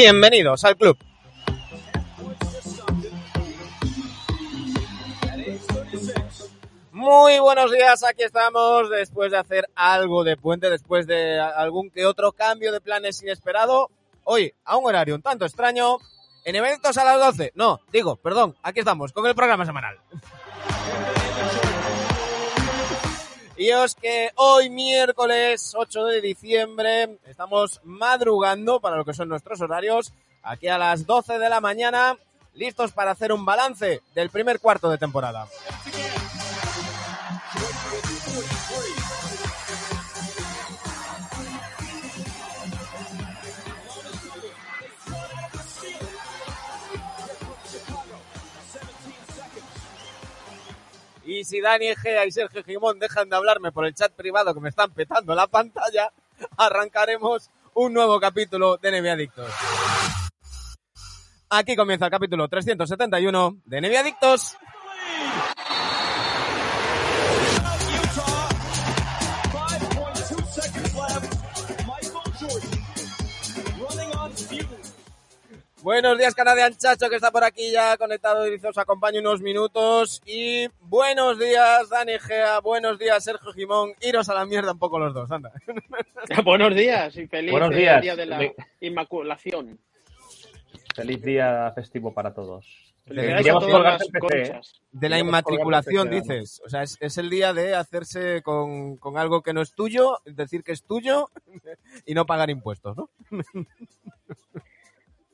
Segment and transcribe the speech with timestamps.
[0.00, 0.96] Bienvenidos al club.
[6.92, 12.06] Muy buenos días, aquí estamos después de hacer algo de puente, después de algún que
[12.06, 13.90] otro cambio de planes inesperado.
[14.22, 15.98] Hoy, a un horario un tanto extraño,
[16.44, 17.50] en eventos a las 12.
[17.56, 19.98] No, digo, perdón, aquí estamos con el programa semanal.
[23.58, 29.60] Y os que hoy miércoles 8 de diciembre estamos madrugando para lo que son nuestros
[29.60, 30.12] horarios,
[30.44, 32.16] aquí a las 12 de la mañana,
[32.54, 35.48] listos para hacer un balance del primer cuarto de temporada.
[51.28, 54.60] Y si Dani Egea y Sergio Gimón dejan de hablarme por el chat privado que
[54.60, 56.10] me están petando la pantalla,
[56.56, 59.52] arrancaremos un nuevo capítulo de NBA Adictos.
[61.50, 64.56] Aquí comienza el capítulo 371 de NBA Adictos.
[75.88, 80.20] Buenos días, Canadian Chacho, que está por aquí ya conectado y os acompaña unos minutos.
[80.26, 82.60] Y buenos días, Dani Gea.
[82.60, 83.94] Buenos días, Sergio Gimón.
[84.02, 85.50] Iros a la mierda un poco los dos, anda.
[86.44, 88.02] buenos días y feliz Buenos eh, días.
[88.02, 89.78] día de la Inmaculación.
[90.94, 92.94] Feliz día festivo para todos.
[93.06, 94.82] El PC, conchas.
[94.92, 96.60] De la inmatriculación, dices.
[96.66, 100.18] O sea, es, es el día de hacerse con, con algo que no es tuyo,
[100.26, 101.30] decir que es tuyo
[102.04, 103.08] y no pagar impuestos, ¿no?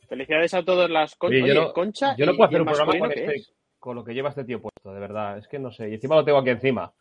[0.08, 1.42] Felicidades a todas las conchas.
[1.42, 3.52] Oye, yo no- concha Yo no puedo y hacer un programa con, este- es.
[3.78, 5.38] con lo que lleva este tío puesto, de verdad.
[5.38, 5.90] Es que no sé.
[5.90, 6.92] Y encima lo tengo aquí encima.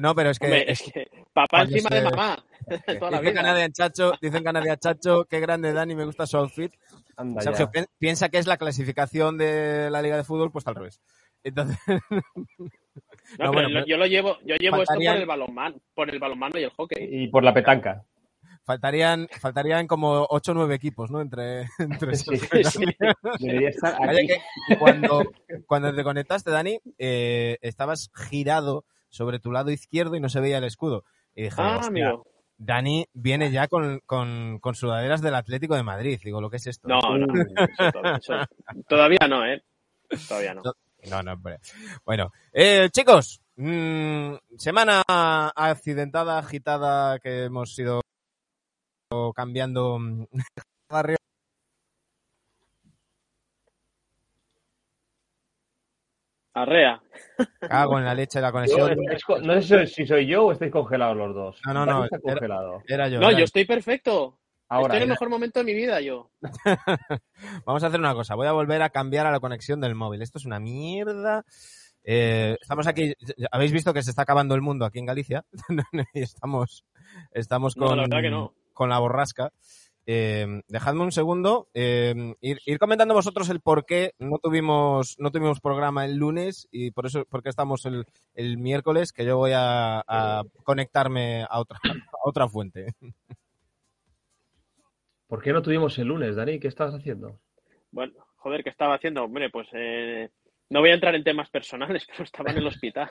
[0.00, 0.46] No, pero es que...
[0.46, 2.44] Hombre, es que papá encima se- de mamá.
[2.98, 3.42] Toda la Dice vida.
[3.42, 6.72] Canadian Chacho, dicen Canadian Chacho, qué grande Dani, me gusta su outfit.
[7.16, 7.84] Anda Sergio ya.
[7.98, 11.00] piensa que es la clasificación de la Liga de Fútbol, pues al revés.
[11.42, 11.76] Entonces,
[13.38, 16.18] No, No, pero bueno, yo lo llevo, yo llevo esto por el balonmano, por el
[16.18, 17.08] balonmano y el hockey.
[17.10, 18.04] Y por la petanca.
[18.64, 21.20] Faltarían, faltarían como 8 o 9 equipos, ¿no?
[21.20, 22.30] Entre, entre Sí.
[23.40, 24.28] Debería estar aquí.
[24.78, 25.22] cuando,
[25.66, 30.58] cuando te conectaste, Dani, eh, estabas girado sobre tu lado izquierdo y no se veía
[30.58, 31.04] el escudo.
[31.34, 32.26] Y dije, Ah, "Hostia, amigo.
[32.56, 36.20] Dani viene ya con, con, con sudaderas del Atlético de Madrid.
[36.24, 36.88] Digo, ¿lo que es esto?
[36.88, 37.26] No, no.
[37.34, 38.46] eso to- eso-
[38.88, 39.62] todavía no, ¿eh?
[40.28, 40.62] Todavía no.
[41.10, 41.58] No, no, hombre.
[42.04, 45.02] Bueno, eh, chicos, mm, semana
[45.54, 48.00] accidentada, agitada, que hemos ido
[49.34, 50.24] cambiando mm,
[50.90, 51.16] barrio.
[56.56, 57.02] Arrea.
[57.60, 58.96] Cago en la leche de la conexión.
[59.42, 61.60] no sé si soy yo o estáis congelados los dos.
[61.66, 62.82] No, no, no, era- congelado.
[62.86, 63.18] Era yo.
[63.18, 64.38] No, era yo estoy perfecto.
[64.68, 64.86] Ahora.
[64.86, 65.12] estoy en el ya.
[65.14, 66.30] mejor momento de mi vida, yo.
[67.66, 68.36] Vamos a hacer una cosa.
[68.36, 70.22] Voy a volver a cambiar a la conexión del móvil.
[70.22, 71.44] Esto es una mierda.
[72.04, 73.14] Eh, estamos aquí.
[73.50, 75.44] Habéis visto que se está acabando el mundo aquí en Galicia.
[76.14, 76.84] y estamos,
[77.32, 78.54] estamos No, con, la verdad que no.
[78.74, 79.52] Con la borrasca.
[80.06, 81.68] Eh, dejadme un segundo.
[81.72, 86.68] eh, ir, ir comentando vosotros el por qué no tuvimos, no tuvimos programa el lunes
[86.70, 88.04] y por eso, porque estamos el,
[88.34, 92.94] el miércoles, que yo voy a, a conectarme a otra, a otra fuente.
[95.26, 96.60] ¿Por qué no tuvimos el lunes, Dani?
[96.60, 97.40] ¿Qué estabas haciendo?
[97.90, 99.24] Bueno, joder, ¿qué estaba haciendo?
[99.24, 100.30] Hombre, pues eh,
[100.68, 103.10] no voy a entrar en temas personales, pero estaba en el hospital.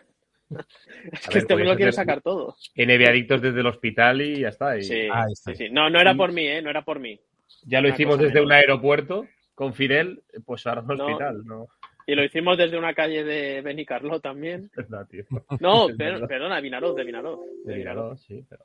[1.11, 2.55] es que ver, este lo quiere hacer- sacar todo.
[2.75, 4.77] NB Adictos desde el hospital y ya está.
[4.77, 5.53] Y Sí, Ahí está.
[5.55, 5.69] sí, sí.
[5.71, 6.61] No, no era por mí, ¿eh?
[6.61, 7.19] No era por mí.
[7.65, 8.45] Ya lo Una hicimos desde menos.
[8.47, 11.05] un aeropuerto con Fidel, pues ahora un No.
[11.05, 11.67] hospital, ¿no?
[12.05, 14.63] Y lo hicimos desde una calle de Benicarló también.
[14.65, 15.23] Es verdad, tío.
[15.59, 17.39] No, per- perdona, de Vinaroz, de Vinaroz.
[17.65, 18.63] De Vinaroz, sí, pero...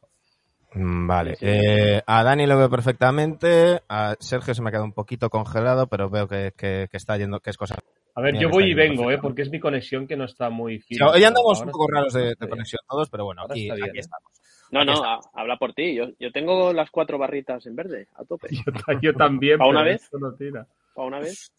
[0.74, 1.30] Mm, Vale.
[1.36, 1.52] Sí, sí.
[1.52, 3.80] Eh, a Dani lo veo perfectamente.
[3.88, 7.16] A Sergio se me ha quedado un poquito congelado, pero veo que, que- que está
[7.16, 7.76] yendo, que es cosa.
[8.18, 9.18] A ver, yo voy y vengo, ¿eh?
[9.18, 11.08] Porque es mi conexión que no está muy fina.
[11.08, 14.32] hoy andamos un poco raros de, conexión todos, pero bueno, aquí, está bien, aquí estamos.
[14.72, 15.94] No, no, habla por ti.
[15.94, 18.48] Yo, yo tengo las cuatro barritas en verde, a tope.
[18.66, 20.02] Yo, ta- yo también, ¿Pa una pero vez?
[20.02, 20.66] esto no tira.
[20.94, 21.52] ¿Para una vez?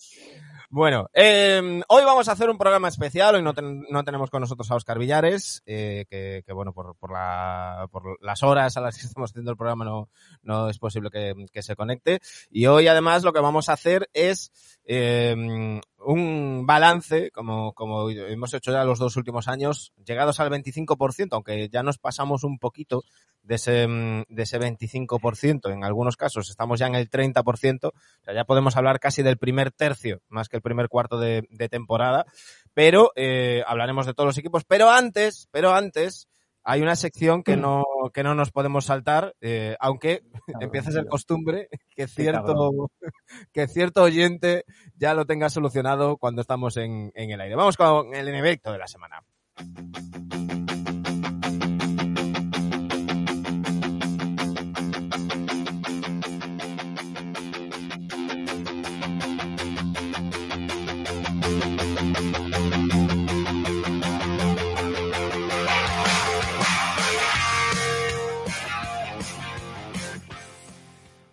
[0.69, 3.35] Bueno, eh, hoy vamos a hacer un programa especial.
[3.35, 6.97] Hoy no, ten- no tenemos con nosotros a Oscar Villares, eh, que, que, bueno, por,
[6.97, 10.09] por, la, por las horas a las que estamos haciendo el programa no,
[10.44, 12.19] no es posible que, que se conecte.
[12.51, 14.51] Y hoy además lo que vamos a hacer es
[14.83, 21.27] eh, un balance, como, como hemos hecho ya los dos últimos años, llegados al 25%,
[21.31, 23.03] aunque ya nos pasamos un poquito
[23.43, 27.93] de ese, mm, de ese 25%, en algunos casos estamos ya en el 30%, o
[28.23, 31.69] sea, ya podemos hablar casi del primer tercio, más que el primer cuarto de, de
[31.69, 32.25] temporada,
[32.73, 36.27] pero eh, hablaremos de todos los equipos, pero antes, pero antes,
[36.69, 37.83] hay una sección que no,
[38.13, 42.92] que no nos podemos saltar, eh, aunque Cabrón, empieza a ser costumbre que cierto,
[43.54, 47.56] que cierto oyente ya lo tenga solucionado cuando estamos en, en el aire.
[47.56, 49.24] Vamos con el evento de la semana.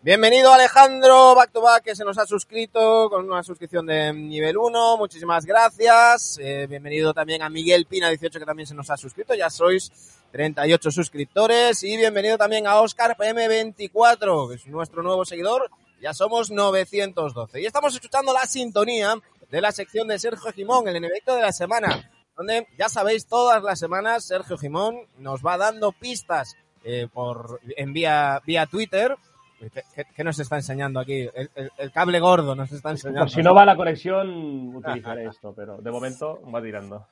[0.06, 4.56] Bienvenido Alejandro, back to back, que se nos ha suscrito con una suscripción de nivel
[4.56, 4.98] 1.
[4.98, 6.38] Muchísimas gracias.
[6.40, 9.34] Eh, bienvenido también a Miguel Pina 18, que también se nos ha suscrito.
[9.34, 9.90] Ya sois
[10.30, 11.82] 38 suscriptores.
[11.82, 15.68] Y bienvenido también a Oscar PM24, que es nuestro nuevo seguidor.
[16.00, 17.60] Ya somos 912.
[17.60, 19.16] Y estamos escuchando la sintonía
[19.50, 23.60] de la sección de Sergio Jimón, el enemigo de la semana, donde ya sabéis, todas
[23.60, 26.54] las semanas Sergio Jimón nos va dando pistas
[26.84, 29.16] eh, por en vía, vía Twitter.
[29.58, 31.28] ¿Qué, qué- qué nos está enseñando aquí?
[31.34, 33.22] El, el- el cable gordo nos está enseñando.
[33.22, 37.06] Por si no va la conexión, utilizaré esto, pero de momento va tirando.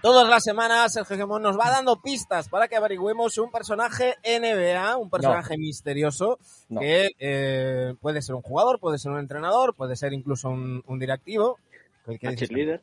[0.00, 4.96] Todas las semanas Sergio Gemón nos va dando pistas para que averigüemos un personaje NBA,
[4.96, 6.38] un personaje misterioso,
[6.70, 6.80] No.
[6.80, 10.98] que eh, puede ser un jugador, puede ser un entrenador, puede ser incluso un, un
[10.98, 11.58] directivo.
[12.06, 12.80] ¿Qué- qué.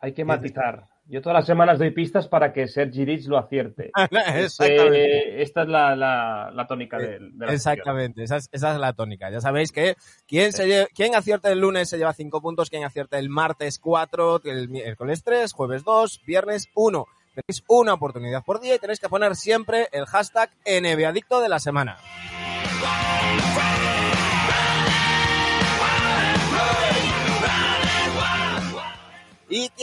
[0.00, 0.84] Hay que matizar.
[1.08, 3.90] Yo todas las semanas doy pistas para que Sergi Rich lo acierte.
[4.36, 5.38] Exactamente.
[5.38, 7.50] Eh, esta es la, la, la tónica de, de la sección.
[7.50, 9.30] Exactamente, esa es, esa es la tónica.
[9.30, 9.94] Ya sabéis que
[10.26, 13.78] quien, se lle- quien acierte el lunes se lleva 5 puntos, quien acierte el martes
[13.78, 17.06] 4, el miércoles 3, jueves 2, viernes 1.
[17.36, 21.58] Tenéis una oportunidad por día y tenéis que poner siempre el hashtag NBAdicto de la
[21.60, 21.98] semana.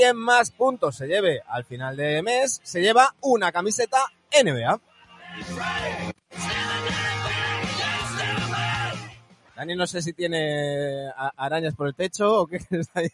[0.03, 3.99] Quien más puntos se lleve al final de mes se lleva una camiseta
[4.43, 4.79] NBA.
[9.55, 13.09] Dani no sé si tiene a- arañas por el techo o qué está ahí.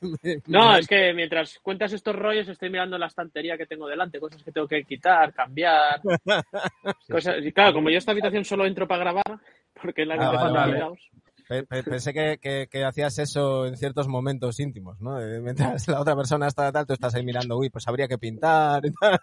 [0.47, 4.41] No, es que mientras cuentas estos rollos estoy mirando la estantería que tengo delante, cosas
[4.41, 6.01] que tengo que quitar, cambiar.
[7.11, 7.35] cosas...
[7.43, 9.39] Y claro, como yo esta habitación solo entro para grabar,
[9.81, 10.99] porque es la Ah, habitación vale, vale.
[11.49, 15.17] Pensé que, que- que hacías eso en ciertos momentos íntimos, ¿no?
[15.41, 18.85] Mientras la otra persona está tal, tú estás ahí mirando, uy, pues habría que pintar.
[18.85, 19.19] y tal.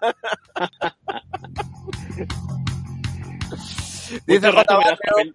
[4.24, 4.78] Dice Mucho rato,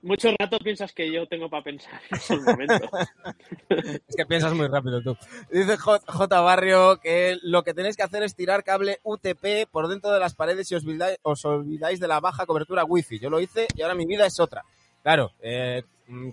[0.01, 2.79] mucho rato piensas que yo tengo para pensar en esos momentos.
[3.69, 5.17] es que piensas muy rápido tú.
[5.51, 6.11] Dice J.
[6.11, 6.41] J.
[6.41, 10.35] Barrio que lo que tenéis que hacer es tirar cable UTP por dentro de las
[10.35, 13.19] paredes y os olvidáis, os olvidáis de la baja cobertura wifi.
[13.19, 14.63] Yo lo hice y ahora mi vida es otra.
[15.03, 16.29] Claro, eh, mm,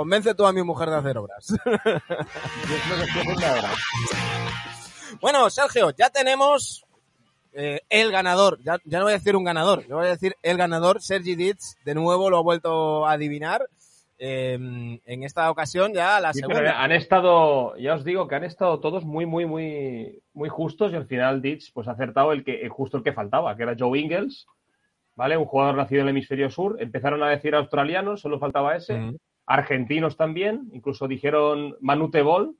[0.00, 1.46] convence tú a mi mujer de hacer obras.
[5.20, 6.86] Bueno, Sergio, ya tenemos
[7.52, 8.58] eh, el ganador.
[8.62, 11.02] Ya, ya no voy a decir un ganador, yo voy a decir el ganador.
[11.02, 13.66] Sergi Ditz, de nuevo lo ha vuelto a adivinar.
[14.18, 16.82] Eh, en esta ocasión ya la Sí, pero segunda.
[16.82, 20.96] han estado, ya os digo que han estado todos muy, muy, muy, muy justos y
[20.96, 23.76] al final Ditch pues ha acertado el que, el justo el que faltaba, que era
[23.78, 24.46] Joe Ingles,
[25.16, 25.36] ¿vale?
[25.36, 26.76] Un jugador nacido en el hemisferio sur.
[26.80, 28.94] Empezaron a decir australianos, solo faltaba ese.
[28.94, 29.16] Mm,
[29.52, 32.54] Argentinos también, incluso dijeron Manu Tebol,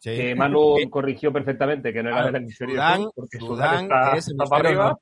[0.00, 0.10] sí.
[0.16, 0.88] que Manu Sí.
[0.90, 4.44] corrigió perfectamente que no era del hemisferio Sudán- sur, porque Sudán, Sudán está, es está
[4.46, 4.98] para arriba.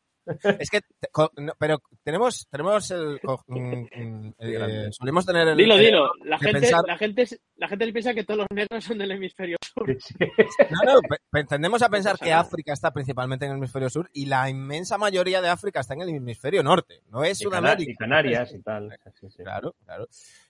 [0.59, 5.57] Es que, te- co- no, pero tenemos, tenemos el, mm, eh, solemos tener el.
[5.57, 6.11] Dilo, dilo.
[6.25, 7.25] La gente, pensar- la, gente,
[7.57, 9.89] la gente piensa que todos los negros son del hemisferio sur.
[10.71, 12.33] No, no, tendemos a pensar que.
[12.33, 16.03] África está principalmente en el hemisferio sur y la inmensa mayoría de África está en
[16.03, 17.03] el hemisferio norte.
[17.09, 17.93] No es Sudamérica.
[17.93, 18.89] y Canarias y tal.
[19.21, 19.43] Sí, sí.
[19.43, 20.07] Claro, claro.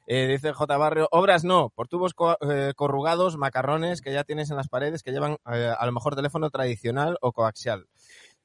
[0.07, 0.77] Eh, dice J.
[0.77, 5.03] Barrio, obras no, por tubos co- eh, corrugados, macarrones que ya tienes en las paredes
[5.03, 7.87] que llevan eh, a lo mejor teléfono tradicional o coaxial.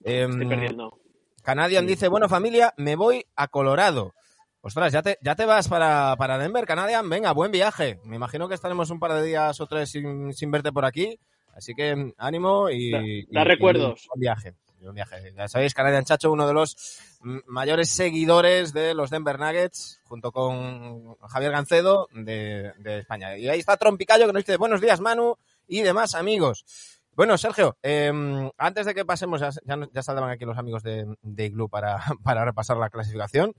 [0.03, 0.99] Em, Estoy perdiendo.
[1.45, 1.89] Canadian Sí.
[1.91, 4.13] dice, bueno familia, me voy a Colorado.
[4.61, 7.07] Ostras, ya te, ya te vas para, para Denver, Canadian.
[7.07, 7.99] Venga, buen viaje.
[8.03, 11.19] Me imagino que estaremos un par de días o tres sin, sin verte por aquí.
[11.53, 14.07] Así que mm, ánimo y, Da- y- da y recuerdos.
[14.09, 14.55] buen viaje.
[14.79, 15.33] y buen viaje.
[15.37, 16.75] Ya sabéis, Canadian Chacho, uno de los
[17.21, 23.37] mm, mayores seguidores de los Denver Nuggets, junto con Javier Gancedo de, de España.
[23.37, 25.37] Y ahí está Trompicayo que nos dice buenos días, Manu,
[25.67, 26.65] y demás amigos.
[27.15, 28.11] Bueno, Sergio, eh,
[28.57, 29.49] antes de que pasemos, ya,
[29.91, 33.53] ya, saldrán aquí los amigos de, de Igloo para, para repasar la clasificación.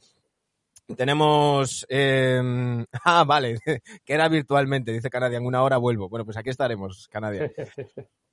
[0.96, 1.86] Tenemos.
[1.88, 3.58] eh, ah, vale,
[4.04, 6.08] que era virtualmente, dice Canadian, una hora vuelvo.
[6.08, 7.50] Bueno, pues aquí estaremos, Canadian.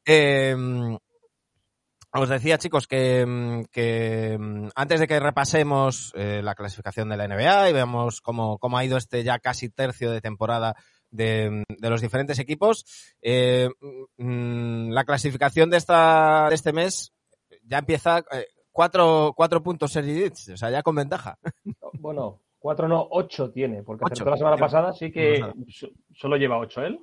[0.05, 0.55] Eh,
[2.15, 4.37] os decía, chicos, que, que
[4.75, 8.85] antes de que repasemos eh, la clasificación de la NBA y veamos cómo, cómo ha
[8.85, 10.75] ido este ya casi tercio de temporada
[11.13, 12.85] de, de los diferentes equipos,
[13.21, 13.69] eh,
[14.17, 17.13] mm, la clasificación de, esta, de este mes
[17.63, 21.37] ya empieza eh, cuatro, cuatro puntos Sergi Ditch, o sea, ya con ventaja.
[21.99, 24.25] Bueno, cuatro no, ocho tiene, porque Ocho.
[24.25, 25.41] la semana pasada, así que
[26.13, 26.99] solo lleva ocho él.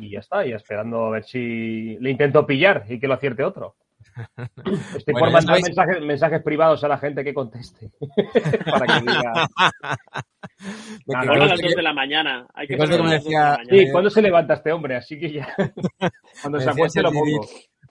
[0.00, 3.44] Y ya está, y esperando a ver si le intento pillar y que lo acierte
[3.44, 3.76] otro.
[4.96, 7.90] Estoy Bueno, por mandar mensajes, mensajes privados a la gente que conteste.
[8.64, 9.32] Para que diga.
[11.06, 12.46] Nada, Ahora a las que- 2 de la mañana.
[12.54, 13.84] Hay que que conste que ponerlo a me las 2 de la decía- mañana.
[13.86, 14.96] Sí, ¿cuándo se levanta este hombre?
[14.96, 15.54] Así que ya.
[16.42, 17.40] Cuando se acueste lo pongo.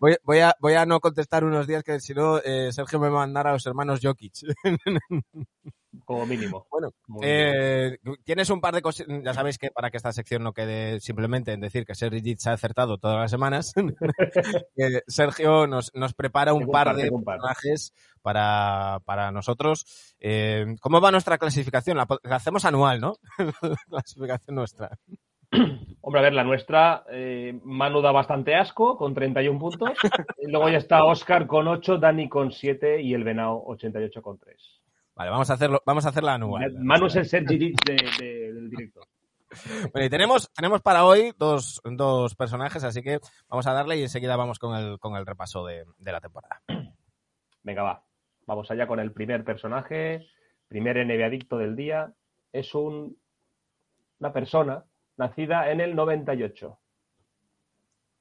[0.01, 3.09] Voy, voy a, voy a no contestar unos días que si no, eh, Sergio me
[3.09, 4.33] va a mandar a los hermanos Jokic.
[6.05, 6.67] Como mínimo.
[6.71, 7.37] Bueno, Como mínimo.
[7.37, 9.07] Eh, tienes un par de cosas.
[9.23, 12.47] Ya sabéis que para que esta sección no quede simplemente en decir que Sergi Ditch
[12.47, 13.73] ha acertado todas las semanas,
[15.07, 20.15] Sergio nos, nos prepara un par par, de personajes para, para nosotros.
[20.19, 21.97] Eh, ¿Cómo va nuestra clasificación?
[21.97, 23.15] La, la hacemos anual, ¿no?
[23.89, 24.97] clasificación nuestra.
[26.01, 29.91] Hombre, a ver, la nuestra, eh, Manu da bastante asco con 31 puntos.
[30.37, 34.37] Y luego ya está Oscar con 8, Dani con 7 y el Venao 88 con
[34.37, 34.78] 3.
[35.19, 36.75] Vale, vamos a hacerlo, vamos a hacerla anual.
[36.79, 37.75] Manu es el Sergi de-
[38.19, 39.01] de- del directo.
[39.91, 44.03] Bueno, y tenemos, tenemos para hoy dos, dos personajes, así que vamos a darle y
[44.03, 46.61] enseguida vamos con el, con el repaso de, de la temporada.
[47.63, 48.03] Venga, va.
[48.45, 50.25] Vamos allá con el primer personaje,
[50.69, 52.13] primer NBA adicto del día.
[52.53, 53.17] Es un,
[54.19, 54.85] una persona
[55.17, 56.79] nacida en el 98.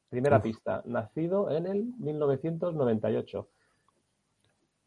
[0.08, 0.42] Primera Uf.
[0.42, 3.48] pista, nacido en el 1998,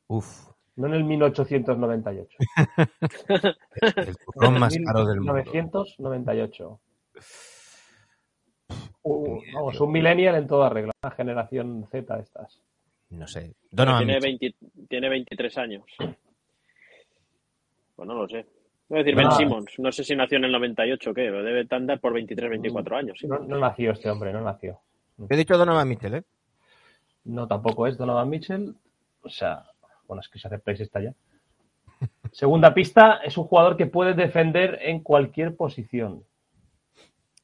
[0.08, 2.38] Uf, no en el 1898.
[3.98, 5.34] el turrón más caro del mundo.
[5.34, 6.80] 1998.
[9.04, 12.62] Uh, vamos, un millennial en toda regla, una generación Z de estas.
[13.10, 13.54] No sé.
[13.72, 14.56] Donovan Tiene, Mitchell.
[14.62, 15.84] 20 tiene 23 años.
[17.96, 18.46] Pues no lo sé.
[18.88, 19.22] Voy a decir Ah.
[19.24, 19.74] Ben Simmons.
[19.80, 22.98] No sé si nació en el 98 o qué, pero debe andar por 23, 24
[22.98, 23.18] años.
[23.20, 23.28] sí.
[23.28, 24.80] No, no nació este hombre, no nació.
[25.30, 26.24] He dicho Donovan Mitchell, ¿eh?
[27.26, 28.74] No, tampoco es Donovan Mitchell.
[29.24, 29.64] O sea,
[30.12, 31.14] bueno, es que se hace place está ya.
[32.34, 36.26] Segunda pista, es un jugador que puede defender en cualquier posición.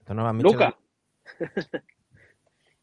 [0.05, 0.51] Donovan Mitchell.
[0.51, 0.77] Luca.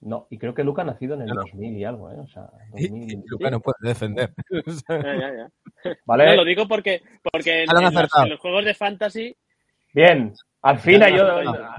[0.01, 1.41] No, y creo que Luca ha nacido en el No, no.
[1.43, 2.17] 2000 y algo, ¿eh?
[2.19, 4.33] O sea, Y- 2000, y Luca no puede defender.
[4.89, 5.51] Ya, ya,
[5.85, 5.97] ya.
[6.07, 6.27] ¿Vale?
[6.29, 9.37] No, lo digo porque, porque en, los, en los juegos de fantasy
[9.93, 10.33] Bien,
[10.65, 11.77] al fin Ya, yo ya.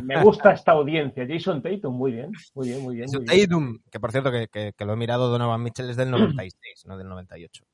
[0.00, 1.26] me gusta esta audiencia.
[1.28, 3.06] Jason Tatum, muy bien, muy bien, muy bien.
[3.06, 3.48] Jason muy bien.
[3.48, 6.84] Tatum, que por cierto que, que- que lo he mirado, Donovan Mitchell es del 96,
[6.86, 7.64] no del 98.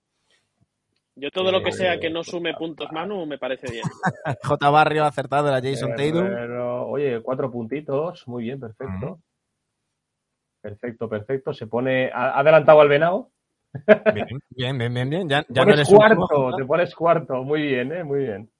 [1.16, 3.84] Yo todo lo que Eh, sea que no sume puntos Manu me parece bien.
[4.42, 4.70] J.
[4.70, 6.28] Barrio ha acertado era Jason Tatum.
[6.34, 9.20] Pero, oye, cuatro puntitos, muy bien, perfecto.
[10.62, 11.52] Perfecto, perfecto.
[11.52, 13.30] Se pone ha adelantado al venado.
[14.14, 15.10] Bien, bien, bien, bien.
[15.10, 15.28] bien.
[15.28, 17.42] Ya, Te ya no pones un- cuarto, te pones cuarto.
[17.44, 18.02] Muy bien, ¿eh?
[18.02, 18.50] Muy bien.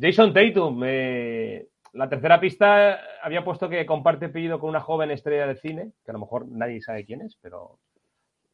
[0.00, 5.46] Jason Tatum, eh, la tercera pista había puesto que comparte apellido con una joven estrella
[5.46, 7.78] de cine, que a lo mejor nadie sabe quién es, pero.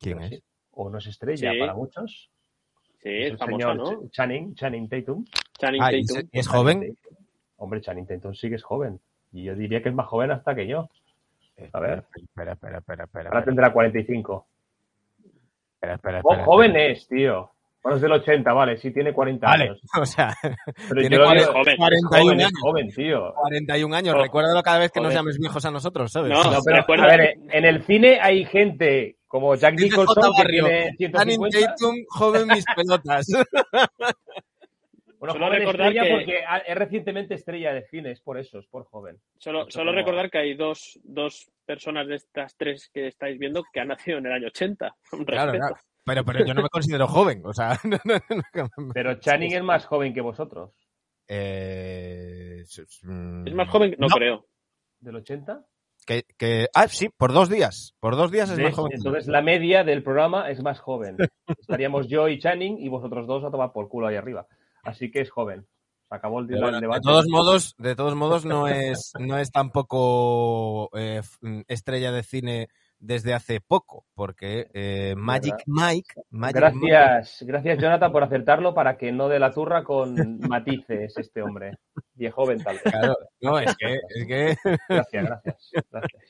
[0.01, 0.39] ¿Quién pero es?
[0.41, 0.45] sí.
[0.73, 1.59] O no es estrella Sí.
[1.59, 2.31] para muchos.
[3.03, 3.85] Sí, Es es el famoso, señor ¿no?
[4.03, 5.25] Ch- Channing, Channing Tatum.
[5.59, 6.29] Channing Ah, ¿y Tatum.
[6.33, 6.97] es joven?
[7.59, 9.01] Hombre, Channing Tatum sí que es joven.
[9.33, 10.89] Y yo diría que es más joven hasta que yo.
[11.73, 12.05] A ver.
[12.15, 13.29] Espera, espera, espera, espera.
[13.31, 14.47] Ahora espera, tendrá 45.
[15.75, 16.93] espera, espera, Oh, espera, joven espera.
[16.93, 17.51] es, tío.
[17.87, 19.81] Bueno, es del 80, vale, sí tiene 40 Vale, años.
[20.01, 22.53] o sea, Pero tiene yo lo 40 digo- joven, es 41 joven, años.
[22.61, 23.35] joven, tío.
[23.35, 24.15] 41 años.
[24.19, 25.19] Oh, Recuérdalo cada vez que nos joder.
[25.19, 26.33] llames viejos a nosotros, ¿sabes?
[26.33, 30.43] No, No, pero, recuerda- a ver, en el cine hay gente como Jack Nicholson que
[30.43, 31.61] Barrio, tiene Channing 150.
[31.77, 33.27] Tatum, joven mis pelotas.
[35.19, 38.59] Bueno, Solo joven recordar estrella que- porque es recientemente estrella de cine, es por eso,
[38.59, 39.17] es por joven.
[39.39, 43.39] Solo, Mucho solo como- recordar que hay dos, dos personas de estas tres que estáis
[43.39, 44.95] viendo que han nacido en el año 80.
[45.13, 45.69] Un Claro, respeto.
[45.75, 45.83] claro.
[46.07, 47.79] Pero, pero yo no me considero joven, o sea.
[47.85, 48.15] no, no,
[48.55, 48.93] no, no.
[48.95, 50.71] Pero Channing es más joven que vosotros.
[51.29, 52.65] Eh,
[53.03, 54.15] mm, Es más joven, no, No.
[54.15, 54.47] creo.
[55.01, 55.67] ¿Del 80?
[56.07, 57.95] Que, que- ah, sí, por dos días.
[58.01, 58.67] Por dos días es ¿Ves?
[58.67, 58.93] más joven.
[58.95, 61.17] Entonces la media del programa es más joven.
[61.59, 64.47] Estaríamos yo y Channing y vosotros dos a tomar por culo ahí arriba.
[64.85, 65.67] Así que es joven.
[66.09, 67.01] Se acabó el, bueno, de debate.
[67.03, 72.69] todos modos, de todos modos no es, no es tampoco eh, mm, estrella de cine
[73.07, 78.97] desde hace poco, porque eh, Magic Mike, Magic Mike- Gracias, gracias Jonathan por acertarlo para
[78.97, 81.73] que no de la turra con matices este hombre.
[82.15, 82.81] Viejo tal.
[82.81, 84.57] claro, no, es que, es que
[84.89, 85.57] Gracias, gracias.
[85.91, 86.23] gracias.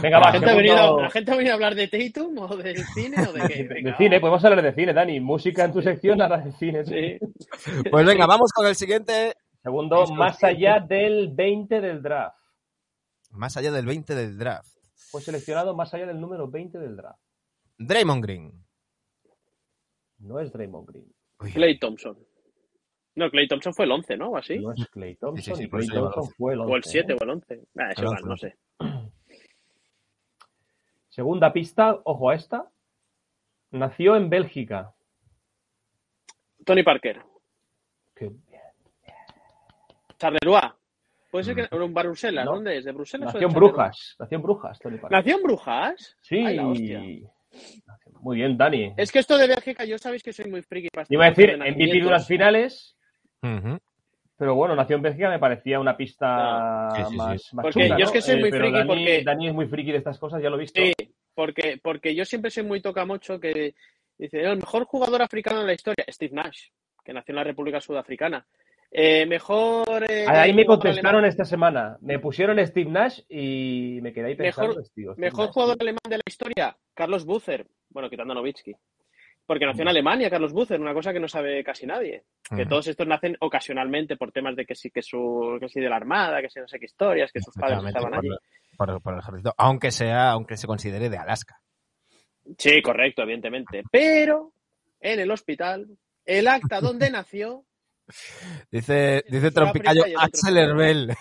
[0.00, 2.38] Venga, ¿La va, gente, ha segundo- venido, ¿La gente ha venido a hablar de Tatum
[2.38, 3.64] o del cine o de qué?
[3.82, 5.18] de, cine, podemos hablar de cine, Dani.
[5.18, 6.84] Música en tu sección, ahora de cine.
[6.84, 7.18] Sí.
[7.90, 12.36] pues venga, vamos con el siguiente, Segundo, más allá del 20 del draft.
[13.30, 14.68] más allá del 20 del draft.
[15.10, 17.20] Fue seleccionado más allá del número 20 del draft.
[17.78, 18.64] Draymond Green.
[20.18, 21.12] No es Draymond Green.
[21.40, 22.18] Uy, Clay Thompson.
[23.16, 24.30] No, Clay Thompson fue el 11, ¿no?
[24.30, 24.58] O así.
[24.58, 25.44] No es Clay Thompson.
[25.56, 26.34] Sí, sí, sí, Clay Thompson 12.
[26.36, 26.72] fue el 11.
[26.72, 27.62] O el 7 o el 11.
[27.78, 28.56] Ah, eso El igual, 11, no sé.
[31.10, 32.70] Segunda pista, ojo a esta.
[33.70, 34.94] Nació en Bélgica.
[36.64, 37.22] Tony Parker.
[38.14, 38.62] Qué bien.
[40.18, 40.72] Charleroi.
[41.34, 41.76] Puede ser que.
[41.76, 41.82] Mm.
[41.82, 42.44] Un Bruselas.
[42.44, 42.52] No.
[42.52, 42.84] ¿Dónde es?
[42.84, 43.52] ¿De Bruselas o Nació de en?
[43.58, 44.16] Brujas.
[44.20, 45.18] Nació en Brujas, Tony Parker.
[45.18, 46.16] ¿Nació en Brujas?
[46.20, 46.36] Sí.
[46.36, 47.02] Ay, la hostia.
[48.20, 48.94] Muy bien, Dani.
[48.96, 50.90] Es que esto de Bélgica, yo sabéis que soy muy friki.
[50.90, 52.96] para Iba a decir de MVP de unas finales,
[54.36, 57.16] pero bueno, nació en Bélgica me parecía una pista Sí, sí, sí.
[57.16, 59.66] más, más Porque yo es que soy muy pero friki Dani, porque- Dani es muy
[59.66, 60.80] friki de estas cosas, ya lo he visto.
[60.80, 60.92] Sí,
[61.34, 63.74] porque, porque yo siempre soy muy tocamocho que
[64.16, 66.68] dice, el mejor jugador africano de la historia, Steve Nash,
[67.04, 68.46] que nació en la República Sudafricana.
[68.96, 70.04] Eh, mejor...
[70.08, 71.98] eh, Ahí me contestaron alemán- esta semana.
[72.00, 74.68] Me pusieron Steve Nash y me quedé ahí pensando.
[74.76, 77.66] Mejor- tío, Mejor jugador alemán de la historia, Carlos Bucer.
[77.90, 78.72] Bueno, quitando a Nowitzki.
[79.46, 82.22] Porque nació en Alemania, Carlos Bucer, una cosa que no sabe casi nadie.
[82.48, 82.68] Que Ujú.
[82.68, 85.96] todos estos nacen ocasionalmente por temas de que sí, que su, que sí de la
[85.96, 88.28] Armada, que sí no sé qué historias, que sus padres estaban allí.
[88.76, 91.60] por, por- por el ejército, aunque sea, aunque se considere de Alaska.
[92.58, 93.82] Sí, correcto, evidentemente.
[93.90, 94.52] Pero
[95.00, 95.88] en el hospital,
[96.24, 97.64] el acta donde nació,
[98.70, 101.14] Dice, dice Trompicayo Axel Herbel.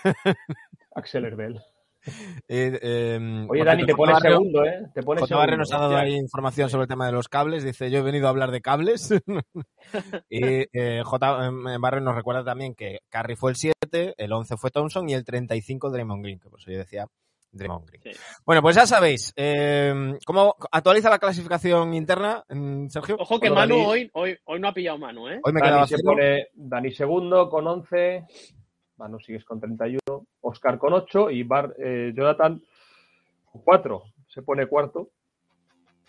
[0.96, 1.62] Axel Herbel.
[2.50, 4.16] Eh, eh, Oye, Dani, te pones.
[4.16, 4.88] Barrio- segundo, ¿eh?
[4.94, 5.30] Te pones.
[5.30, 7.64] Barrio nos ha dado ahí información sobre el tema de los cables.
[7.64, 9.14] Dice, yo he venido a hablar de cables.
[10.30, 11.52] y eh, J.
[11.80, 15.24] Barrio nos recuerda también que Curry fue el 7, el 11 fue Thompson y el
[15.24, 17.08] 35 Draymond Green, que por eso yo decía
[17.54, 18.02] Draymond Green.
[18.16, 18.20] Sí.
[18.46, 19.32] Bueno, pues ya sabéis.
[19.36, 23.16] eh, ¿Cómo actualiza la clasificación interna, mm, Sergio?
[23.20, 25.40] ojo que Bueno, Manu Dani- hoy, hoy, hoy no ha pillado Manu, ¿eh?
[25.44, 28.26] Hoy me quedaba Dani se pone Dani segundo con 11.
[28.98, 30.26] Manu sigues con 31.
[30.42, 32.62] Oscar con 8 y Bar, eh, Jonathan
[33.52, 34.04] con 4.
[34.28, 35.10] Se pone cuarto.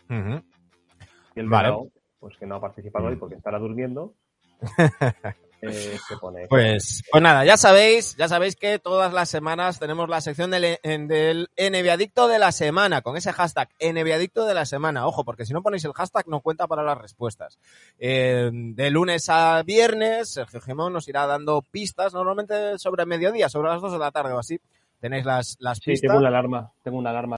[0.08, 1.74] Y el Vale.
[2.20, 3.08] Pues que no ha participado Mm.
[3.08, 4.14] hoy porque estará durmiendo.
[5.70, 6.46] eh, se pone.
[6.48, 10.78] Pues, pues nada, ya sabéis, ya sabéis que todas las semanas tenemos la sección del,
[10.82, 15.06] del NBAdicto de la semana, con ese hashtag NBAdicto de la semana.
[15.06, 17.58] Ojo, porque si no ponéis el hashtag no cuenta para las respuestas.
[17.98, 23.70] Eh, de lunes a viernes, Sergio Gemón nos irá dando pistas, normalmente sobre mediodía, sobre
[23.70, 24.58] las 2 de la tarde o así.
[25.00, 26.08] Tenéis las, las Sí, pistas.
[26.08, 26.72] tengo una alarma.
[26.82, 27.36] Tengo una alarma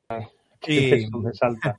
[0.67, 1.79] Y- me salta.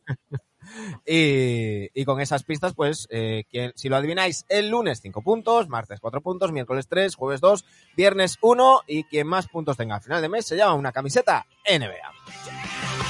[1.05, 5.69] Y, y con esas pistas, pues, eh, quien- si lo adivináis el lunes 5 puntos,
[5.69, 10.01] martes 4 puntos, miércoles 3, jueves 2, viernes 1 y quien más puntos tenga al
[10.01, 13.06] final de mes se llama una camiseta NBA.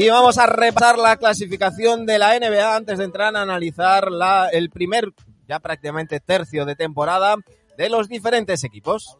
[0.00, 4.08] Y vamos a repasar la clasificación de la NBA antes de entrar a analizar
[4.52, 5.12] el primer,
[5.48, 7.34] ya prácticamente tercio de temporada
[7.76, 9.18] de los diferentes equipos.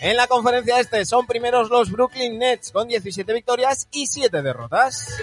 [0.00, 5.14] En la conferencia este son primeros los Brooklyn Nets con 17 victorias y 7 derrotas.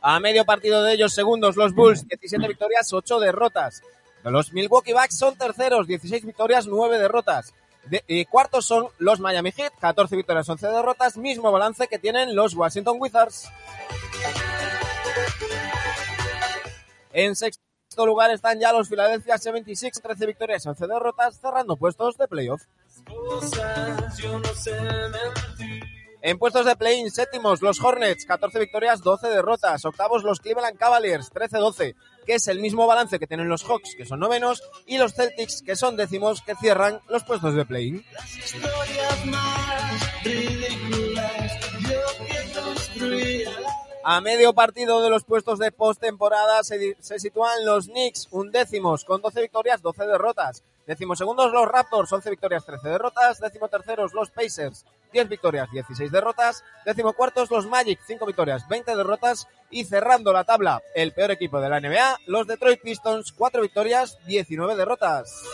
[0.00, 3.82] A medio partido de ellos segundos los Bulls, 17 victorias, 8 derrotas.
[4.30, 7.54] Los Milwaukee Bucks son terceros, 16 victorias, 9 derrotas.
[7.84, 12.34] De- y cuartos son los Miami Heat, 14 victorias, 11 derrotas, mismo balance que tienen
[12.36, 13.48] los Washington Wizards.
[17.12, 17.60] En sexto
[18.04, 22.62] lugar están ya los Philadelphia 76, 13 victorias, 11 derrotas, cerrando puestos de playoff.
[26.20, 29.84] En puestos de play-in séptimos, los Hornets, 14 victorias, 12 derrotas.
[29.84, 31.94] Octavos, los Cleveland Cavaliers, 13-12,
[32.26, 35.62] que es el mismo balance que tienen los Hawks, que son novenos, y los Celtics,
[35.62, 38.04] que son décimos, que cierran los puestos de play-in.
[44.10, 49.20] A medio partido de los puestos de postemporada se, se sitúan los Knicks, undécimos, con
[49.20, 50.64] 12 victorias, 12 derrotas.
[50.86, 53.38] Décimo segundos los Raptors, 11 victorias, 13 derrotas.
[53.38, 56.64] Décimo terceros los Pacers, 10 victorias, 16 derrotas.
[56.86, 59.46] Décimo cuartos los Magic, 5 victorias, 20 derrotas.
[59.68, 64.16] Y cerrando la tabla, el peor equipo de la NBA, los Detroit Pistons, 4 victorias,
[64.24, 65.44] 19 derrotas.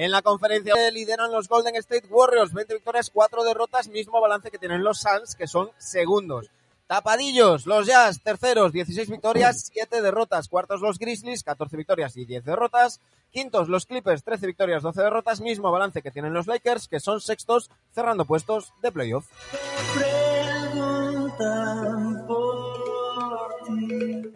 [0.00, 4.56] En la conferencia lideran los Golden State Warriors, 20 victorias, 4 derrotas, mismo balance que
[4.56, 6.52] tienen los Suns, que son segundos.
[6.86, 10.46] Tapadillos, los Jazz, terceros, 16 victorias, 7 derrotas.
[10.46, 13.00] Cuartos los Grizzlies, 14 victorias y 10 derrotas.
[13.32, 17.20] Quintos los Clippers, 13 victorias, 12 derrotas, mismo balance que tienen los Lakers, que son
[17.20, 19.26] sextos, cerrando puestos de playoff.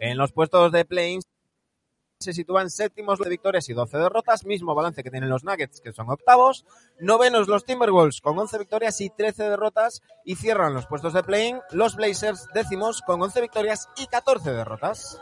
[0.01, 1.19] En los puestos de play
[2.23, 5.93] se sitúan séptimos de victorias y 12 derrotas, mismo balance que tienen los Nuggets, que
[5.93, 6.65] son octavos.
[6.99, 11.59] Novenos los Timberwolves con 11 victorias y 13 derrotas y cierran los puestos de play-in
[11.71, 15.19] los Blazers décimos con 11 victorias y 14 derrotas.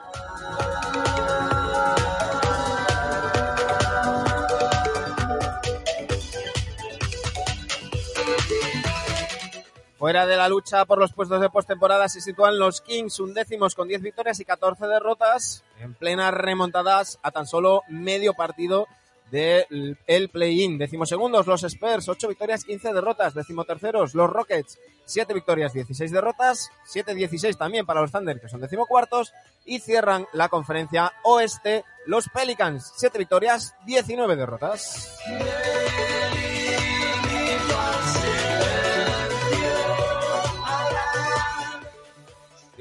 [10.02, 13.88] Fuera de la lucha por los puestos de postemporada se sitúan los Kings, undécimos con
[13.88, 18.88] 10 victorias y 14 derrotas, en plenas remontadas a tan solo medio partido
[19.30, 20.80] del el play-in.
[20.80, 23.36] Decimosegundos los Spurs, 8 victorias, 15 derrotas.
[23.36, 26.72] Decimoterceros los Rockets, 7 victorias, 16 derrotas.
[26.92, 29.34] 7-16 también para los Thunder, que son decimocuartos.
[29.66, 35.16] Y cierran la conferencia oeste los Pelicans, 7 victorias, 19 derrotas.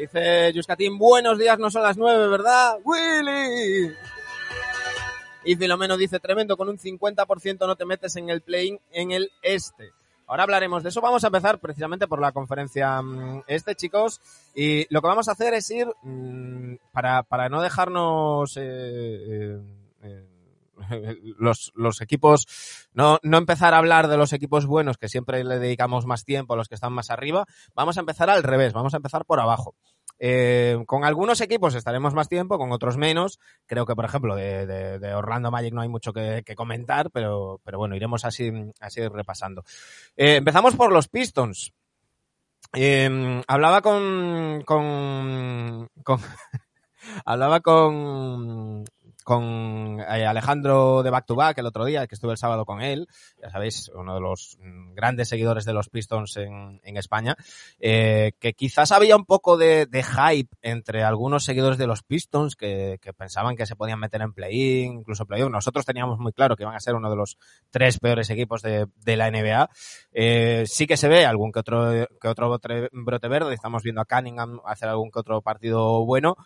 [0.00, 2.78] Dice Yuskatin, buenos días, no son las nueve, ¿verdad?
[2.82, 3.94] ¡Willy!
[5.44, 9.30] Y Filomeno dice, tremendo, con un 50% no te metes en el play en el
[9.42, 9.90] este.
[10.26, 11.02] Ahora hablaremos de eso.
[11.02, 14.22] Vamos a empezar precisamente por la conferencia mm, este, chicos.
[14.54, 19.60] Y lo que vamos a hacer es ir, mm, para, para no dejarnos eh, eh,
[20.02, 20.24] eh,
[21.38, 22.46] los, equipos,
[22.92, 26.54] no, no empezar a hablar de los equipos buenos, que siempre le dedicamos más tiempo
[26.54, 29.40] a los que están más arriba, vamos a empezar al revés, vamos a empezar por
[29.40, 29.74] abajo.
[30.22, 33.40] Eh, con algunos equipos estaremos más tiempo, con otros menos.
[33.66, 37.96] Creo que, por ejemplo, de, Orlando Magic no hay mucho que, comentar, pero, pero bueno,
[37.96, 39.64] iremos así, así repasando.
[40.16, 41.72] Eh, empezamos por los Pistons.
[42.74, 45.88] Eh, hablaba con, con
[47.24, 48.84] hablaba con,
[49.30, 52.82] con eh, Alejandro de Back to Back el otro día, que estuve el sábado con
[52.82, 53.06] él,
[53.40, 57.36] ya sabéis, uno de los mm, grandes seguidores de los Pistons en, España,
[57.78, 62.98] eh, que quizás había un poco de, hype entre algunos seguidores de los Pistons que,
[63.16, 65.52] pensaban que se podían meter en play-in, incluso play-off.
[65.52, 67.38] Nosotros teníamos muy claro que iban a ser uno de los
[67.70, 69.70] tres peores equipos de, de la NBA.
[70.10, 74.06] Eh, sí que se ve algún que otro, que otro brote verde, estamos viendo a
[74.06, 76.36] Cunningham hacer algún que otro partido bueno,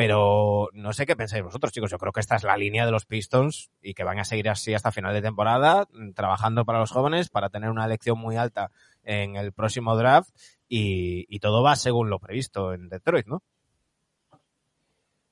[0.00, 1.90] pero no sé qué pensáis vosotros, chicos.
[1.90, 4.48] Yo creo que esta es la línea de los Pistons y que van a seguir
[4.48, 8.70] así hasta final de temporada, trabajando para los jóvenes, para tener una elección muy alta
[9.04, 10.30] en el próximo draft
[10.70, 13.42] y, y todo va según lo previsto en Detroit, ¿no?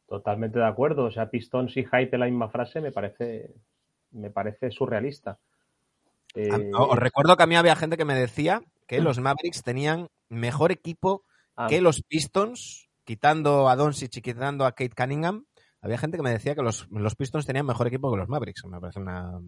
[0.06, 1.04] Totalmente de acuerdo.
[1.04, 3.54] O sea, Pistons y hype la misma frase me parece,
[4.10, 5.38] me parece surrealista.
[6.34, 6.70] Eh...
[6.74, 10.72] Os recuerdo que a mí había gente que me decía que los Mavericks tenían mejor
[10.72, 11.24] equipo
[11.56, 11.68] ah.
[11.70, 15.46] que los Pistons quitando a Doncic y quitando a Kate Cunningham,
[15.80, 18.66] había gente que me decía que los, los Pistons tenían mejor equipo que los Mavericks.
[18.66, 19.40] Me parece una...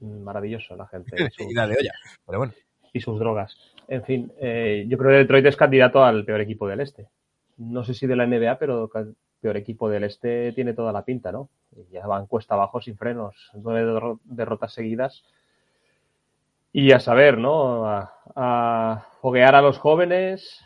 [0.00, 1.16] Maravilloso la gente.
[1.38, 1.92] y la de olla.
[2.26, 2.52] Pero bueno.
[2.92, 3.56] Y sus drogas.
[3.88, 7.08] En fin, eh, yo creo que Detroit es candidato al peor equipo del este.
[7.56, 8.90] No sé si de la NBA, pero
[9.40, 11.48] peor equipo del este tiene toda la pinta, ¿no?
[11.90, 13.50] Ya van cuesta abajo sin frenos.
[13.54, 15.24] Nueve derrotas seguidas.
[16.70, 17.88] Y a saber, ¿no?
[17.88, 20.65] A, a foguear a los jóvenes,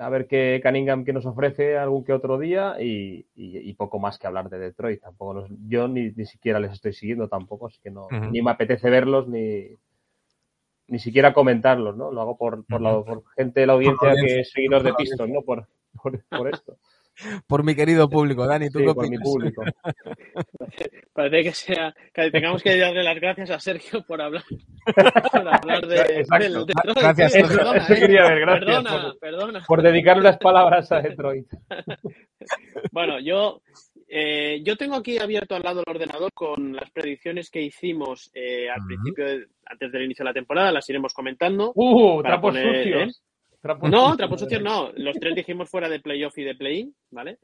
[0.00, 3.98] a ver qué Cunningham que nos ofrece algún que otro día y, y, y poco
[3.98, 5.00] más que hablar de Detroit.
[5.00, 8.30] Tampoco los, yo ni, ni, siquiera les estoy siguiendo tampoco, así que no, uh -huh.
[8.30, 9.76] ni me apetece verlos ni,
[10.88, 12.10] ni siquiera comentarlos, ¿no?
[12.10, 15.32] Lo hago por, por, la, por gente de la audiencia que es seguidor de Piston,
[15.32, 15.42] ¿no?
[15.42, 15.66] Por,
[16.02, 16.78] por, por esto.
[17.46, 19.62] Por mi querido público, Dani, ¿tú sí, qué por mi público.
[21.12, 24.42] Parece que sea que tengamos que darle las gracias a Sergio por hablar,
[25.32, 26.44] por hablar de, Exacto.
[26.44, 26.98] del Detroit.
[26.98, 27.56] Gracias, Eh, Sergio.
[27.58, 27.98] perdona, Eso eh.
[28.00, 29.64] quería ver, gracias Perdona, por- perdona.
[29.66, 31.46] Por dedicar unas palabras a Detroit.
[32.92, 33.60] Bueno, yo,
[34.08, 38.68] eh, yo tengo aquí abierto al lado el ordenador con las predicciones que hicimos eh,
[38.70, 41.72] al principio, de- antes del inicio de la temporada, las iremos comentando.
[41.74, 42.22] ¡Uh!
[42.22, 43.22] Trapos poner, sucios.
[43.90, 44.90] No, sucios no.
[44.96, 47.38] Los tres dijimos fuera de playoff y de play-in, ¿vale?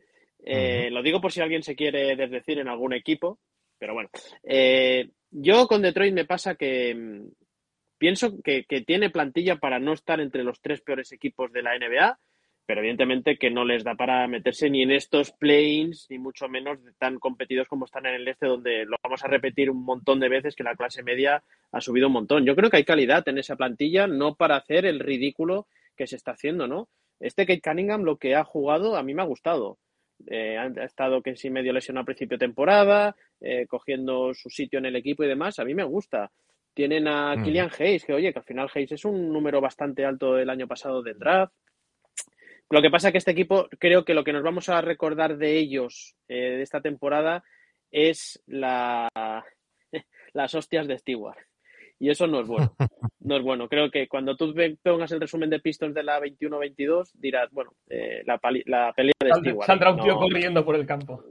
[0.44, 3.38] Eh, Lo digo por si alguien se quiere desdecir en algún equipo,
[3.79, 4.09] pero bueno.
[4.42, 7.29] Eh, yo con Detroit me pasa que mm,
[7.98, 11.76] pienso que, que tiene plantilla para no estar entre los tres peores equipos de la
[11.76, 12.18] NBA,
[12.66, 16.79] pero evidentemente que no les da para meterse ni en estos play-ins, ni mucho menos
[16.98, 20.29] tan competidos como están en el este, donde lo vamos a repetir un montón de
[20.29, 22.44] veces que la clase media ha subido un montón.
[22.44, 26.17] Yo creo que hay calidad en esa plantilla, no para hacer el ridículo que se
[26.17, 26.89] está haciendo, ¿no?
[27.19, 29.79] Este Kate Cunningham lo que ha jugado a mí me ha gustado.
[30.27, 34.79] Eh, ha estado que sí medio lesionado a principio de temporada, eh, cogiendo su sitio
[34.79, 35.59] en el equipo y demás.
[35.59, 36.31] A mí me gusta.
[36.75, 37.45] Tienen a Mm.
[37.45, 40.67] Killian Hayes, que oye, que al final Hayes es un número bastante alto el año
[40.67, 41.55] pasado del draft.
[42.69, 45.57] Lo que pasa que este equipo, creo que lo que nos vamos a recordar de
[45.57, 47.45] ellos eh, de esta temporada
[47.91, 49.09] es la,
[50.33, 51.39] las hostias de Stewart.
[51.99, 52.75] Y eso no es bueno.
[53.21, 53.69] No es bueno.
[53.69, 54.55] Creo que cuando tú
[54.85, 59.35] pongas el resumen de Pistons de la 21-22, dirás, bueno, eh, la, la pelea de
[59.35, 59.67] Stewart.
[59.67, 61.25] Saldrá un tío No- corriendo por el campo.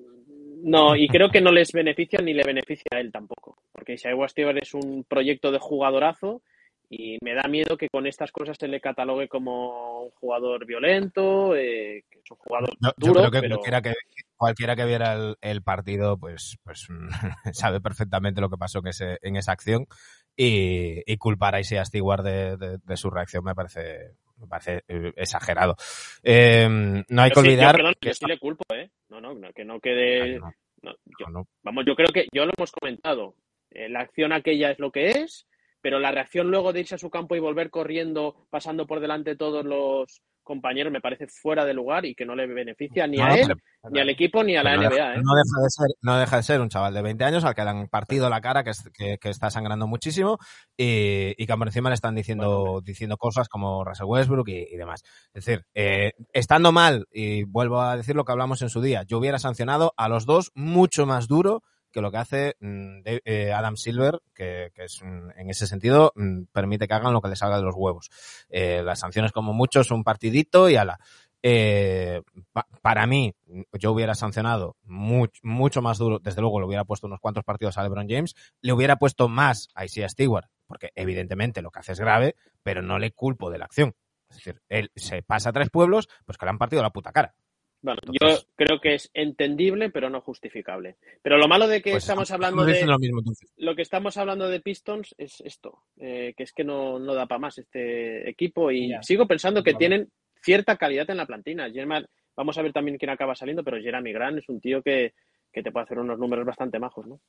[0.61, 3.59] No, y creo que no les beneficia ni le beneficia a él tampoco.
[3.71, 6.41] Porque Isaiah Stewart es un proyecto de jugadorazo
[6.89, 11.55] y me da miedo que con estas cosas se le catalogue como un jugador violento,
[11.55, 13.93] eh, que es un jugador Yo, yo duro, creo que, pero cualquiera que
[14.35, 16.87] cualquiera que viera el, el partido, pues, pues
[17.53, 19.85] sabe perfectamente lo que pasó en, ese, en esa acción
[20.35, 24.83] y, y culpar a Isaiah Stewart de, de, de su reacción me parece me parece
[24.89, 25.75] eh, exagerado.
[26.21, 28.89] Eh, no hay que yo, olvidar perdón, que yo sí le culpo, ¿eh?
[29.09, 30.39] No, no, no, que no quede...
[30.39, 31.47] no, no, yo- no, no.
[31.63, 33.35] vamos, yo creo que yo lo hemos comentado.
[33.71, 35.47] Eh, la acción aquella es lo que es,
[35.81, 39.31] pero la reacción luego de irse a su campo y volver corriendo, pasando por delante
[39.31, 43.17] de todos los compañeros, me parece fuera de lugar y que no le beneficia ni
[43.17, 43.59] No, a él, pero-
[43.91, 45.21] ni al equipo, ni a la no, NBA, deja, ¿eh?
[45.21, 47.63] no deja de ser, no deja de ser un chaval de 20 años al que
[47.63, 50.37] le han partido la cara, que, es- que, que está sangrando muchísimo
[50.77, 54.77] y, y que por encima le están diciendo, diciendo cosas como Russell Westbrook y, y
[54.77, 55.01] demás.
[55.33, 59.03] Es decir, eh, estando mal, y vuelvo a decir lo que hablamos en su día,
[59.03, 61.63] yo hubiera sancionado a los dos mucho más duro
[61.95, 66.87] que lo que hace mm, eh, Adam Silver, que, es en ese sentido mm, permite
[66.87, 68.09] que hagan lo que les salga de los huevos.
[68.49, 70.99] Eh, las sanciones como mucho son un partidito y ala.
[71.41, 73.33] Eh, pa- para mí,
[73.73, 77.77] yo hubiera sancionado much- mucho más duro, desde luego le hubiera puesto unos cuantos partidos
[77.77, 81.93] a LeBron James, le hubiera puesto más a Isaiah Stewart, porque evidentemente lo que hace
[81.93, 83.93] es grave, pero no le culpo de la acción.
[84.29, 87.11] Es decir, él se pasa a tres pueblos, pues que le han partido la puta
[87.13, 87.35] cara.
[87.85, 90.97] Bueno, Entonces- yo creo que es entendible, pero no justificable.
[91.21, 93.49] Pero lo malo de que Pues estamos hablando de lo mismo entonces.
[93.57, 97.27] lo que estamos hablando de Pistons es esto, eh, que es que no, no da
[97.27, 99.03] para más este equipo y Ya.
[99.03, 99.79] sigo pensando que Vale.
[99.79, 100.09] tienen
[100.43, 101.69] cierta calidad en la plantilla.
[101.69, 105.13] Jeremy- vamos a ver también quién acaba saliendo, pero Jeremy Grant es un tío que,
[105.53, 107.19] que te puede hacer unos números bastante majos, ¿no?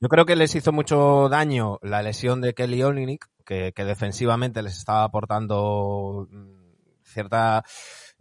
[0.00, 4.62] Yo creo que les hizo mucho daño la lesión de Kelly Olynyk, que, que defensivamente
[4.62, 7.64] les estaba aportando mm, cierta...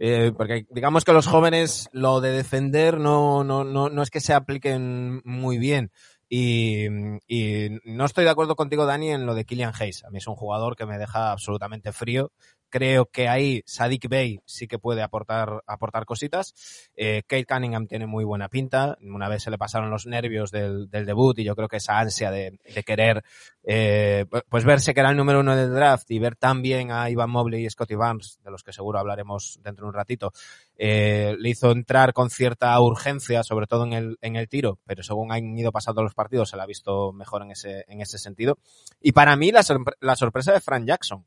[0.05, 4.19] eh, porque digamos que los jóvenes lo de defender no, no, no, no es que
[4.19, 5.93] se apliquen muy bien.
[6.27, 6.87] Y,
[7.25, 10.03] y no estoy de acuerdo contigo, Dani, en lo de Killian Hayes.
[10.03, 12.33] A mí es un jugador que me deja absolutamente frío.
[12.73, 16.55] Creo que ahí Sadik Bey sí que puede aportar, aportar cositas.
[16.95, 18.97] Eh, Kate Cunningham tiene muy buena pinta.
[18.99, 21.99] Una vez se le pasaron los nervios del, del debut y yo creo que esa
[21.99, 23.23] ansia de, de querer
[23.63, 27.29] eh, pues verse que era el número uno del draft y ver también a Ivan
[27.29, 30.33] Mobley y Scotty Barnes, de los que seguro hablaremos dentro de un ratito,
[30.75, 35.03] eh, le hizo entrar con cierta urgencia, sobre todo en el, en el tiro, pero
[35.03, 38.17] según han ido pasando los partidos se la ha visto mejor en ese, en ese
[38.17, 38.57] sentido.
[38.99, 41.23] Y para mí la, sorpre- la sorpresa de Frank Jackson,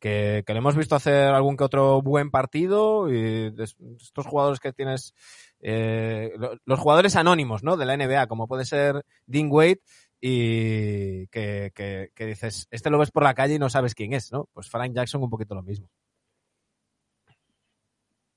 [0.00, 3.52] que, que le hemos visto hacer algún que otro buen partido y
[4.00, 5.14] estos jugadores que tienes,
[5.60, 7.76] eh, lo- los jugadores anónimos, ¿no?
[7.76, 9.80] De la NBA, como puede ser Dean Wade
[10.20, 14.32] y que, que, dices, este lo ves por la calle y no sabes quién es,
[14.32, 14.48] ¿no?
[14.52, 15.88] Pues Frank Jackson un poquito lo mismo.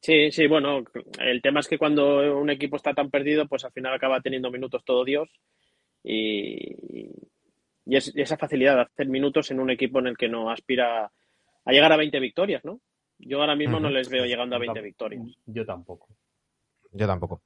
[0.01, 0.83] Sí, sí, bueno,
[1.19, 4.51] el tema es que cuando un equipo está tan perdido, pues al final acaba teniendo
[4.51, 5.29] minutos todo Dios
[6.03, 7.07] y,
[7.85, 11.09] y esa facilidad de hacer minutos en un equipo en el que no aspira
[11.65, 12.79] a llegar a 20 victorias, ¿no?
[13.19, 15.23] Yo ahora mismo no les veo llegando a 20 victorias.
[15.45, 16.07] Yo tampoco.
[16.91, 17.41] Yo tampoco.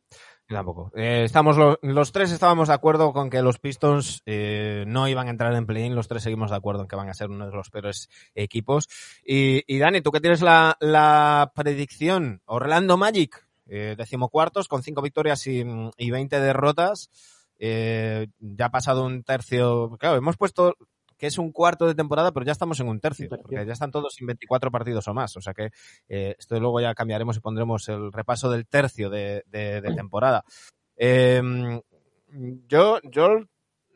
[0.49, 0.91] Yo tampoco.
[0.95, 5.27] Eh, estamos lo- los tres estábamos de acuerdo con que los Pistons eh, no iban
[5.27, 5.95] a entrar en play-in.
[5.95, 8.87] Los tres seguimos de acuerdo en que van a ser uno de los peores equipos.
[9.25, 15.01] Y, y Dani, tú que tienes la, la predicción, Orlando Magic, eh, decimocuartos con cinco
[15.01, 15.63] victorias y,
[15.97, 17.09] y 20 derrotas.
[17.59, 19.95] Eh, ya ha pasado un tercio.
[19.99, 20.75] Claro, hemos puesto
[21.17, 23.91] que es un cuarto de temporada, pero ya estamos en un tercio, porque ya están
[23.91, 25.35] todos sin 24 partidos o más.
[25.37, 25.71] O sea que
[26.09, 30.43] eh, esto luego ya cambiaremos y pondremos el repaso del tercio de, de- de temporada.
[30.95, 31.41] Eh,
[32.67, 33.29] yo, yo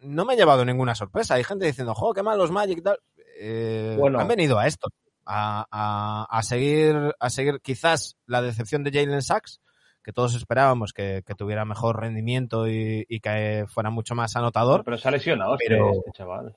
[0.01, 1.35] no me he llevado ninguna sorpresa.
[1.35, 2.99] Hay gente diciendo, jo, qué mal los Magic y tal.
[3.39, 4.19] Eh, Bueno.
[4.19, 4.89] Han venido a esto,
[5.25, 9.61] a, a- a seguir, a seguir quizás la decepción de Jalen Sachs,
[10.03, 14.83] que todos esperábamos que, que tuviera mejor rendimiento y, y que fuera mucho más anotador.
[14.83, 16.55] Pero se ha lesionado este- Pero- este chaval.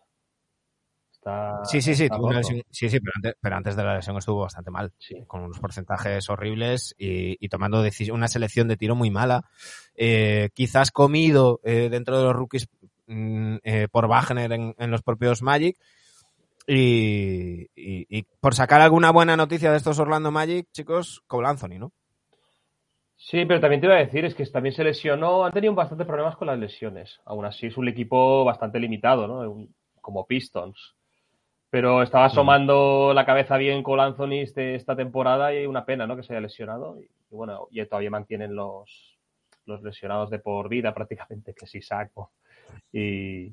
[1.27, 2.49] Está, Sí, sí, sí, está tuvo una roto.
[2.51, 4.93] lesión- sí, sí, pero antes, pero antes de la lesión estuvo bastante mal.
[4.99, 5.25] Sí.
[5.27, 7.83] con unos porcentajes horribles y, y tomando
[8.13, 9.45] una selección de tiro muy mala.
[9.95, 12.69] Eh, quizás comido eh, dentro de los rookies
[13.07, 15.79] mm, eh, por Wagner en, en los propios Magic.
[16.67, 21.79] Y, y- y por sacar alguna buena noticia de estos Orlando Magic, chicos, Cole Anthony,
[21.79, 21.93] ¿no?
[23.17, 26.07] Sí, pero también te iba a decir, es que también se lesionó, han tenido bastantes
[26.07, 27.21] problemas con las lesiones.
[27.25, 29.39] Aún así es un equipo bastante limitado, ¿no?
[29.51, 30.95] Un- Como Pistons.
[31.75, 36.15] Pero estaba asomando la cabeza bien con Anthony este- esta temporada y una pena, ¿no?
[36.15, 37.01] Que se haya lesionado.
[37.01, 39.19] Y, y bueno, y todavía mantienen los,
[39.67, 42.31] los lesionados de por vida prácticamente, que sí saco.
[42.93, 43.53] Y,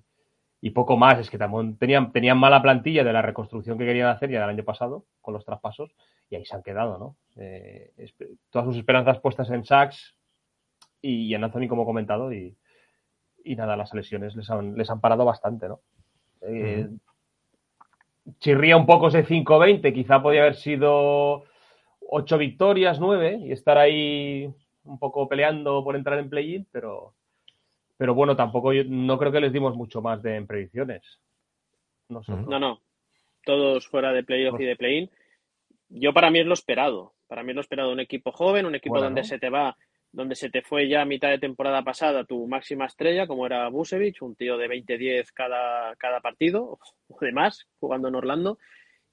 [0.61, 4.09] y poco más, es que también tenían, tenían mala plantilla de la reconstrucción que querían
[4.09, 5.89] hacer ya del año pasado con los traspasos
[6.29, 7.15] y ahí se han quedado, ¿no?
[7.41, 7.91] Eh,
[8.51, 10.15] todas sus esperanzas puestas en Sachs
[11.01, 12.55] y en Anthony, como he comentado, y,
[13.43, 15.79] y nada, las lesiones les han, les han parado bastante, ¿no?
[16.41, 16.87] Eh,
[18.39, 21.43] chirría un poco ese 5-20, quizá podía haber sido
[22.09, 24.53] 8 victorias, 9 y estar ahí
[24.83, 27.13] un poco peleando por entrar en play-in, pero,
[27.97, 31.19] pero bueno, tampoco no creo que les dimos mucho más de en predicciones.
[32.09, 32.81] No, no, no,
[33.45, 35.09] todos fuera de playoff y de play-in.
[35.89, 37.13] Yo para mí es lo esperado.
[37.27, 39.77] Para mí es lo esperado un equipo joven, un equipo donde se te va
[40.11, 43.69] donde se te fue ya a mitad de temporada pasada tu máxima estrella, como era
[43.69, 48.57] Busevich, un tío de 20-10 cada, cada partido, o demás, jugando en Orlando.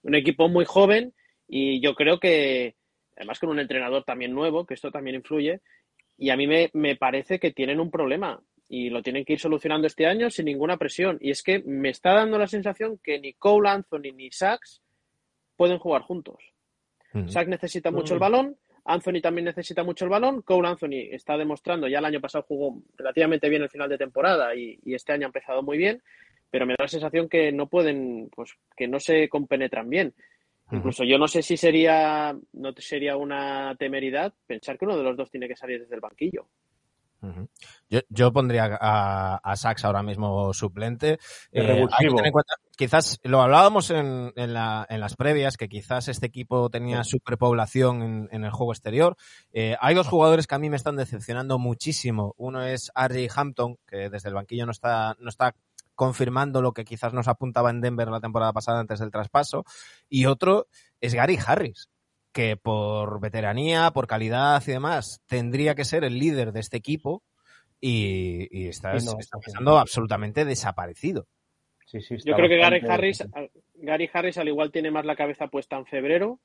[0.03, 1.15] Un equipo muy joven
[1.47, 2.75] y yo creo que,
[3.17, 5.61] además con un entrenador también nuevo, que esto también influye,
[6.17, 9.41] y a mí me, me parece que tienen un problema y lo tienen que ir
[9.41, 11.17] solucionando este año sin ninguna presión.
[11.21, 14.83] Y es que me está dando la sensación que ni Cole Anthony ni Sachs
[15.57, 16.37] pueden jugar juntos.
[17.27, 18.57] Sachs necesita mucho el balón,
[18.89, 20.41] Anthony también necesita mucho el balón.
[20.43, 24.55] Cole Anthony está demostrando, ya el año pasado jugó relativamente bien el final de temporada
[24.55, 26.03] y, este año ha empezado muy bien,
[26.51, 30.15] pero me da la sensación que no pueden, pues que no se compenetran bien.
[30.71, 35.17] Incluso yo no sé si sería, no sería una temeridad pensar que uno de los
[35.17, 36.47] dos tiene que salir desde el banquillo
[37.89, 41.19] yo, yo, pondría a, a Sachs ahora mismo suplente.
[41.53, 41.87] Eh,
[42.77, 48.03] quizás lo hablábamos en, en, la, en, las previas, que quizás este equipo tenía superpoblación
[48.03, 49.17] en, en el juego exterior.
[49.53, 52.35] Eh, hay dos jugadores que a mí me están decepcionando muchísimo.
[52.37, 55.55] Uno es RJ Hampton, que desde el banquillo no está, no está
[55.99, 59.65] confirmando lo que quizás nos apuntaba en Denver la temporada pasada antes del traspaso.
[60.09, 60.69] Y otro
[61.01, 61.91] es Gary Harris,
[62.39, 67.25] que por veteranía, por calidad y demás, tendría que ser el líder de este equipo
[67.81, 71.27] y, está, pasando absolutamente desaparecido.
[71.93, 73.27] Yo creo que Gary Harris,
[73.75, 76.39] Gary Harris al igual tiene más la cabeza puesta en febrero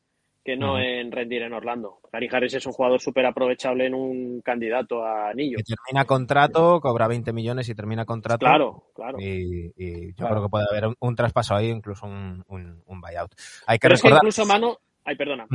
[0.43, 1.99] que no en rendir en Orlando.
[2.11, 5.59] Gary Harris es un jugador súper aprovechable en un candidato a anillo.
[5.59, 8.47] Y termina contrato, cobra 20 millones y termina contrato.
[8.47, 9.19] Claro, claro.
[9.21, 13.35] Y, yo creo que puede haber un, traspaso ahí, incluso un, un, buyout.
[13.67, 14.17] Hay que recordar...
[14.17, 15.47] incluso, Mano, Ay, perdona.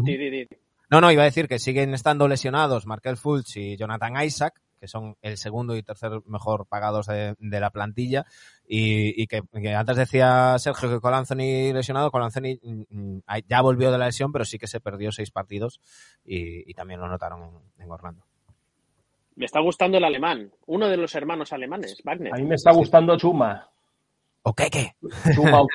[0.91, 4.89] No, no, iba a decir que siguen estando lesionados Markel Fultz y Jonathan Isaac, que
[4.89, 8.25] son el segundo y tercer mejor pagados de, la plantilla.
[8.67, 9.43] Y, que,
[9.75, 14.45] antes decía Sergio que Anthony lesionado, Anthony mm, mm, ya volvió de la lesión, pero
[14.45, 15.81] sí que se perdió seis partidos
[16.25, 18.23] y, también lo notaron en, Orlando.
[19.37, 22.35] Me está gustando el alemán, uno de los hermanos alemanes, Wagner.
[22.35, 23.69] A mí me está gustando Chuma.
[24.43, 24.55] ¿O?
[25.35, 25.67] Chuma o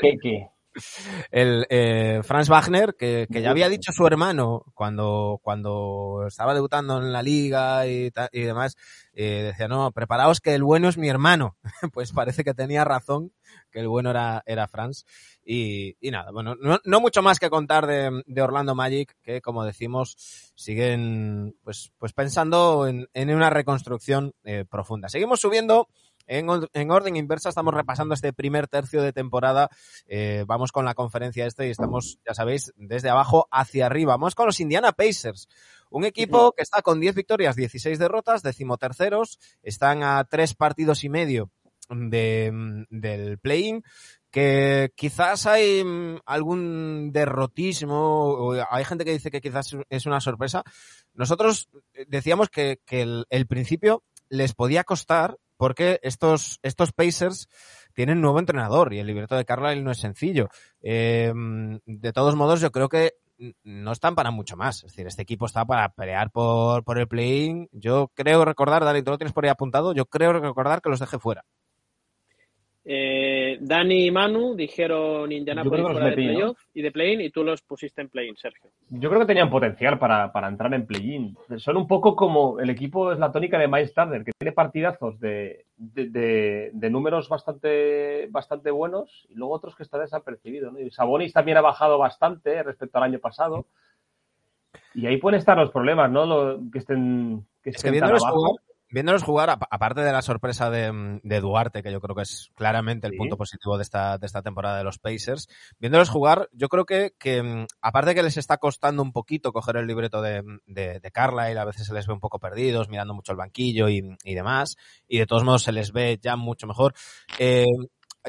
[1.32, 7.12] el eh, Franz Wagner, que, ya había dicho su hermano cuando, cuando estaba debutando en
[7.12, 8.76] la liga y, y demás,
[9.14, 11.58] eh, decía, no, preparaos que el bueno es mi hermano.
[11.94, 13.32] pues parece que tenía razón,
[13.72, 15.06] que el bueno era, era Franz.
[15.46, 19.42] Y, y nada, bueno, no, no, mucho más que contar de, de, Orlando Magic, que
[19.42, 20.16] como decimos,
[20.56, 25.10] siguen pues, pues pensando en, en una reconstrucción eh, profunda.
[25.10, 25.90] Seguimos subiendo
[26.28, 29.70] en, orden inversa estamos repasando este primer tercio de temporada.
[30.06, 34.14] Eh, vamos con la conferencia este y estamos, ya sabéis, desde abajo hacia arriba.
[34.14, 35.48] Vamos con los Indiana Pacers.
[35.90, 39.40] Un equipo que está con 10 victorias, 16 derrotas, decimoterceros.
[39.62, 41.52] Están a tres partidos y medio
[41.90, 43.84] de, del play-in
[44.34, 50.20] que quizás hay mm, algún derrotismo, o hay gente que dice que quizás es una
[50.22, 50.64] sorpresa.
[51.14, 51.70] Nosotros
[52.08, 57.48] decíamos que, que el, principio les podía costar porque estos, estos Pacers
[57.94, 60.50] tienen nuevo entrenador y el libreto de Carlisle no es sencillo.
[60.82, 63.14] Em, de todos modos, yo creo que
[63.64, 64.84] no están para mucho más.
[64.84, 67.70] Es decir, este equipo está para pelear por, por el play-in.
[67.72, 71.00] Yo creo recordar, Dani, tú lo tienes por ahí apuntado, yo creo recordar que los
[71.00, 71.46] deje fuera.
[72.86, 77.62] Eh, Dani y Manu dijeron Indianapolis fuera de playoff y de play-in y tú los
[77.62, 78.72] pusiste en play-in, Sergio.
[78.90, 81.38] Yo creo que tenían potencial para, entrar en play-in.
[81.58, 85.18] Son un poco como el equipo es la tónica de Miles Turner, que tiene partidazos
[85.20, 90.74] de, de, números bastante, bastante buenos y luego otros que están desapercibidos.
[90.78, 93.66] Y Sabonis también ha bajado bastante respecto al año pasado.
[94.94, 96.60] Y ahí pueden estar los problemas, ¿no?
[96.70, 98.62] que estén, que estén viéndolos jugar,
[99.70, 103.78] aparte de la sorpresa de, Duarte, que yo creo que es claramente el punto positivo
[103.78, 105.48] de esta, de esta temporada de los Pacers,
[105.80, 109.88] viéndolos jugar, yo creo que, que aparte que les está costando un poquito coger el
[109.88, 113.32] libreto de, de, de Carlisle, a veces se les ve un poco perdidos, mirando mucho
[113.32, 114.78] el banquillo y, y demás,
[115.08, 116.94] y de todos modos se les ve ya mucho mejor.
[117.40, 117.66] Eh,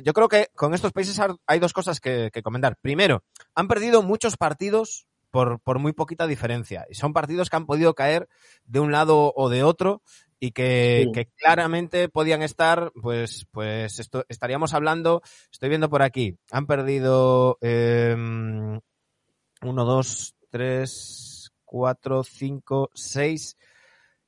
[0.02, 2.76] yo creo que con estos Pacers hay dos cosas que, que comentar.
[2.80, 3.22] Primero,
[3.54, 6.86] han perdido muchos partidos por, por, muy poquita diferencia.
[6.88, 8.28] Y son partidos que han podido caer
[8.64, 10.02] de un lado o de otro
[10.44, 16.66] y que, claramente podían estar, pues, pues esto, estaríamos hablando, estoy viendo por aquí, han
[16.66, 23.56] perdido eh, uno, dos, tres, cuatro, cinco, seis,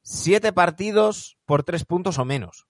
[0.01, 2.67] siete partidos por tres puntos o menos.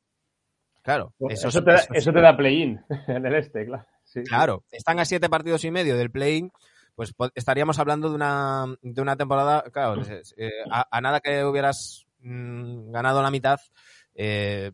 [0.82, 3.86] Claro, eso, eso, te, da, eso te da play-in en el este, claro.
[4.02, 6.50] Sí, claro, están a siete partidos y medio del play-in,
[6.96, 10.02] pues estaríamos hablando de una, de una temporada, claro,
[10.36, 13.60] eh, a, a, nada que hubieras mmm, ganado la mitad,
[14.14, 14.72] eh,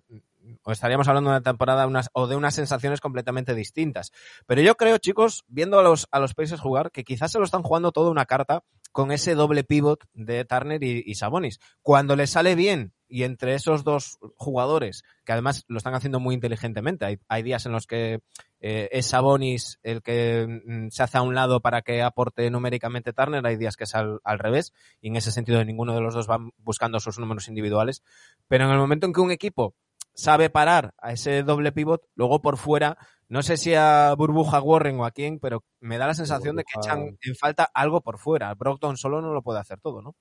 [0.64, 4.12] o estaríamos hablando de una temporada unas, o de unas sensaciones completamente distintas.
[4.46, 7.62] Pero yo creo, chicos, viendo a los, a los jugar, que quizás se lo están
[7.62, 11.60] jugando toda una carta con ese doble pivot de Turner y, y Sabonis.
[11.82, 16.34] Cuando le sale bien y entre esos dos jugadores, que además lo están haciendo muy
[16.34, 18.20] inteligentemente, hay, hay días en los que
[18.60, 23.12] eh, es Sabonis el que mm, se hace a un lado para que aporte numéricamente
[23.12, 26.14] Turner, hay días que es al, al, revés, y en ese sentido ninguno de los
[26.14, 28.02] dos van buscando sus números individuales,
[28.48, 29.74] pero en el momento en que un equipo
[30.14, 32.96] sabe parar a ese doble pivot, luego por fuera,
[33.28, 36.64] no sé si a Burbuja Warren o a quién, pero me da la sensación de
[36.64, 38.54] que echan en falta algo por fuera.
[38.54, 40.16] Brockton solo no lo puede hacer todo, ¿no?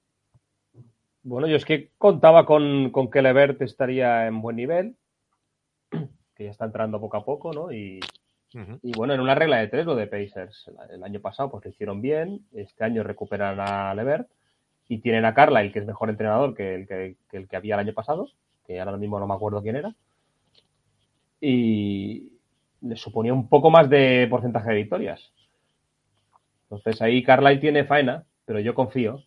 [1.23, 4.95] Bueno, yo es que contaba con, con que Levert estaría en buen nivel,
[6.35, 7.71] que ya está entrando poco a poco, ¿no?
[7.71, 7.99] Y,
[8.55, 8.79] uh -huh.
[8.81, 10.71] y bueno, en una regla de tres lo de Pacers.
[10.89, 14.29] El año pasado pues lo hicieron bien, este año recuperan a Levert
[14.87, 17.75] y tienen a Carlisle, que es mejor entrenador que el que, que el que había
[17.75, 18.27] el año pasado
[18.65, 19.95] que ahora mismo no me acuerdo quién era,
[21.39, 22.31] y
[22.81, 25.31] le suponía un poco más de porcentaje de victorias.
[26.63, 29.23] Entonces ahí Carlisle tiene faena, pero yo confío.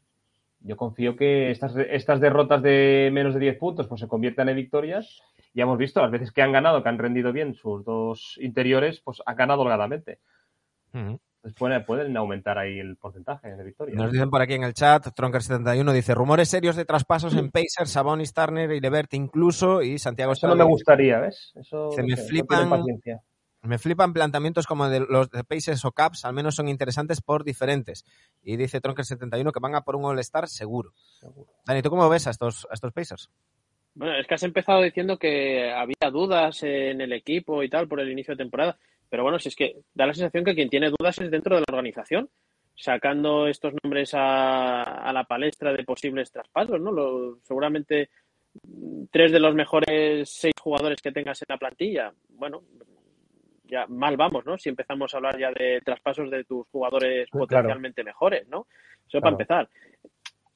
[0.65, 4.57] Yo confío que estas, estas derrotas de menos de 10 puntos pues se conviertan en
[4.57, 5.21] victorias.
[5.53, 9.01] Ya hemos visto las veces que han ganado, que han rendido bien sus dos interiores,
[9.05, 10.21] pues han ganado holgadamente.
[10.95, 11.21] Uh -huh.
[11.59, 13.99] Pueden, pueden, aumentar ahí el porcentaje de victorias.
[13.99, 17.91] Nos dicen por aquí en el chat, Tronker71 dice, rumores serios de traspasos en Pacers,
[17.91, 20.33] Sabonis, Turner y Levert incluso, y Santiago...
[20.33, 21.53] Eso no me gustaría, ¿ves?
[21.55, 22.71] Eso se me flipan...
[23.65, 27.45] Me flipan planteamientos como de los de Pacers o Caps, al menos son interesantes por
[27.45, 28.05] diferentes.
[28.43, 30.93] Y dice Tronker71 que van a por un All-Star seguro.
[31.19, 31.51] seguro.
[31.67, 33.31] Dani, ¿tú cómo ves a estos, a estos Pacers?
[33.95, 38.01] Bueno, es que has empezado diciendo que había dudas en el equipo y tal por
[38.01, 38.77] el inicio de temporada.
[39.09, 41.61] Pero bueno, si es que da la sensación que quien tiene dudas es dentro de
[41.63, 42.29] la organización,
[42.75, 46.93] sacando estos nombres a, a la palestra de posibles traspasos, ¿no?
[46.93, 48.11] Lo, seguramente
[49.11, 52.13] tres de los mejores seis jugadores que tengas en la plantilla.
[52.29, 52.63] Bueno,
[53.65, 54.59] ya mal vamos, ¿no?
[54.59, 57.47] Si empezamos a hablar ya de traspasos de tus jugadores claro.
[57.47, 58.67] potencialmente mejores, ¿no?
[59.07, 59.23] Eso claro.
[59.23, 59.69] para empezar.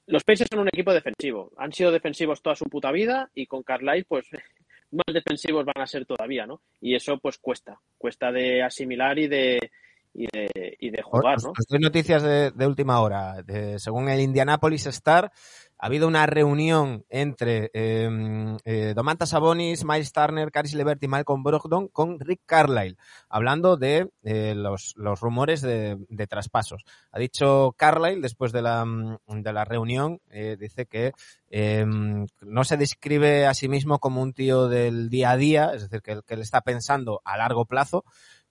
[0.07, 1.53] Los Pacers son un equipo defensivo.
[1.59, 4.27] Han sido defensivos toda su puta vida y con Carlisle, pues
[4.91, 6.61] más defensivos van a ser todavía, ¿no?
[6.81, 9.59] Y eso pues cuesta, cuesta de asimilar y de,
[10.15, 11.51] y de, y de jugar, ¿no?
[11.51, 13.43] Os doy noticias de, de última hora.
[13.43, 15.31] De, según el Indianapolis Star,
[15.79, 21.43] ha habido una reunión entre eh, eh, Domantas Sabonis, Miles Turner, Caris Levert y Malcolm
[21.43, 22.97] Brogdon con Rick Carlisle,
[23.29, 26.85] hablando de eh, los, los, rumores de, de, traspasos.
[27.13, 28.85] Ha dicho Carlisle, después de la,
[29.29, 31.13] de la reunión, eh, dice que
[31.49, 35.83] em, no se describe a sí mismo como un tío del día a día, es
[35.83, 38.05] decir, que, que él está pensando a largo plazo,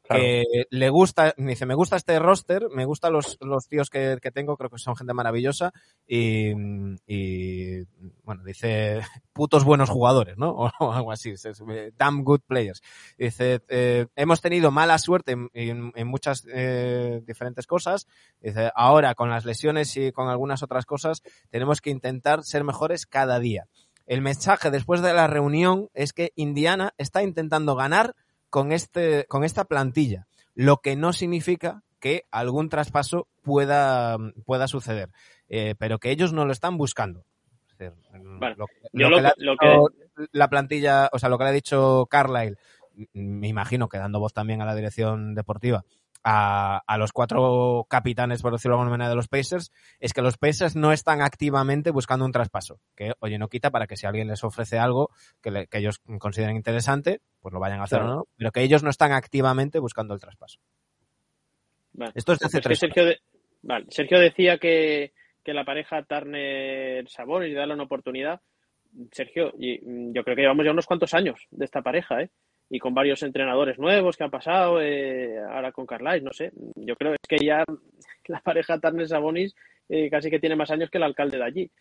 [0.08, 0.24] Claro.
[0.24, 4.18] que le gusta, me dice, me gusta este roster, me gustan los, los tíos que,
[4.22, 5.74] que, tengo, creo que son gente maravillosa
[6.08, 6.52] y,
[7.06, 7.84] y,
[8.24, 9.02] bueno, dice,
[9.34, 10.72] putos buenos jugadores, ¿no?
[10.80, 11.34] O algo así,
[11.98, 12.82] damn good players.
[13.18, 18.08] Dice, eh, hemos tenido mala suerte en, en, en muchas eh, diferentes cosas,
[18.40, 23.06] dice, ahora con las lesiones y con algunas otras cosas, tenemos que intentar ser mejores
[23.06, 23.68] cada día.
[24.08, 28.16] El mensaje después de la reunión es que Indiana está intentando ganar
[28.50, 35.10] con, este, con esta plantilla, lo que no significa que algún traspaso pueda, pueda suceder,
[35.50, 37.26] eh, pero que ellos no lo están buscando.
[37.70, 37.94] Es decir,
[38.40, 38.56] bueno,
[38.92, 42.08] lo, lo, lo, que lo, que la plantilla, o sea, lo que le ha dicho
[42.10, 42.58] Carlisle,
[43.14, 45.84] me imagino que dando voz también a la dirección deportiva,
[46.30, 49.72] a, a, los cuatro capitanes, por decirlo de alguna manera, de los Pacers,
[50.02, 52.82] es que los Pacers no están activamente buscando un traspaso.
[52.98, 55.10] Que, oye, no quita para que si alguien les ofrece algo
[55.42, 58.14] que, le, que ellos consideren interesante, pues lo vayan a hacer claro.
[58.14, 60.60] o no, pero que ellos no están activamente buscando el traspaso.
[61.94, 62.12] Vale.
[62.14, 63.20] Esto es de hace es tres Sergio, de...
[63.62, 63.86] vale.
[63.90, 65.14] Sergio decía que,
[65.46, 68.42] que la pareja Turner-Sabor y darle una oportunidad.
[69.14, 72.32] Sergio, yo creo que llevamos ya unos cuantos años de esta pareja, ¿eh?
[72.70, 76.52] Y con varios entrenadores nuevos que han pasado, eh, ahora con Carlisle, no sé.
[76.76, 77.64] Yo creo es que ya
[78.28, 79.56] la pareja Turner Sabonis
[79.90, 81.72] eh, casi que tiene más años que el alcalde de allí.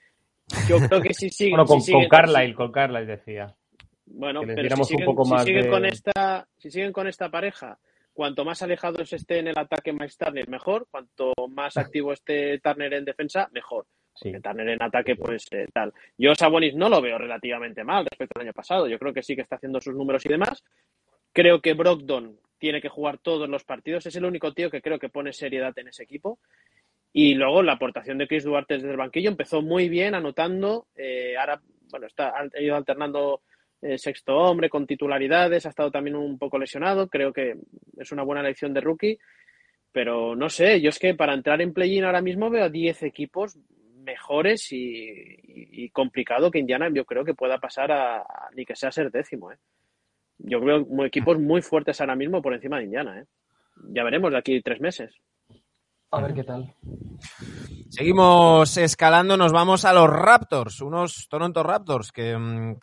[0.69, 1.57] Yo creo que si siguen.
[1.67, 3.55] bueno, con, Carlisle, con Carlisle decía.
[4.07, 5.71] Bueno, pero si siguen, si siguen de...
[5.71, 7.77] con esta, si siguen con esta pareja,
[8.13, 10.87] cuanto más alejados esté en el ataque más Turner, mejor.
[10.89, 13.87] Cuanto más activo esté Turner en defensa, mejor.
[14.17, 14.33] Sí.
[14.41, 15.93] Turner en ataque, pues eh, tal.
[16.19, 18.89] Yo Sabonis no lo veo relativamente mal respecto al año pasado.
[18.89, 20.65] Yo creo que sí que está haciendo sus números y demás.
[21.33, 24.07] Creo que Brogdon tiene que jugar todos los partidos.
[24.07, 26.39] Es el único tío que creo que pone seriedad en ese equipo.
[27.13, 30.87] Y luego la aportación de Chris Duarte desde el banquillo empezó muy bien, anotando.
[30.97, 31.61] Eh, ahora
[31.91, 33.43] bueno, está, ha ido alternando
[33.83, 37.57] eh, sexto hombre con titularidades, ha estado también un poco lesionado, creo que
[37.99, 39.19] es una buena elección de rookie,
[39.93, 43.03] pero no sé, yo es que para entrar en play-in ahora mismo veo a 10
[43.05, 43.59] equipos
[44.07, 49.11] mejores y, complicado que Indiana yo creo que pueda pasar a, ni que sea ser
[49.11, 49.53] décimo.
[49.53, 49.59] ¿eh?
[50.39, 53.21] Yo veo equipos muy fuertes ahora mismo por encima de Indiana.
[53.21, 53.25] ¿eh?
[53.89, 55.15] Ya veremos de aquí tres meses.
[56.11, 56.73] A ver qué tal.
[57.91, 62.77] Seguimos escalando, nos vamos a los Raptors, unos Toronto Raptors que, mm,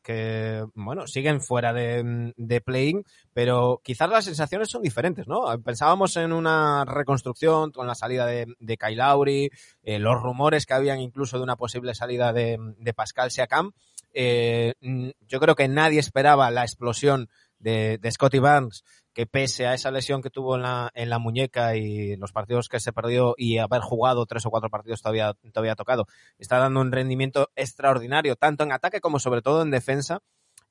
[0.76, 3.03] bueno, siguen fuera de, mm, de playing,
[3.34, 5.45] pero quizás las sensaciones son diferentes, ¿no?
[5.63, 9.49] Pensábamos en una reconstrucción con la salida de, de Kyle Lowry,
[9.84, 13.71] eh, los rumores que habían incluso de una posible salida de, de Pascal Siakam.
[14.13, 18.84] Eh, mm, yo creo que nadie esperaba la explosión de, de Scotty Barnes
[19.14, 22.68] que pese a esa lesión que tuvo en la, en la muñeca y los partidos
[22.68, 26.07] que se perdió y haber jugado tres o cuatro partidos todavía, todavía tocado,
[26.38, 30.22] está dando un rendimiento extraordinario, tanto en ataque como sobre todo en defensa.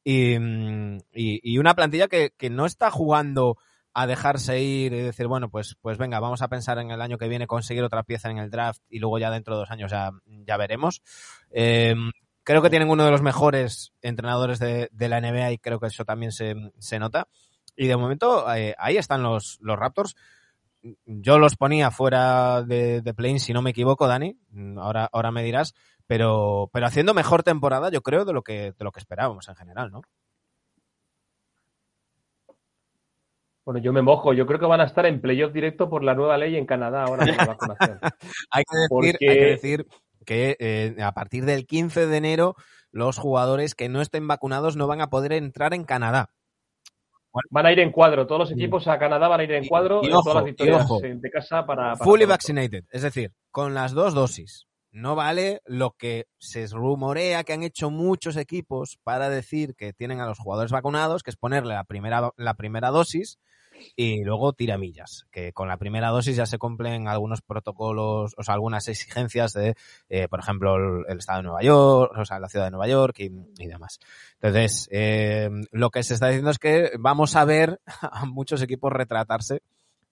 [0.04, 0.36] Y,
[1.12, 3.56] y, una plantilla que, que, no está jugando
[3.94, 7.18] a dejarse ir y decir, bueno, pues, pues venga, vamos a pensar en el año
[7.18, 9.92] que viene conseguir otra pieza en el draft y luego ya dentro de dos años
[9.92, 11.02] ya, ya veremos.
[11.52, 11.94] Eh,
[12.42, 15.86] creo que tienen uno de los mejores entrenadores de, de, la NBA y creo que
[15.86, 17.28] eso también se, se nota.
[17.76, 20.16] Y de momento eh, ahí están los, los Raptors.
[21.04, 24.36] Yo los ponía fuera de, de plane, si no me equivoco, Dani.
[24.76, 25.74] Ahora, ahora me dirás.
[26.06, 29.54] Pero, pero haciendo mejor temporada, yo creo, de lo que, de lo que esperábamos en
[29.54, 30.02] general, ¿no?
[33.64, 34.34] Bueno, yo me mojo.
[34.34, 37.04] Yo creo que van a estar en playoff directo por la nueva ley en Canadá
[37.04, 38.00] ahora la vacunación.
[38.50, 39.86] hay, que decir, hay, que decir,
[40.26, 42.56] que eh, a partir del 15 de enero
[42.90, 46.30] los jugadores que no estén vacunados no van a poder entrar en Canadá.
[47.50, 50.00] Van a ir en cuadro, todos los equipos a Canadá van a ir en cuadro
[50.02, 54.66] y, todas las victorias de casa para, Fully vaccinated, es decir, con las dos dosis.
[54.90, 60.20] No vale lo que se rumorea que han hecho muchos equipos para decir que tienen
[60.20, 63.38] a los jugadores vacunados, que es ponerle la primera, la primera dosis
[63.96, 68.54] y luego tiramillas, que con la primera dosis ya se cumplen algunos protocolos, o sea,
[68.54, 69.74] algunas exigencias de,
[70.08, 70.76] eh, por ejemplo,
[71.08, 73.98] el, Estado de Nueva York, o sea, la ciudad de Nueva York y, y demás.
[74.34, 78.92] Entonces, eh, lo que se está diciendo es que vamos a ver a muchos equipos
[78.92, 79.62] retratarse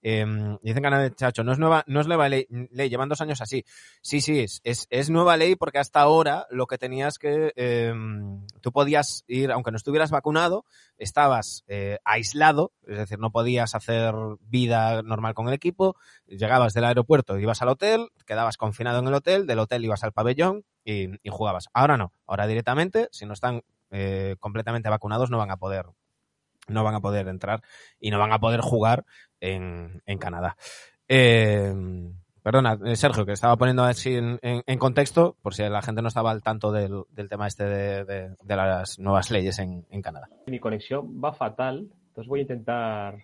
[0.01, 0.25] eh,
[0.61, 3.63] dicen que chacho, no es nueva, no es nueva ley, llevan dos años así.
[4.01, 7.93] Sí, sí, es, es, nueva ley porque hasta ahora lo que tenías que, eh,
[8.61, 10.65] tú podías ir, aunque no estuvieras vacunado,
[10.97, 15.95] estabas eh, aislado, es decir, no podías hacer vida normal con el equipo,
[16.27, 20.13] llegabas del aeropuerto, ibas al hotel, quedabas confinado en el hotel, del hotel ibas al
[20.13, 21.69] pabellón y, y jugabas.
[21.73, 25.85] Ahora no, ahora directamente, si no están eh, completamente vacunados, no van a poder
[26.67, 27.61] no van a poder entrar
[27.99, 29.05] y no van a poder jugar
[29.39, 30.55] en, en Canadá.
[31.07, 31.73] Eh,
[32.43, 36.01] perdona, eh, Sergio, que estaba poniendo así en, en, en, contexto, por si la gente
[36.01, 39.85] no estaba al tanto del, del tema este de, de, de, las nuevas leyes en,
[39.89, 40.29] en Canadá.
[40.47, 43.17] Mi conexión va fatal, entonces voy a intentar...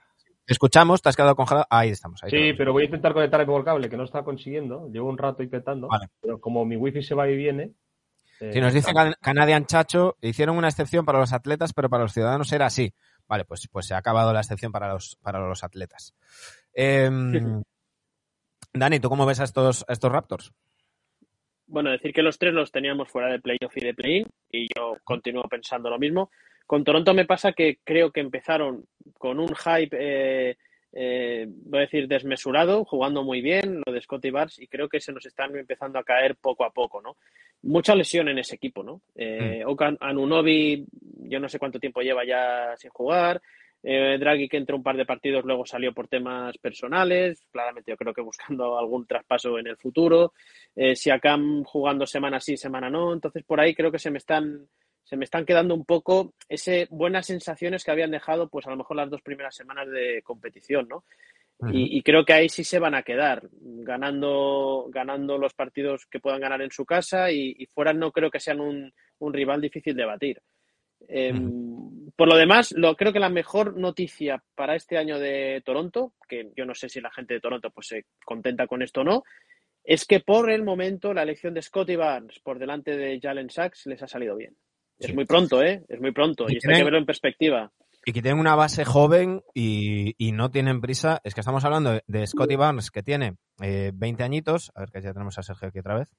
[0.45, 1.67] Escuchamos, te has quedado congelado.
[1.69, 2.23] Ahí estamos.
[2.23, 4.88] Ahí sí, pero voy a intentar conectarme por el cable, que no está consiguiendo.
[4.89, 6.07] Llevo un rato intentando, vale.
[6.21, 7.73] pero como mi wifi se va y viene,
[8.39, 12.13] eh, si nos dice Canadian Chacho, hicieron una excepción para los atletas, pero para los
[12.13, 12.93] ciudadanos era así.
[13.28, 16.13] Vale, pues, pues se ha acabado la excepción para los, para los atletas.
[16.73, 17.09] Eh,
[18.73, 20.53] Dani, ¿tú cómo ves a estos, a estos Raptors?
[21.67, 24.97] Bueno, decir que los tres los teníamos fuera de playoff y de play-in, y yo
[25.03, 26.32] continúo pensando lo mismo.
[26.65, 28.86] Con Toronto me pasa que creo que empezaron
[29.17, 30.57] con un hype, eh,
[31.00, 35.00] eh, voy a decir, desmesurado, jugando muy bien, lo de Scotty Barnes, y creo que
[35.00, 37.18] se nos están empezando a caer poco a poco, ¿no?
[37.62, 39.02] Mucha lesión en ese equipo, ¿no?
[39.16, 39.70] Eh, mm.
[39.70, 40.88] Okan Anunobi,
[41.20, 43.39] yo no sé cuánto tiempo lleva ya sin jugar.
[43.84, 47.98] Eh, Draghi que entró un par de partidos, luego salió por temas personales, claramente yo
[47.98, 50.34] creo que buscando algún traspaso en el futuro.
[50.76, 53.14] Eh, Siakam jugando semana sí, semana no.
[53.14, 54.68] Entonces por ahí creo que se me están
[55.08, 58.76] se me están quedando un poco ese buenas sensaciones que habían dejado, pues a lo
[58.76, 61.05] mejor las dos primeras semanas de competición, ¿no?
[61.60, 61.74] Uh -huh.
[61.74, 66.20] y, y, creo que ahí sí se van a quedar, ganando, ganando los partidos que
[66.20, 69.62] puedan ganar en su casa y, y fuera no creo que sean un, un rival
[69.62, 70.41] difícil de batir.
[71.08, 72.14] Eh, uh -huh.
[72.18, 76.51] Por lo demás, lo, creo que la mejor noticia para este año de Toronto, que
[76.55, 79.24] yo no sé si la gente de Toronto pues, se contenta con esto o no,
[79.84, 83.86] es que por el momento la elección de Scotty Barnes por delante de Jalen Sachs
[83.86, 84.58] les ha salido bien.
[85.00, 85.84] Es muy pronto, ¿eh?
[85.88, 86.45] Es muy pronto.
[86.48, 87.72] Y, y tienen, hay que verlo en perspectiva.
[88.06, 91.20] Y que tienen una base joven y, y, no tienen prisa.
[91.24, 94.72] Es que estamos hablando de, de Scotty Barnes, que tiene eh, 20 añitos.
[94.76, 96.10] A ver que ya tenemos a Sergio aquí otra vez.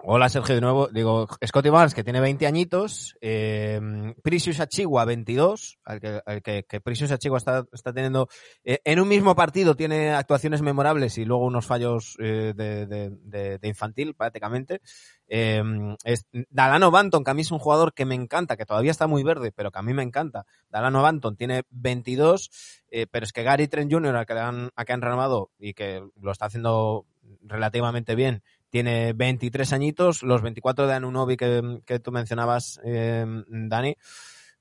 [0.00, 0.86] Hola Sergio de nuevo.
[0.86, 3.80] Digo, Scotty Barnes que tiene 20 añitos, eh,
[4.22, 6.64] Precious Achigua 22, al que, al que,
[7.10, 8.28] Achigua está, está teniendo
[8.62, 14.14] eh, en un mismo partido tiene actuaciones memorables y luego unos fallos eh, de, infantil
[14.14, 14.80] prácticamente.
[15.26, 15.62] Eh,
[16.04, 19.08] es Dalano Banton, que a mí es un jugador que me encanta, que todavía está
[19.08, 20.46] muy verde, pero que a mí me encanta.
[20.70, 22.50] Dalano Banton tiene 22,
[22.92, 25.74] eh, pero es que Gary Trent Jr., a que, han, a que han renovado y
[25.74, 27.04] que lo está haciendo
[27.42, 33.96] relativamente bien, tiene 23 añitos, los 24 de Anunobi que, que tú mencionabas, eh, Dani,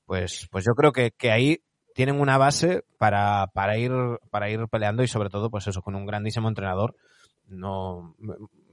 [0.05, 1.61] pues, pues yo creo que, que ahí
[1.93, 3.91] tienen una base para, para, ir,
[4.29, 6.95] para ir peleando y sobre todo, pues eso, con un grandísimo entrenador.
[7.47, 8.15] No,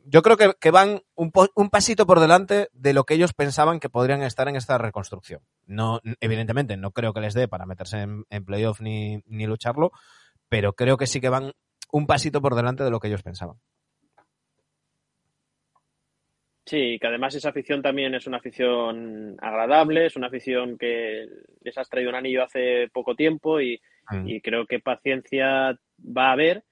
[0.04, 3.80] yo creo que, que van un, un, pasito por delante de lo que ellos pensaban
[3.80, 5.40] que podrían estar en esta reconstrucción.
[5.66, 9.92] No, evidentemente, no creo que les dé para meterse en, en playoff ni, ni lucharlo,
[10.48, 11.52] pero creo que sí que van
[11.90, 13.56] un pasito por delante de lo que ellos pensaban.
[16.66, 21.26] Sí, que además esa afición también es una afición agradable, es una afición que
[21.62, 23.78] les has traído un anillo hace poco tiempo y,
[24.10, 24.28] mm.
[24.28, 26.64] y, creo que paciencia va a haber,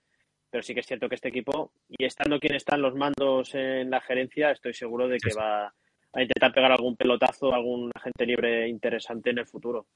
[0.50, 3.90] pero sí que es cierto que este equipo, y estando quien están los mandos en
[3.90, 5.38] la gerencia, estoy seguro de que sí.
[5.38, 5.66] va
[6.14, 9.86] a intentar pegar algún pelotazo a algún agente libre interesante en el futuro.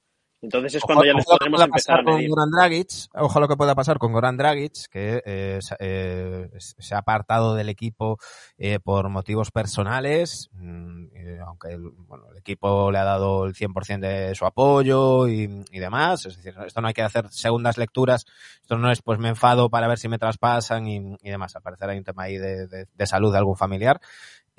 [0.47, 2.28] Entonces es cuando ojo, ya les podremos empezar a medir.
[2.28, 6.94] Con Goran Dragic, ojo lo que pueda pasar con Goran Dragic, que eh, eh, se
[6.94, 8.18] ha apartado del equipo
[8.57, 11.07] eh, por motivos personales, mm,
[11.44, 15.78] aunque el, bueno, el, equipo le ha dado el 100% de su apoyo y, y,
[15.80, 16.26] demás.
[16.26, 18.24] Es decir, esto no hay que hacer segundas lecturas,
[18.62, 21.57] esto no es pues me enfado para ver si me traspasan y, y demás.
[21.57, 24.01] Al parecer hay un tema ahí de, de, de salud de algún familiar.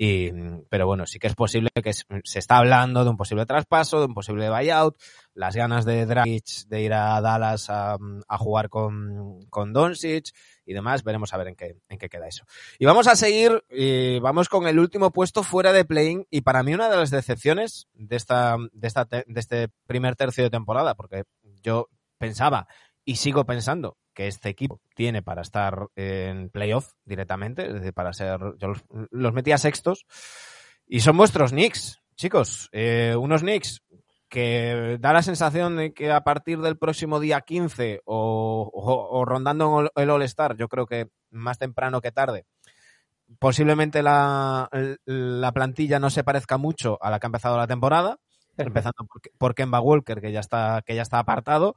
[0.00, 0.30] Y,
[0.70, 4.06] pero bueno, sí que es posible que se está hablando de un posible traspaso, de
[4.06, 4.96] un posible buyout,
[5.34, 7.98] las ganas de Dragic de ir a Dallas a,
[8.38, 10.32] jugar con, con Doncic
[10.64, 11.02] y demás.
[11.02, 12.44] Veremos a ver en qué, en qué queda eso.
[12.78, 16.62] Y vamos a seguir, y vamos con el último puesto fuera de play-in y para
[16.62, 20.94] mí una de las decepciones de esta, de esta, de este primer tercio de temporada,
[20.94, 21.24] porque
[21.60, 21.88] yo
[22.18, 22.68] pensaba
[23.04, 28.12] y sigo pensando que este equipo tiene para estar en playoff directamente, es decir, para
[28.12, 30.06] ser, yo los, los metía sextos,
[30.88, 33.84] y son vuestros Knicks, chicos, eh, unos Knicks
[34.28, 39.24] que da la sensación de que a partir del próximo día 15 o, o, o
[39.24, 42.44] rondando el All-Star, yo creo que más temprano que tarde,
[43.38, 44.68] posiblemente la,
[45.04, 48.18] la, plantilla no se parezca mucho a la que ha empezado la temporada,
[48.56, 51.76] empezando por, por Kemba Walker, que ya está, que ya está apartado,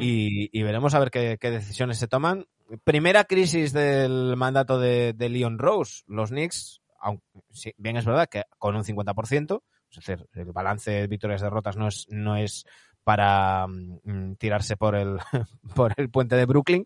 [0.00, 2.46] y, y, veremos a ver qué, qué, decisiones se toman.
[2.84, 6.02] Primera crisis del mandato de, de Leon Rose.
[6.06, 10.90] Los Knicks, aunque, sí, bien es verdad que con un 50%, es decir, el balance
[10.90, 12.64] de victorias-derrotas no es, no es
[13.04, 15.18] para mm, tirarse por el,
[15.74, 16.84] por el puente de Brooklyn,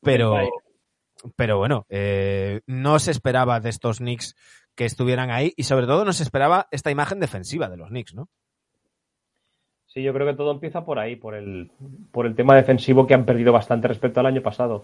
[0.00, 0.36] pero,
[1.36, 4.36] pero bueno, eh, no se esperaba de estos Knicks
[4.74, 8.14] que estuvieran ahí y sobre todo no se esperaba esta imagen defensiva de los Knicks,
[8.14, 8.28] ¿no?
[9.94, 11.70] Sí, yo creo que todo empieza por ahí, por el,
[12.10, 14.82] por el tema defensivo que han perdido bastante respecto al año pasado.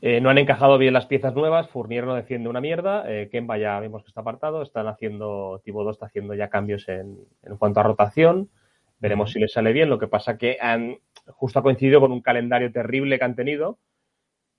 [0.00, 3.58] Eh, no han encajado bien las piezas nuevas, Fournier no defiende una mierda, eh, Kemba
[3.58, 7.80] ya vemos que está apartado, están haciendo, Thibodeau está haciendo ya cambios en, en cuanto
[7.80, 8.48] a rotación,
[9.00, 9.34] veremos uh -huh.
[9.34, 10.96] si les sale bien, lo que pasa que han
[11.26, 13.78] justo ha coincidido con un calendario terrible que han tenido,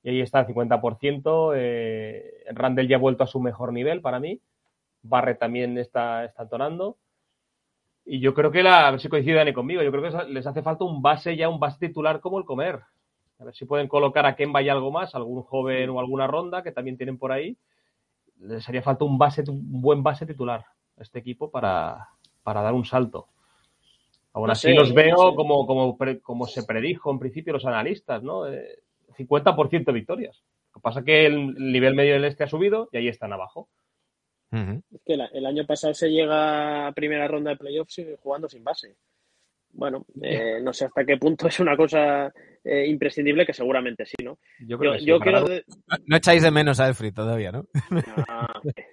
[0.04, 4.20] y ahí está el 50%, eh, Randall ya ha vuelto a su mejor nivel para
[4.20, 4.40] mí,
[5.02, 6.98] Barre también está, está entonando,
[8.12, 10.48] y yo creo que la, a ver si coincide Dani conmigo, yo creo que les
[10.48, 12.80] hace falta un base ya, un base titular como el comer.
[13.38, 16.64] A ver si pueden colocar a Kemba y algo más, algún joven o alguna ronda
[16.64, 17.56] que también tienen por ahí.
[18.40, 20.66] Les haría falta un base, un buen base titular
[20.98, 22.08] a este equipo para,
[22.42, 23.28] para dar un salto.
[24.34, 25.36] Aún no así sé, los veo no sé.
[25.36, 28.48] como, como, como se predijo en principio los analistas, ¿no?
[28.48, 28.80] Eh,
[29.20, 30.44] 50% de victorias.
[30.74, 33.34] Lo que pasa es que el nivel medio del este ha subido y ahí están
[33.34, 33.70] abajo.
[34.52, 34.84] Uh -huh.
[34.92, 38.64] Es que la, el año pasado se llega a primera ronda de playoffs jugando sin
[38.64, 38.96] base.
[39.72, 42.34] Bueno, eh, no sé hasta qué punto es una cosa
[42.64, 44.40] eh, imprescindible, que seguramente sí, ¿no?
[44.60, 45.44] Yo, creo yo, que yo quiero...
[45.46, 45.64] De...
[46.06, 47.66] No echáis de menos a Elfrid todavía, ¿no?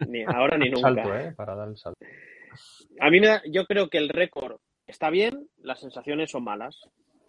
[0.09, 0.95] Ni ahora ni nunca.
[0.95, 1.33] Salto, ¿eh?
[1.37, 1.99] Para dar el salto.
[3.01, 6.81] A mí me da, yo creo que el récord está bien, las sensaciones son malas.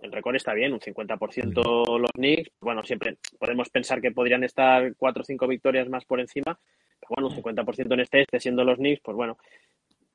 [0.02, 2.52] El récord está bien, un 50% los Knicks.
[2.62, 6.60] Bueno, siempre podemos pensar que podrían estar cuatro o cinco victorias más por encima,
[7.10, 9.38] bueno, un 50% en este este, siendo los Knicks, pues bueno.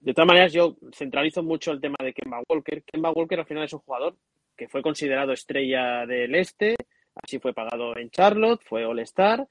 [0.00, 2.82] De todas maneras, yo centralizo mucho el tema de Kemba Walker.
[2.82, 4.16] Kemba Walker al final es un jugador
[4.56, 6.76] que fue considerado estrella del este,
[7.14, 9.46] así fue pagado en Charlotte, fue All-Star,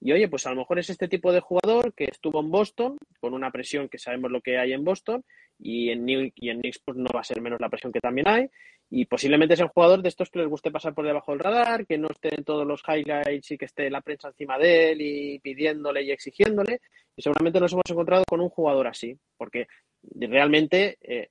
[0.00, 2.98] Y oye, pues a lo mejor es este tipo de jugador que estuvo en Boston,
[3.20, 5.24] con una presión que sabemos lo que hay en Boston,
[5.58, 8.00] y en, New, y en Knicks pues no va a ser menos la presión que
[8.00, 8.48] también hay.
[8.88, 11.86] Y posiblemente es el jugador de estos que les guste pasar por debajo del radar,
[11.86, 15.00] que no esté en todos los highlights y que esté la prensa encima de él
[15.00, 16.80] y pidiéndole y exigiéndole.
[17.16, 19.66] Y seguramente nos hemos encontrado con un jugador así, porque
[20.14, 21.30] realmente eh,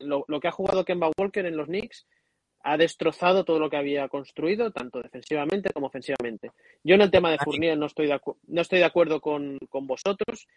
[0.00, 2.06] lo, lo, que ha jugado Kemba Walker en los Knicks
[2.64, 6.50] ha destrozado todo lo que había construido, tanto defensivamente como ofensivamente.
[6.82, 9.86] Yo en el tema de Fournier no estoy de, no estoy de acuerdo con, con,
[9.86, 10.48] vosotros.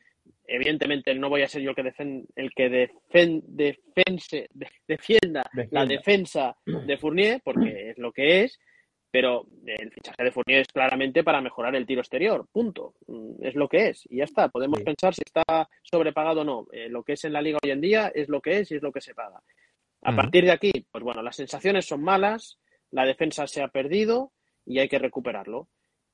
[0.47, 4.49] Evidentemente no voy a ser yo el que, defen el que defen defense
[4.87, 8.57] defienda, la defensa de Fournier, porque es lo que es,
[9.11, 12.93] pero el fichaje de Fournier es claramente para mejorar el tiro exterior, punto.
[13.41, 14.47] Es lo que es y ya está.
[14.47, 14.85] Podemos sí.
[14.85, 16.67] pensar si está sobrepagado o no.
[16.71, 18.75] Eh, lo que es en la liga hoy en día es lo que es y
[18.75, 19.41] es lo que se paga.
[20.01, 22.59] A partir de aquí, pues bueno, las sensaciones son malas,
[22.91, 24.31] la defensa se ha perdido
[24.65, 25.67] y hay que recuperarlo.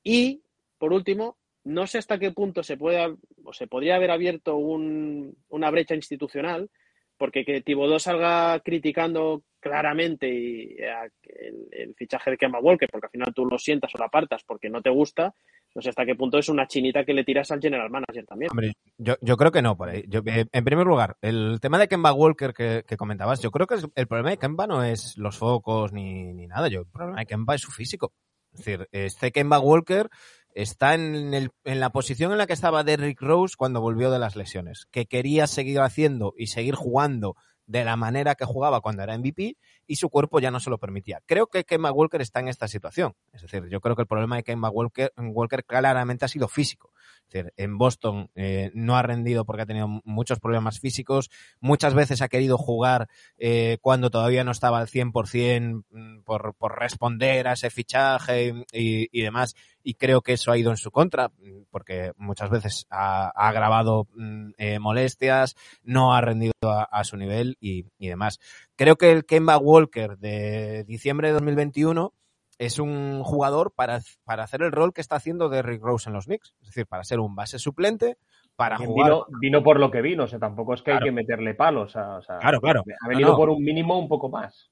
[0.04, 0.44] Y,
[0.78, 5.36] por último, no sé hasta qué punto se puede o se podría haber abierto un,
[5.50, 6.70] una brecha institucional,
[7.18, 13.12] porque que Tibodó salga criticando claramente y, el, el, fichaje de Kemba Walker, porque al
[13.12, 15.34] final tú lo sientas o lo apartas porque no te gusta,
[15.76, 18.52] no sé hasta qué punto es una chinita que le tiras al general manager también.
[18.52, 20.04] Hombre, yo, yo creo que no, por ahí.
[20.26, 23.76] Eh, en primer lugar, el tema de Kemba Walker que, que, comentabas, yo creo que
[23.96, 27.26] el problema de Kemba no es los focos ni, ni nada, yo, el problema de
[27.26, 28.14] Kemba es su físico.
[28.52, 30.10] Es decir, este Kemba Walker
[30.54, 34.20] está en, el, en la posición en la que estaba Derrick Rose cuando volvió de
[34.20, 39.03] las lesiones, que quería seguir haciendo y seguir jugando de la manera que jugaba cuando
[39.03, 39.57] era MVP
[39.88, 41.22] y su cuerpo ya no se lo permitía.
[41.26, 43.16] Creo que Kemba Walker está en esta situación.
[43.32, 46.93] Es decir, yo creo que el problema de Kemba Walker, Walker claramente ha sido físico.
[47.34, 51.30] En Boston eh, no ha rendido porque ha tenido muchos problemas físicos.
[51.60, 53.08] Muchas veces ha querido jugar
[53.38, 59.22] eh, cuando todavía no estaba al 100% mm, por, por responder a ese fichaje y,
[59.22, 59.56] demás.
[59.84, 61.32] Y creo que eso ha ido en su contra
[61.70, 67.18] porque muchas veces ha, ha agravado mm, eh, molestias, no ha rendido a, a su
[67.18, 68.40] nivel y, y demás.
[68.76, 72.14] Creo que el Kemba Walker de diciembre de 2021
[72.58, 76.14] es un jugador para, para hacer el rol que está haciendo de Rick Rose en
[76.14, 76.56] los Knicks.
[76.62, 78.18] Es decir, para ser un base suplente,
[78.56, 79.12] para jugar.
[79.12, 81.06] Vino, vino, por lo que vino, o sea, tampoco es que claro.
[81.06, 81.95] hay que meterle palos.
[81.95, 82.84] O sea, claro, claro.
[83.01, 83.38] Ha venido no, no.
[83.38, 84.72] por un mínimo un poco más.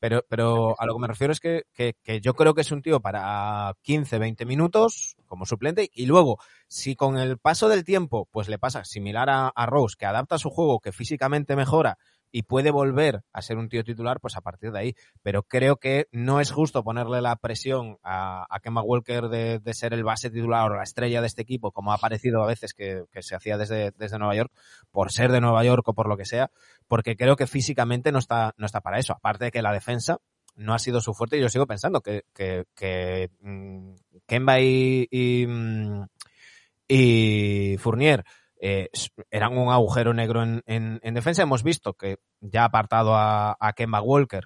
[0.00, 2.72] Pero, pero a lo que me refiero es que, que, que, yo creo que es
[2.72, 7.84] un tío para 15, 20 minutos como suplente y luego, si con el paso del
[7.84, 11.98] tiempo, pues le pasa similar a, a Rose, que adapta su juego, que físicamente mejora
[12.32, 14.96] y puede volver a ser un tío titular, pues a partir de ahí.
[15.22, 19.92] Pero creo que no es justo ponerle la presión a, a Kemba Walker de, ser
[19.92, 23.04] el base titular o la estrella de este equipo, como ha parecido a veces que,
[23.20, 24.52] se hacía desde, desde Nueva York,
[24.90, 26.50] por ser de Nueva York o por lo que sea,
[26.88, 29.12] porque creo que físicamente no está, no está para eso.
[29.12, 30.18] Aparte de que la defensa
[30.56, 32.24] no ha sido su fuerte y yo sigo pensando que,
[33.40, 33.92] mmm,
[34.26, 35.06] Kemba y,
[36.88, 38.24] y Fournier
[38.64, 38.88] eh,
[39.32, 41.42] eran un agujero negro en, en, en, defensa.
[41.42, 44.44] Hemos visto que ya apartado a, a Kemba Walker,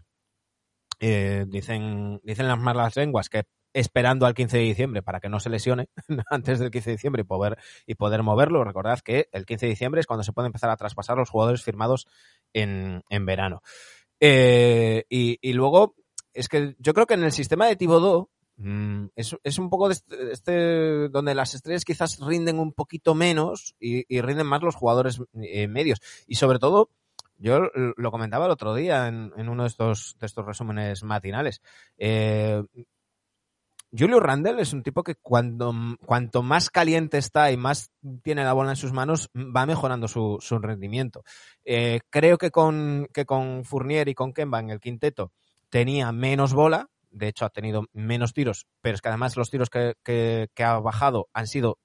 [1.01, 3.45] eh, dicen, dicen las malas lenguas que
[3.75, 5.91] esperando al 15 de diciembre para que no se lesione
[6.31, 8.65] antes del 15 de diciembre y poder, y poder moverlo.
[8.65, 11.63] Recordad que el 15 de diciembre es cuando se puede empezar a traspasar los jugadores
[11.63, 12.07] firmados
[12.55, 13.61] en, en verano.
[14.19, 15.95] Eh, y, y, luego,
[16.33, 19.95] es que yo creo que en el sistema de Tibodó, Mm, es, un poco de
[19.95, 25.21] este, este, donde las estrellas quizás rinden un poquito menos y, rinden más los jugadores
[25.35, 26.01] eh, medios.
[26.27, 26.91] Y sobre todo,
[27.39, 31.61] yo lo comentaba el otro día en, uno de estos, resúmenes matinales.
[31.99, 32.63] Eh,
[33.97, 35.73] Julio Randle es un tipo que cuando,
[36.05, 37.91] cuanto más caliente está y más
[38.23, 41.25] tiene la bola en sus manos, va mejorando su, su rendimiento.
[41.65, 45.33] Eh, creo que con, que con Fournier y con Kemba en el quinteto
[45.71, 49.71] tenía menos bola, de hecho ha tenido menos tiros, pero es que además los tiros
[49.71, 51.79] que, que, que, ha bajado han sido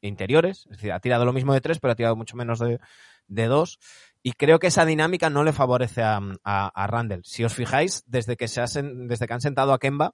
[0.00, 2.78] interiores, es decir, ha tirado lo mismo de tres, pero ha tirado mucho menos de,
[3.26, 3.78] de dos.
[4.22, 7.24] Y creo que esa dinámica no le favorece a, a, a Randall.
[7.24, 10.12] Si os fijáis, desde que, se hacen, desde que han sentado a Kemba,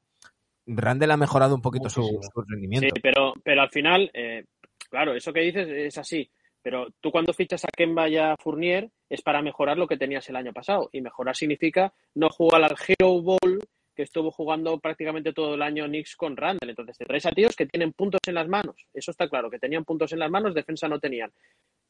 [0.66, 2.94] Randall ha mejorado un poquito su, su, rendimiento.
[2.94, 4.44] Sí, pero, pero al final, eh,
[4.88, 6.30] claro, eso que dices es así.
[6.62, 10.28] Pero tú cuando fichas a Kemba y a Fournier es para mejorar lo que tenías
[10.28, 10.90] el año pasado.
[10.92, 13.60] Y mejorar significa no jugar al Hero Ball
[14.00, 16.70] que estuvo jugando prácticamente todo el año Knicks con Randall.
[16.70, 18.86] Entonces te traes a tíos que tienen puntos en las manos.
[18.94, 21.30] Eso está claro, que tenían puntos en las manos, defensa no tenían.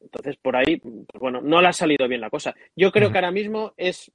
[0.01, 2.53] Entonces por ahí, pues bueno, no le ha salido bien la cosa.
[2.75, 3.13] Yo creo uh -huh.
[3.13, 4.11] que ahora mismo es,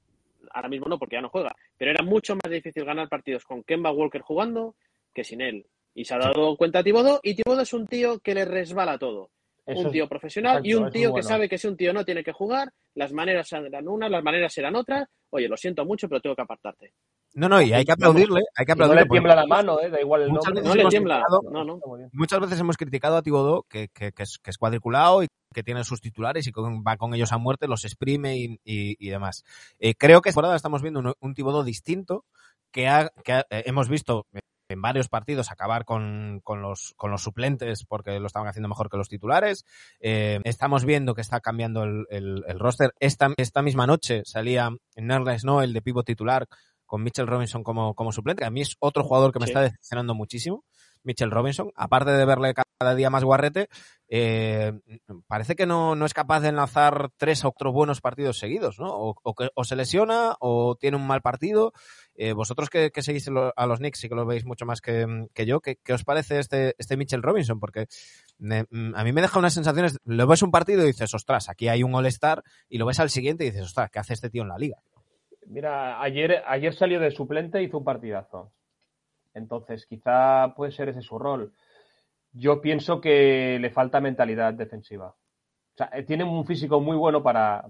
[0.51, 3.63] ahora mismo no porque ya no juega, pero era mucho más difícil ganar partidos con
[3.63, 4.75] Kemba Walker jugando
[5.11, 5.65] que sin él.
[5.95, 9.31] Y se ha dado cuenta Tibodo y Tibodo es un tío que le resbala todo.
[9.65, 12.05] Eso un tío profesional exacto, y un tío que sabe que si un tío no
[12.05, 15.09] tiene que jugar, las maneras serán unas, las maneras serán otras.
[15.31, 16.93] Oye, lo siento mucho, pero tengo que apartarte.
[17.33, 19.01] No, no, y hay que aplaudirle, hay que aplaudirle.
[19.01, 19.89] no le tiembla la mano, ¿eh?
[19.91, 20.63] da igual el muchas nombre.
[20.67, 21.23] No le tiembla.
[21.51, 21.79] No, no.
[22.13, 25.63] Muchas veces hemos criticado a Tibodó que, que, que es, que es cuadriculado y que
[25.63, 29.09] tiene sus titulares y con- va con ellos a muerte, los exprime y, y- y
[29.09, 29.43] demás.
[29.79, 32.25] Eh, creo que ahora estamos viendo un, un Tibodó distinto
[32.71, 34.25] que, ha- que ha- eh, hemos visto
[34.69, 38.89] en varios partidos acabar con, con los, con los suplentes porque lo estaban haciendo mejor
[38.89, 39.63] que los titulares.
[40.01, 42.91] Eh, estamos viendo que está cambiando el, el- el roster.
[42.99, 46.47] Esta, esta misma noche salía Nerles Noel de pivot titular
[46.87, 48.45] con Mitchell Robinson como, como suplente.
[48.45, 49.51] A mí es otro jugador que me Sí.
[49.51, 50.63] está decepcionando muchísimo.
[51.03, 53.69] Mitchell Robinson, aparte de verle cada día más guarrete,
[54.09, 54.73] eh,
[55.27, 58.87] parece que no, no es capaz de enlazar tres o cuatro buenos partidos seguidos, ¿no?
[58.93, 61.71] O, o que, o se lesiona o tiene un mal partido.
[62.15, 65.27] Eh, vosotros que, que seguís a los Knicks y que lo veis mucho más que,
[65.33, 67.59] que yo, ¿qué, qué os parece este, este Mitchell Robinson?
[67.59, 67.85] Porque
[68.37, 71.47] me- mm, a mí me deja unas sensaciones, lo ves un partido y dices, ostras,
[71.47, 74.29] aquí hay un All-Star, y lo ves al siguiente y dices, ostras, ¿qué hace este
[74.29, 74.77] tío en la liga?
[75.49, 78.51] Mira, ayer, ayer salió de suplente y hizo un partidazo.
[79.33, 81.53] Entonces, quizá puede ser ese su rol.
[82.33, 85.07] Yo pienso que le falta mentalidad defensiva.
[85.09, 87.65] O sea, eh, tiene un físico muy bueno para,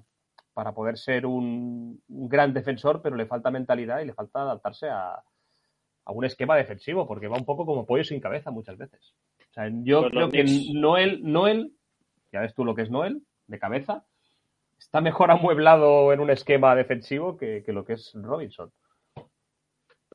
[0.54, 4.90] para poder ser un, un gran defensor, pero le falta mentalidad y le falta adaptarse
[4.90, 5.22] a,
[6.08, 9.14] a un esquema defensivo, porque va un poco como pollo sin cabeza muchas veces.
[9.52, 11.74] O sea, yo creo que Noel, Noel,
[12.32, 14.06] ya ves tú lo que es Noel, de cabeza,
[14.78, 18.72] está mejor amueblado en un esquema defensivo que, que lo que es Robinson.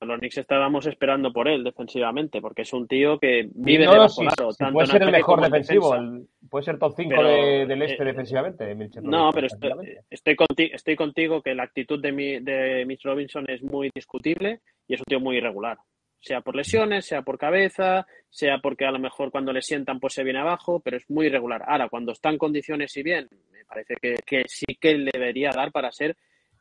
[0.01, 4.23] Los Knicks estábamos esperando por él defensivamente, porque es un tío que vive No, debajo
[4.59, 7.83] tanto puede en ser el mejor defensivo, el- puede ser top 5 Pero, de- del
[7.83, 8.75] este eh, defensivamente.
[8.75, 9.71] Mitchell No, pero estoy,
[10.11, 14.61] estoy, conti- estoy contigo que la actitud de, mi, de Mitch Robinson es muy discutible
[14.89, 15.79] y es un tío muy irregular.
[16.25, 20.15] Sea por lesiones, sea por cabeza, sea porque a lo mejor cuando le sientan pues
[20.15, 21.65] se viene abajo, pero es muy irregular.
[21.67, 25.51] Ahora, cuando está en condiciones y bien, me parece que, que sí que le debería
[25.51, 26.17] dar para ser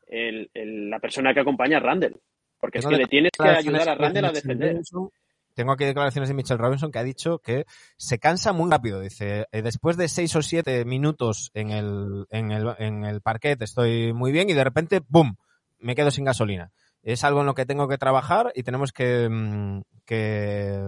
[0.07, 2.19] el- el- la persona que acompaña a Randall.
[2.59, 4.71] Porque es que le tienes que ayudar a Randall a defender.
[4.71, 5.09] Robinson.
[5.53, 7.65] Tengo aquí declaraciones de Mitchell Robinson que ha dicho que
[7.97, 8.99] se cansa muy rápido.
[8.99, 13.61] Dice, "Eh, después de seis o siete minutos en el, en el, en el parquet
[13.61, 15.35] estoy muy bien y de repente, ¡boom!,
[15.79, 16.71] me quedo sin gasolina.
[17.03, 20.79] Es algo en lo que tengo que trabajar y tenemos que, mm, que,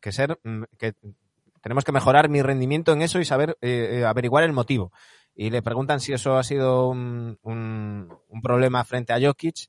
[0.00, 0.94] que ser, mm, que
[1.60, 4.92] tenemos que mejorar mi rendimiento en eso y saber eh, eh, averiguar el motivo.
[5.34, 9.68] Y le preguntan si eso ha sido un, un, un problema frente a Jokic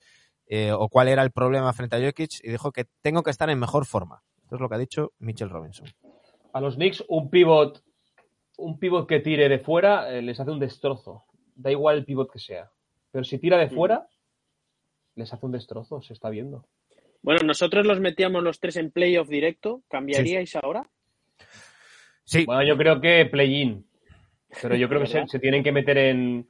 [0.54, 3.50] eh, o cuál era el problema frente a Jokic y dijo que tengo que estar
[3.50, 4.22] en mejor forma.
[4.44, 5.88] Esto es lo que ha dicho Mitchell Robinson.
[6.52, 7.82] A los Knicks, un pivot,
[8.58, 11.24] un pivot que tire de fuera eh, les hace un destrozo.
[11.56, 12.70] Da igual el pivot que sea.
[13.12, 14.10] Pero si tira de fuera,
[15.22, 16.68] les hace un destrozo, se está viendo.
[17.22, 19.84] Bueno, nosotros los metíamos los tres en playoff directo.
[19.90, 20.90] ¿Cambiaríais ahora?
[22.24, 23.86] Sí, Bueno, yo creo que play-in.
[24.62, 26.48] Pero yo creo que se, tienen que meter en.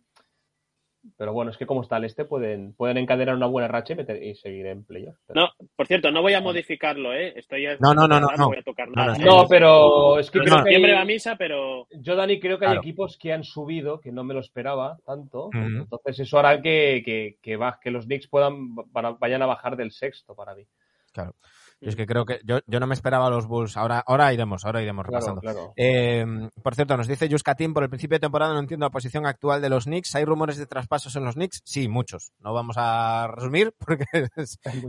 [1.17, 3.95] Pero bueno, es que como está el este, pueden, pueden encadenar una buena racha y,
[3.95, 5.17] meter- y seguir en playoff.
[5.25, 7.33] Pero- No, por cierto, no voy a modificarlo, ¿eh?
[7.35, 8.47] Estoy No, no, no, no, no no.
[8.47, 9.17] voy a tocar No, nada.
[9.17, 9.25] no, ¿eh?
[9.25, 12.71] No, pero es que creo que hay- va misa, pero Yo, Dani, creo que hay
[12.73, 12.81] Claro.
[12.81, 15.49] equipos que han subido, que no me lo esperaba tanto.
[15.53, 19.91] Entonces, eso hará que, que, que, que los Knicks puedan, para- vayan a bajar del
[19.91, 20.65] sexto para mí.
[21.13, 21.33] claro.
[21.81, 23.75] Yo es que creo que yo, yo no me esperaba a los Bulls.
[23.75, 25.41] Ahora, ahora iremos, ahora iremos Claro, repasando.
[25.41, 25.73] claro.
[25.75, 26.23] Eh,
[26.61, 29.61] por cierto, nos dice Yuskatin, por el principio de temporada no entiendo la posición actual
[29.61, 30.13] de los Knicks.
[30.15, 31.61] ¿Hay rumores de traspasos en los Knicks?
[31.65, 32.31] Sí, muchos.
[32.39, 34.05] No vamos a resumir porque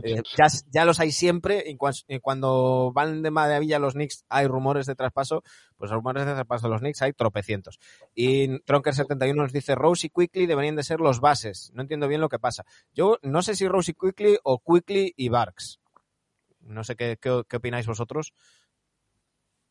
[0.03, 1.63] eh, ya, ya los hay siempre.
[1.65, 5.43] Y cuan- y cuando van de maravilla los Knicks hay rumores de traspaso.
[5.77, 7.79] Pues rumores de traspaso de los Knicks hay tropecientos.
[8.13, 11.71] Y Tronker71 nos dice Rose y Quickly deberían de ser los bases.
[11.73, 12.63] No entiendo bien lo que pasa.
[12.93, 15.79] Yo no sé si Rose y Quickly o Quickly y Barks.
[16.63, 18.33] No sé qué, qué, qué opináis vosotros.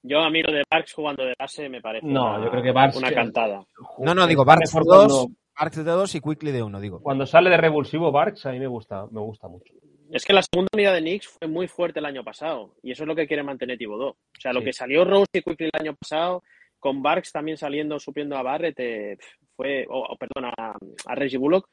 [0.02, 2.62] yo a mí lo de Parks jugando de base me parece No, una, yo creo
[2.62, 3.64] que Barks- una cantada.
[3.98, 6.80] No, no, digo Barks de mejor dos, cuando- Barks de dos y Quickly de uno,
[6.80, 7.00] digo.
[7.00, 9.72] Cuando sale de revulsivo Barks, a mí me gusta, me gusta mucho.
[10.10, 13.04] Es que la segunda unidad de Knicks fue muy fuerte el año pasado y eso
[13.04, 14.10] es lo que quiere mantener Thibodeau.
[14.10, 16.42] O sea, lo que salió Rose y Quickly el año pasado,
[16.78, 19.16] con Barks también saliendo, supiendo a Barrett, eh,
[19.56, 20.72] fue, o o, perdón, a,
[21.06, 21.68] a Reggie Bullock,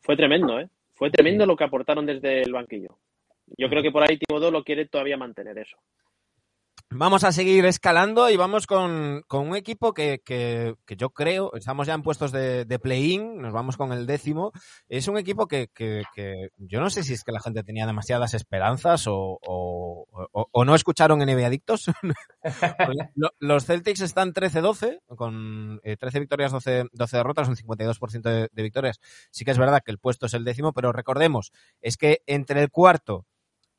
[0.00, 0.68] fue tremendo, ¿eh?
[0.94, 2.98] Fue tremendo lo que aportaron desde el banquillo.
[3.58, 5.76] Yo creo que por ahí Thibodeau lo quiere todavía mantener eso.
[6.94, 11.50] Vamos a seguir escalando y vamos con, con un equipo que, que, que yo creo,
[11.54, 14.52] estamos ya en puestos de, de play-in, nos vamos con el décimo.
[14.90, 16.02] Es un equipo que, que,
[16.58, 21.20] yo no sé si es que la gente tenía demasiadas esperanzas o, o, no escucharon
[21.20, 21.86] NBA Adictos.
[23.14, 28.48] Lo- Los Celtics están 13-12, con eh, 13 victorias, 12, 12 derrotas, un 52% de,
[28.52, 29.00] de victorias.
[29.30, 32.60] Sí que es verdad que el puesto es el décimo, pero recordemos, es que entre
[32.60, 33.24] el cuarto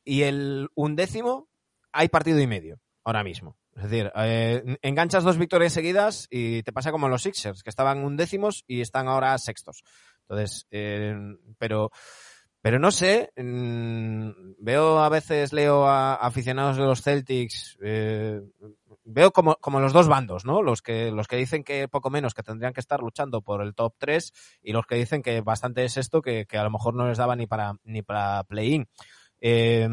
[0.03, 1.49] y el undécimo
[1.91, 3.57] hay partido y medio ahora mismo.
[3.75, 8.03] Es decir, eh, enganchas dos victorias seguidas y te pasa como los Sixers, que estaban
[8.03, 9.83] undécimos y están ahora sextos.
[10.21, 11.15] Entonces, eh,
[11.57, 11.91] pero
[12.63, 18.39] pero no sé, mm, veo a veces, leo a aficionados de los Celtics, eh,
[19.03, 20.61] veo como, como los dos bandos, ¿no?
[20.61, 23.75] Los que, los que dicen que poco menos que tendrían que estar luchando por el
[23.75, 24.31] top 3
[24.61, 27.17] y los que dicen que bastante es esto, que, que a lo mejor no les
[27.17, 28.87] daba ni para, ni para play-in.
[29.45, 29.87] Eh,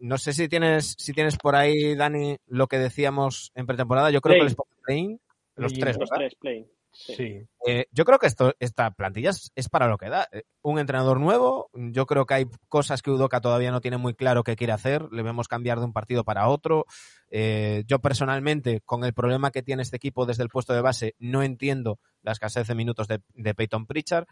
[0.00, 4.10] no sé si tienes, si tienes por ahí, Dani, lo que decíamos en pretemporada.
[4.10, 4.40] Yo creo Play.
[4.40, 5.20] que les pongo play-in,
[5.56, 6.16] los tres, Los ¿verdad?
[6.16, 6.66] tres, play.
[6.96, 7.40] Sí.
[7.66, 10.28] Eh, yo creo que esto, esta plantilla es, es para lo que da.
[10.30, 14.14] Eh, Un entrenador nuevo, yo creo que hay cosas que Udoca todavía no tiene muy
[14.14, 16.86] claro qué quiere hacer, le vemos cambiar de un partido para otro.
[17.30, 21.16] Eh, yo personalmente, con el problema que tiene este equipo desde el puesto de base,
[21.18, 24.26] no entiendo la escasez de minutos de, de Peyton Pritchard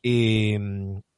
[0.00, 0.56] y,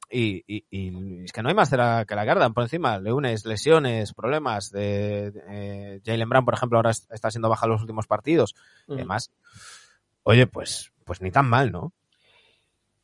[0.09, 2.99] y, y- y es que no hay más de la, que la gardan por encima.
[2.99, 7.67] Le unes lesiones, problemas de, eh, Jalen Brown, por ejemplo, ahora es- está siendo baja
[7.67, 8.55] los últimos partidos.
[8.87, 8.93] Mm.
[8.93, 9.31] Además,
[10.23, 11.93] oye, pues, pues ni tan mal, ¿no?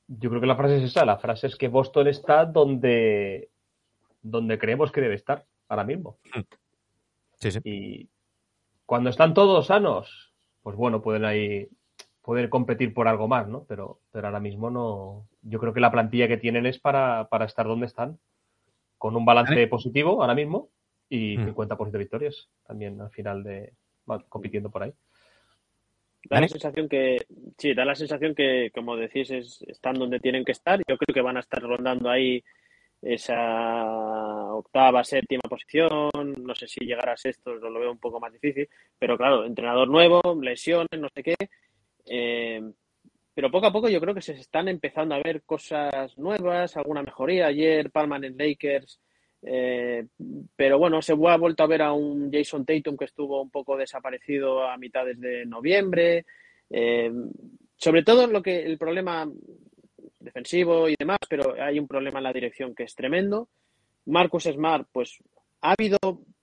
[0.07, 1.05] Yo creo que la frase es esa.
[1.05, 3.49] La frase es que Boston está donde,
[4.21, 6.17] donde creemos que debe estar ahora mismo.
[7.39, 7.59] Sí, sí.
[7.63, 8.09] Y
[8.85, 11.67] cuando están todos sanos, pues bueno, pueden ahí
[12.23, 13.65] poder competir por algo más, ¿no?
[13.67, 15.27] Pero, pero ahora mismo no.
[15.41, 18.17] Yo creo que la plantilla que tienen es para, para estar donde están,
[18.97, 19.67] con un balance Vale.
[19.67, 20.69] positivo ahora mismo
[21.09, 21.49] y Mm.
[21.49, 23.73] 50% de victorias también al final de
[24.09, 24.93] va compitiendo por ahí.
[26.29, 26.43] Da ¿Vale?
[26.43, 27.17] la sensación que,
[27.57, 30.79] sí, da la sensación que, como decís, es, están donde tienen que estar.
[30.87, 32.41] Yo creo que van a estar rondando ahí
[33.01, 36.09] esa octava, séptima posición.
[36.39, 38.69] No sé si llegar a sexto, lo veo un poco más difícil.
[38.97, 41.35] Pero claro, entrenador nuevo, lesiones, no sé qué.
[42.15, 42.61] Eh,
[43.33, 47.01] pero poco a poco yo creo que se están empezando a ver cosas nuevas, alguna
[47.01, 47.47] mejoría.
[47.47, 49.01] Ayer Palman en Lakers,
[49.41, 50.05] eh,
[50.55, 53.75] pero bueno, se ha vuelto a ver a un Jason Tatum que estuvo un poco
[53.75, 56.27] desaparecido a mitades de noviembre.
[56.69, 57.11] Eh,
[57.75, 59.27] sobre todo lo que el problema
[60.19, 63.49] defensivo y demás, pero hay un problema en la dirección que es tremendo.
[64.05, 65.17] Marcus Smart, pues
[65.61, 65.97] ha habido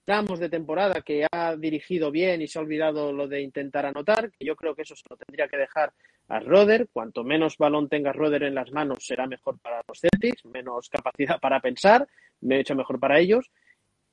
[0.05, 4.31] tramos de temporada que ha dirigido bien y se ha olvidado lo de intentar anotar,
[4.31, 5.93] que yo creo que eso se lo tendría que dejar
[6.27, 6.87] a Roder.
[6.91, 11.39] Cuanto menos balón tenga Roder en las manos, será mejor para los Celtics, menos capacidad
[11.39, 12.07] para pensar,
[12.41, 13.51] me hecho mejor para ellos.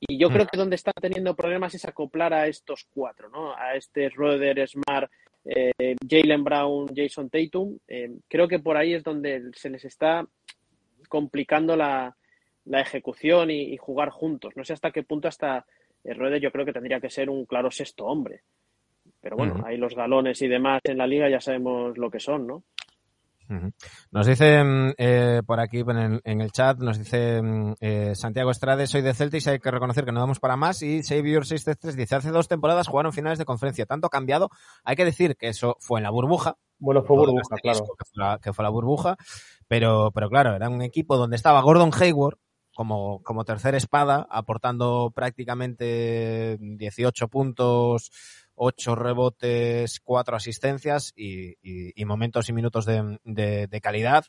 [0.00, 3.56] Y yo creo que donde están teniendo problemas es acoplar a estos cuatro, ¿no?
[3.56, 5.10] A este Roder, Smart,
[5.44, 7.76] eh, Jalen Brown, Jason Tatum.
[7.88, 10.24] Eh, creo que por ahí es donde se les está
[11.08, 12.16] complicando la,
[12.66, 14.56] la ejecución y, y jugar juntos.
[14.56, 15.66] No sé hasta qué punto hasta
[16.04, 18.42] el Roder yo creo que tendría que ser un claro sexto hombre.
[19.20, 19.66] Pero bueno, Ujú.
[19.66, 22.64] ahí los galones y demás en la liga ya sabemos lo que son, ¿no?
[24.10, 24.62] Nos dice
[24.98, 29.00] eh, por aquí en el, en el chat, nos dice mm, eh, Santiago Estrade, soy
[29.00, 30.82] de Celtics, hay que reconocer que no damos para más.
[30.82, 34.50] Y Xavier 633 dice, hace dos temporadas jugaron finales de conferencia, tanto cambiado.
[34.84, 37.80] Hay que decir que eso fue en la burbuja, Bueno, fue burbuja, este claro.
[37.80, 39.16] Que fue, la, que fue la burbuja,
[39.66, 42.38] pero, pero claro, era un equipo donde estaba Gordon Hayward
[42.78, 48.12] como, como tercera espada, aportando prácticamente 18 puntos,
[48.54, 54.26] 8 rebotes, 4 asistencias y, y- y momentos y minutos de, de- de calidad,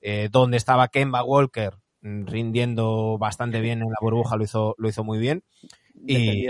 [0.00, 4.88] eh, donde estaba Kemba Walker mm, rindiendo bastante bien en la burbuja, lo hizo, lo
[4.88, 5.44] hizo muy bien.
[6.06, 6.46] Y,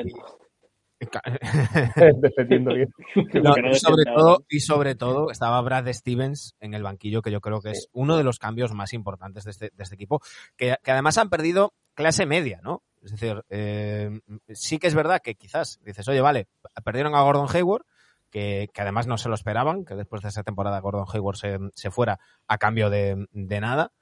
[2.21, 2.75] Defendiendo.
[2.75, 2.89] Bien.
[3.43, 7.41] No, no sobre todo, y sobre todo estaba Brad Stevens en el banquillo, que yo
[7.41, 10.21] creo que es uno de los cambios más importantes de este, de este equipo,
[10.57, 12.83] que, que además han perdido clase media, ¿no?
[13.03, 14.21] Es decir, eh,
[14.51, 16.49] sí que es verdad que quizás dices, oye, vale,
[16.85, 17.85] perdieron a Gordon Hayward,
[18.31, 21.59] que, que además no se lo esperaban, que después de esa temporada Gordon Hayward se,
[21.75, 23.93] se fuera a cambio de, de nada.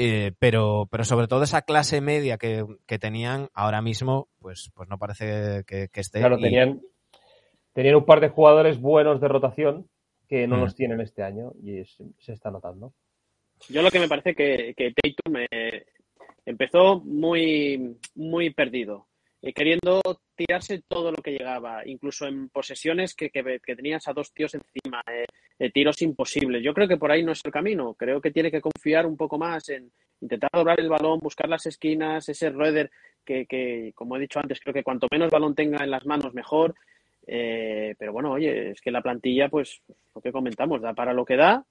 [0.00, 4.88] Eh, pero, pero sobre todo esa clase media que, que tenían ahora mismo, pues, pues
[4.88, 6.20] no parece que, que esté.
[6.20, 6.80] Claro, y- tenían,
[7.72, 9.88] tenían un par de jugadores buenos de rotación
[10.28, 10.60] que no Mm.
[10.60, 12.92] los tienen este año y es- se está notando.
[13.68, 15.84] Yo lo que me parece que, que Tatum eh,
[16.46, 19.07] empezó muy, muy perdido,
[19.42, 20.00] eh, queriendo
[20.34, 24.54] tirarse todo lo que llegaba, incluso en posesiones que, que, que tenías a dos tíos
[24.54, 25.24] encima, eh,
[25.58, 26.62] eh, tiros imposibles.
[26.62, 27.94] Yo creo que por ahí no es el camino.
[27.94, 31.66] Creo que tiene que confiar un poco más en intentar doblar el balón, buscar las
[31.66, 32.90] esquinas, ese Roeder
[33.24, 36.34] que, que, como he dicho antes, creo que cuanto menos balón tenga en las manos,
[36.34, 36.74] mejor.
[37.26, 39.82] Eh, pero bueno, oye, es que la plantilla, pues
[40.14, 41.64] lo que comentamos, da para lo que da.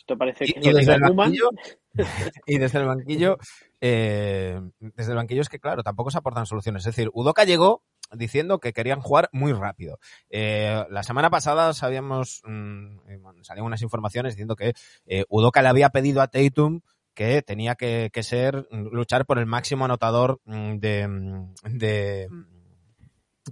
[0.00, 1.50] Esto parece Y- que y lo desde el banquillo,
[2.46, 3.38] y desde el banquillo,
[3.80, 6.82] eh, desde el banquillo es que, claro, tampoco se aportan soluciones.
[6.86, 7.82] Es decir, Udoca llegó
[8.12, 9.98] diciendo que querían jugar muy rápido.
[10.30, 14.72] Eh, la semana pasada sabíamos, mm, bueno, salían unas informaciones diciendo que
[15.06, 16.80] eh, Udoca le había pedido a Tatum
[17.14, 22.28] que tenía que, que ser, mm, luchar por el máximo anotador de, mm, de,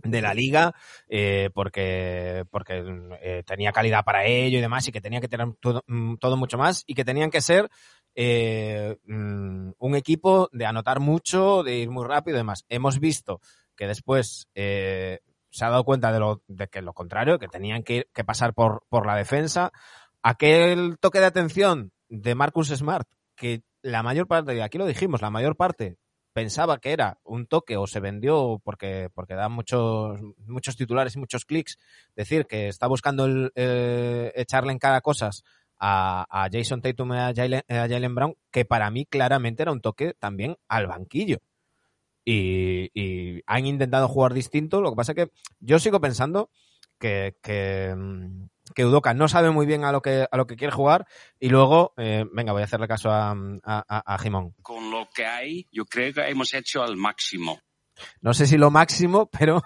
[0.03, 0.75] de la liga
[1.09, 2.85] eh, porque porque
[3.23, 6.59] eh, tenía calidad para ello y demás y que tenía que tener todo, mm, mucho
[6.59, 7.69] más y que tenían que ser
[8.15, 12.65] eh, mm, un equipo de anotar mucho, de ir muy rápido y demás.
[12.69, 13.41] Hemos visto
[13.77, 15.21] que después eh,
[15.51, 18.55] se ha dado cuenta de, lo, de que lo contrario, que tenían que, que pasar
[18.55, 19.71] por, por la defensa.
[20.23, 25.23] Aquel toque de atención de Marcus Smart, que la mayor parte, y aquí lo dijimos,
[25.23, 25.97] la mayor parte
[26.39, 31.19] pensaba que era un toque o se vendió porque, porque da muchos, muchos titulares y
[31.19, 31.81] muchos clics,
[32.15, 33.27] decir que está buscando
[33.57, 35.43] eh, echarle en cara cosas
[35.81, 40.15] a, a Jason Tatum y a Jalen, Brown, que para mí claramente era un toque
[40.17, 41.39] también al banquillo.
[42.25, 46.51] Y, y, han intentado jugar distinto, lo que pasa que yo sigo pensando
[47.01, 47.97] que, que,
[48.75, 51.07] que Udoca no sabe muy bien a lo que, a lo que quiere jugar
[51.39, 54.55] y luego, eh, venga, voy a hacerle caso a, a, a Jimón.
[54.63, 57.61] Con lo que hay, yo creo que hemos hecho al máximo.
[58.21, 59.63] No sé si lo máximo, pero,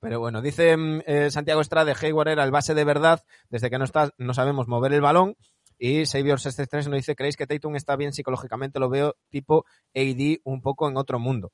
[0.00, 0.76] pero bueno, dice
[1.06, 4.68] eh, Santiago Estrade, Hayward era el base de verdad, desde que no, está, no sabemos
[4.68, 5.36] mover el balón.
[5.76, 8.78] Y Xavier 633 nos dice, ¿creéis que Tatum está bien psicológicamente?
[8.78, 11.52] Lo veo tipo AD un poco en otro mundo.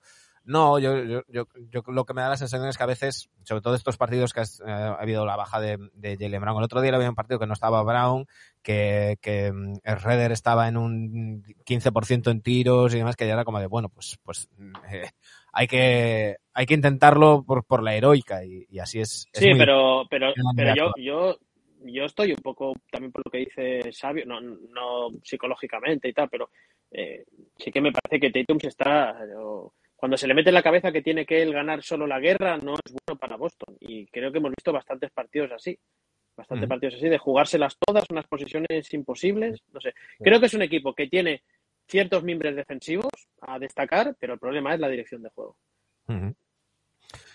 [0.51, 3.31] No, yo, yo, yo, yo, lo que me da la sensación es que a veces,
[3.45, 6.59] sobre todo estos partidos que has, eh, ha habido la baja de, de Jalen Brown,
[6.59, 8.27] el otro día había un partido que no estaba Brown,
[8.61, 13.45] que, que el Redder estaba en un 15% en tiros y demás, que ya era
[13.45, 14.49] como de, bueno, pues, pues
[14.91, 15.11] eh,
[15.53, 19.29] hay que hay que intentarlo por, por la heroica y, y así es.
[19.33, 21.37] es sí, muy, pero, pero, pero yo, yo,
[21.85, 26.29] yo estoy un poco también por lo que dice Sabio, no, no psicológicamente y tal,
[26.29, 26.51] pero
[26.91, 27.25] eh,
[27.57, 29.17] sí que me parece que Tatum se está...
[29.33, 32.19] Yo, cuando se le mete en la cabeza que tiene que él ganar solo la
[32.19, 33.77] guerra, no es bueno para Boston.
[33.81, 35.79] Y creo que hemos visto bastantes partidos así.
[36.35, 36.69] Bastantes uh -huh.
[36.71, 39.61] partidos así, de jugárselas todas, unas posiciones imposibles.
[39.75, 39.93] No sé.
[40.19, 41.43] Creo que es un equipo que tiene
[41.87, 45.59] ciertos miembros defensivos a destacar, pero el problema es la dirección de juego.
[46.09, 46.35] Uh -huh.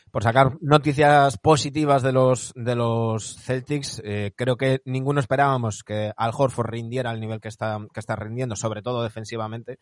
[0.09, 6.11] Por sacar noticias positivas de los de los Celtics, eh, creo que ninguno esperábamos que
[6.18, 9.78] Al Horford rindiera al nivel que está que está rindiendo, sobre todo defensivamente.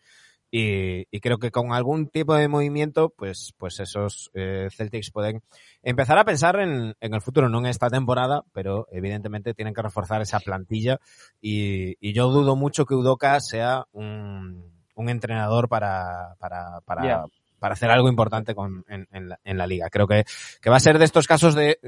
[0.56, 5.42] Y, y, creo que con algún tipo de movimiento, pues, pues esos eh, Celtics pueden
[5.82, 9.82] empezar a pensar en, en, el futuro, no en esta temporada, pero evidentemente tienen que
[9.82, 11.00] reforzar esa plantilla
[11.40, 17.26] y, y yo dudo mucho que Udoka sea un, un entrenador para, para, para.
[17.64, 19.88] Para hacer algo importante con, en, la, liga.
[19.88, 20.26] Creo que,
[20.60, 21.78] que va a ser de estos casos de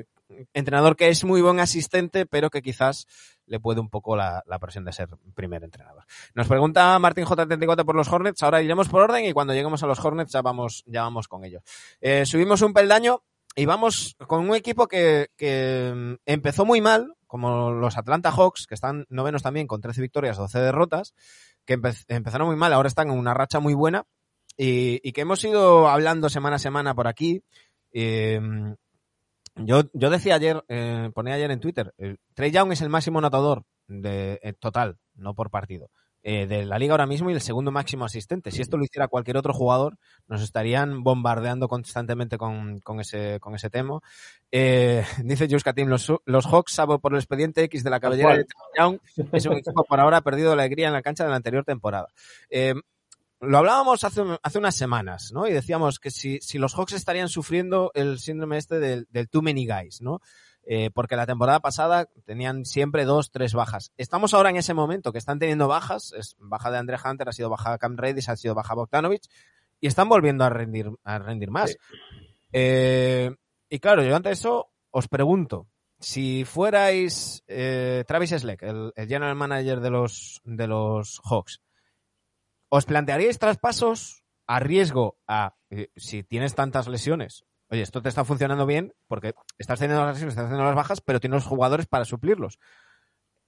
[0.55, 3.07] entrenador que es muy buen asistente, pero que quizás
[3.45, 6.05] le puede un poco la, presión de ser primer entrenador.
[6.35, 9.87] Nos pregunta Martín J34 por los Hornets, ahora iremos por orden y cuando lleguemos a
[9.87, 11.63] los Hornets ya vamos, ya vamos con ellos.
[12.01, 13.23] Eh, subimos un peldaño
[13.55, 18.75] y vamos con un equipo que, que empezó muy mal, como los Atlanta Hawks, que
[18.75, 21.13] están novenos también con 13 victorias, 12 derrotas,
[21.67, 24.07] que empe empezaron muy mal, ahora están en una racha muy buena
[24.57, 27.43] y, y que hemos ido hablando semana a semana por aquí.
[27.93, 28.41] Eh,
[29.57, 33.19] yo, yo decía ayer, eh, ponía ayer en Twitter, eh, Trey Young es el máximo
[33.19, 35.91] anotador de, eh, total, no por partido,
[36.23, 38.51] eh, de la liga ahora mismo y el segundo máximo asistente.
[38.51, 39.97] Si esto lo hiciera cualquier otro jugador,
[40.27, 44.01] nos estarían bombardeando constantemente con, con ese, con ese tema.
[44.53, 48.37] Eh, dice Juska Team, los, los Hawks, salvo por el expediente X de la cabellera
[48.37, 48.99] de Trey Young,
[49.33, 52.09] es un equipo por ahora perdido la alegría en la cancha de la anterior temporada.
[53.47, 55.47] Lo hablábamos hace, hace unas semanas, ¿no?
[55.47, 59.43] Y decíamos que si, si los Hawks estarían sufriendo el síndrome este del, del too
[59.43, 60.21] many guys, ¿no?
[60.69, 63.93] Eh, porque la temporada pasada tenían siempre dos, tres bajas.
[63.97, 67.33] Estamos ahora en ese momento que están teniendo bajas, es baja de Andre Hunter, ha
[67.33, 69.29] sido baja Cam Redis, ha sido baja Bogdanovich,
[69.81, 71.71] y están volviendo a rendir, a rendir más.
[71.71, 71.77] Sí.
[72.53, 73.31] Eh,
[73.71, 75.69] y claro, yo ante eso os pregunto,
[76.01, 81.61] si fuerais eh, Travis Sleck, el, el, general manager de los, de los Hawks,
[82.69, 87.45] ¿Os plantearíais traspasos a riesgo a eh, si tienes tantas lesiones?
[87.69, 91.01] Oye, esto te está funcionando bien porque estás teniendo las lesiones, estás teniendo las bajas,
[91.01, 92.59] pero tienes los jugadores para suplirlos.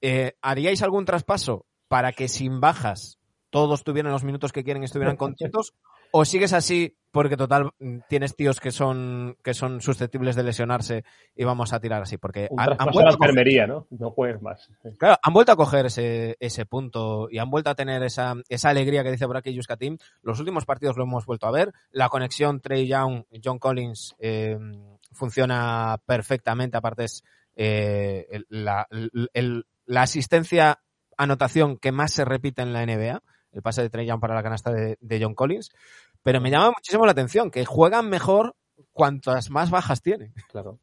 [0.01, 3.19] Eh, ¿Haríais algún traspaso para que sin bajas
[3.51, 5.75] todos tuvieran los minutos que quieren y estuvieran contentos?
[6.11, 7.71] ¿O sigues así porque total
[8.09, 11.05] tienes tíos que son que son susceptibles de lesionarse
[11.35, 12.19] y vamos a tirar así?
[12.19, 13.87] Porque han, han vuelto a la enfermería, ¿no?
[13.91, 14.71] No juegues más.
[14.99, 18.71] Claro, han vuelto a coger ese, ese punto y han vuelto a tener esa, esa
[18.71, 19.99] alegría que dice por aquí Yuska Team.
[20.23, 21.73] Los últimos partidos lo hemos vuelto a ver.
[21.91, 24.59] La conexión Trey Young, John Collins eh,
[25.13, 26.77] funciona perfectamente.
[26.77, 27.25] Aparte es
[27.57, 30.81] eh, la, el, la asistencia
[31.17, 33.23] anotación que más se repite en la NBA
[33.53, 35.71] el pase de Trey Young para la canasta de, de, John Collins,
[36.29, 38.55] pero me llama muchísimo la atención que juegan mejor
[38.93, 40.35] cuantas más bajas tienen.
[40.51, 40.79] Claro.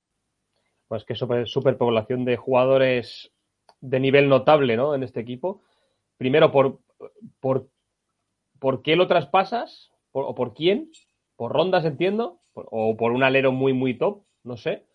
[0.87, 3.31] Pues que super, superpoblación de jugadores
[3.79, 4.95] de nivel notable, ¿no?
[4.95, 5.61] En este equipo.
[6.17, 6.79] Primero, por,
[7.39, 7.69] por,
[8.57, 10.89] por qué lo traspasas, o por quién,
[11.35, 14.87] por rondas, entiendo, o por un alero muy, muy top, no sé.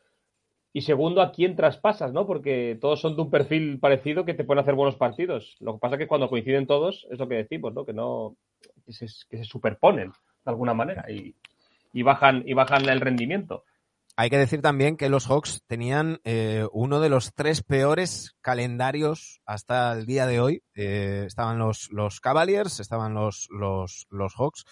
[0.72, 2.26] Y segundo, a quién traspasas, ¿no?
[2.26, 5.56] Porque todos son de un perfil parecido que te pueden hacer buenos partidos.
[5.60, 7.84] Lo que pasa es que cuando coinciden todos, es lo que decimos, ¿no?
[7.84, 8.34] Que no.
[8.84, 10.10] que se superponen
[10.44, 11.34] de alguna manera y,
[11.92, 13.64] y bajan, y bajan el rendimiento.
[14.16, 19.40] Hay que decir también que los Hawks tenían eh, uno de los tres peores calendarios
[19.46, 20.62] hasta el día de hoy.
[20.74, 24.64] Eh, estaban los, los Cavaliers, estaban los, los, los Hawks.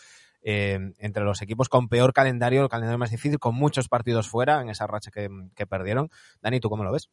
[0.42, 4.60] Eh, entre los equipos con peor calendario, el calendario más difícil, con muchos partidos fuera
[4.60, 6.10] en esa racha que, que perdieron.
[6.42, 7.08] Dani, ¿tú cómo lo ves?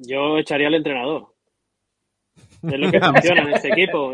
[0.00, 1.34] Yo echaría al entrenador.
[2.62, 4.12] Es lo que funciona en este equipo.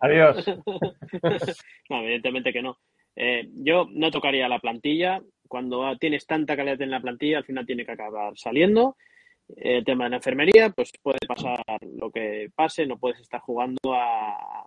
[0.00, 0.46] Adiós.
[1.90, 2.78] no, evidentemente que no.
[3.14, 5.20] Eh, yo no tocaría la plantilla.
[5.48, 8.96] Cuando tienes tanta calidad en la plantilla, al final tiene que acabar saliendo.
[9.56, 11.60] El tema de la enfermería, pues puede pasar
[11.96, 14.64] lo que pase, no puedes estar jugando a,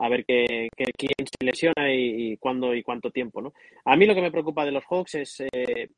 [0.00, 3.52] a ver qué, qué- quién se lesiona y, y cuándo y cuánto tiempo, ¿no?
[3.84, 5.88] A mí lo que me preocupa de los Hawks es eh,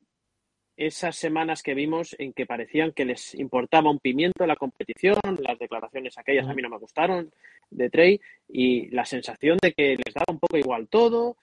[0.87, 5.59] esas semanas que vimos en que parecían que les importaba un pimiento la competición, las
[5.59, 7.31] declaraciones aquellas a mí no me gustaron
[7.69, 11.37] de Trey y la sensación de que les daba un poco igual todo,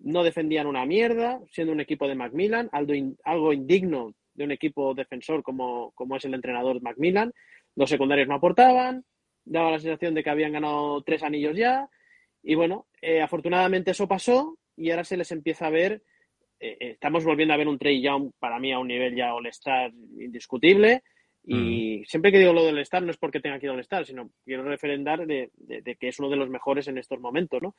[0.00, 4.52] no defendían una mierda, siendo un equipo de Macmillan, algo, in- algo indigno de un
[4.52, 7.32] equipo defensor como, como es el entrenador Macmillan.
[7.76, 9.04] Los secundarios no aportaban,
[9.44, 11.88] daba la sensación de que habían ganado tres anillos ya.
[12.42, 16.02] Y bueno, eh, afortunadamente eso pasó y ahora se les empieza a ver.
[16.62, 19.34] Eh, eh, estamos volviendo a ver un Trey Young para mí a un nivel ya
[19.34, 21.02] All-Star indiscutible.
[21.44, 24.06] Y siempre que digo lo del All-Star no es porque tenga que ir al All-Star,
[24.06, 27.60] sino quiero referendar de, de- de que es uno de los mejores en estos momentos,
[27.60, 27.74] ¿no?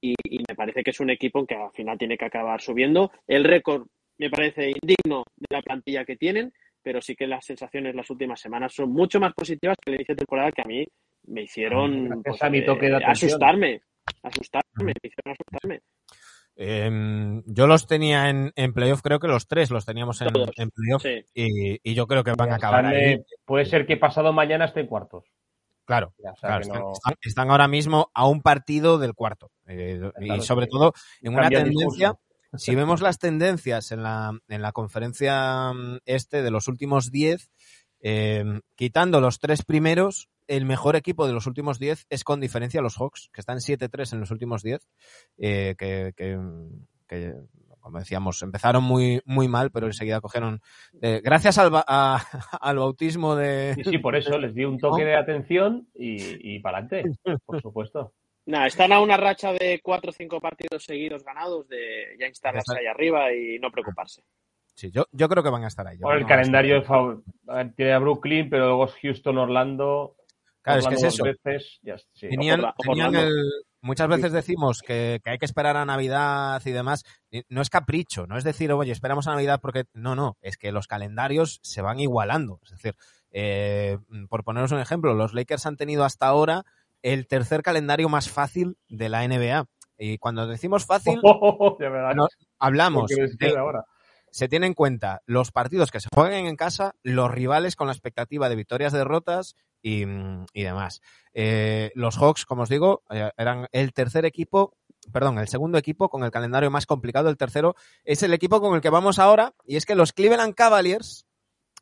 [0.00, 3.10] Y, y me parece que es un equipo que al final tiene que acabar subiendo.
[3.26, 3.88] El récord
[4.18, 8.40] me parece indigno de la plantilla que tienen, pero sí que las sensaciones las últimas
[8.40, 10.86] semanas son mucho más positivas que el inicio de temporada que a mí
[11.26, 13.30] me hicieron Gracias pues, a mi toque de eh, atención.
[13.30, 13.80] asustarme,
[14.22, 15.80] asustarme, me hicieron asustarme.
[16.60, 20.70] Eh, yo los tenía en, en playoff, creo que los tres los teníamos en, en
[20.70, 21.24] playoff Sí.
[21.32, 23.22] y, y yo creo que van a acabar ahí.
[23.44, 25.24] puede ser que pasado mañana estén cuartos.
[25.84, 28.98] Claro, Ya, o sea, claro, que están, no- están- están ahora mismo a un partido
[28.98, 29.52] del cuarto.
[29.68, 30.70] Eh, y sobre sí.
[30.72, 32.14] todo en una tendencia,
[32.54, 37.50] si vemos las tendencias en la, en la conferencia mm, este de los últimos 10,
[38.00, 38.44] eh,
[38.76, 42.96] quitando los tres primeros, el mejor equipo de los últimos 10 es con diferencia los
[42.96, 44.88] Hawks, que están 7-3 en los últimos 10,
[45.38, 46.38] eh, que, que-
[47.06, 47.34] que,
[47.80, 50.60] como decíamos, empezaron muy, muy mal, pero enseguida cogieron,
[51.00, 52.16] eh, gracias al, ba- a-
[52.60, 53.74] al bautismo de...
[53.76, 57.10] Sí, sí, por eso les di un toque de atención y, y para adelante,
[57.46, 58.12] por supuesto.
[58.46, 62.78] Nada, están a una racha de cuatro o cinco partidos seguidos ganados de ya instalarse
[62.78, 64.22] ahí arriba y no preocuparse.
[64.78, 65.98] Sí, yo, yo creo que van a estar ahí.
[65.98, 70.14] Por el calendario de Tiene a Brooklyn, pero luego es Houston, Orlando.
[70.62, 71.24] Claro, es que es eso.
[71.24, 72.28] dos veces, ya, sí.
[72.28, 73.28] Tenían, Ojo, ojo, tenían Orlando.
[73.28, 73.50] el,
[73.80, 77.02] muchas veces decimos que, que hay que esperar a Navidad y demás.
[77.48, 79.86] No es capricho, no es decir, oye, esperamos a Navidad porque.
[79.94, 82.60] No, no, es que los calendarios se van igualando.
[82.62, 82.94] Es decir,
[83.32, 83.98] eh,
[84.28, 86.62] por poneros un ejemplo, los Lakers han tenido hasta ahora
[87.02, 89.66] el tercer calendario más fácil de la NBA.
[89.98, 91.18] Y cuando decimos fácil,
[92.60, 93.10] hablamos.
[94.38, 97.92] Se tiene en cuenta los partidos que se juegan en casa, los rivales con la
[97.92, 101.00] expectativa de victorias, derrotas y, mm, demás.
[101.34, 104.76] Eh, los Hawks, como os digo, eh, eran el tercer equipo,
[105.12, 107.30] perdón, el segundo equipo con el calendario más complicado.
[107.30, 107.74] El tercero
[108.04, 111.26] es el equipo con el que vamos ahora y es que los Cleveland Cavaliers,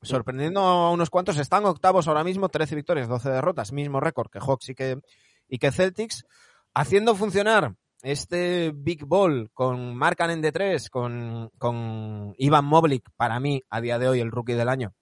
[0.00, 4.40] sorprendiendo a unos cuantos, están octavos ahora mismo, 13 victorias, 12 derrotas, mismo récord que
[4.40, 4.98] Hawks y que,
[5.46, 6.24] y que Celtics,
[6.72, 7.74] haciendo funcionar
[8.06, 13.80] este Big Ball con Mark Cannon de 3, con, con Ivan Moblik, para mí, a
[13.80, 14.94] día de hoy, el rookie del año,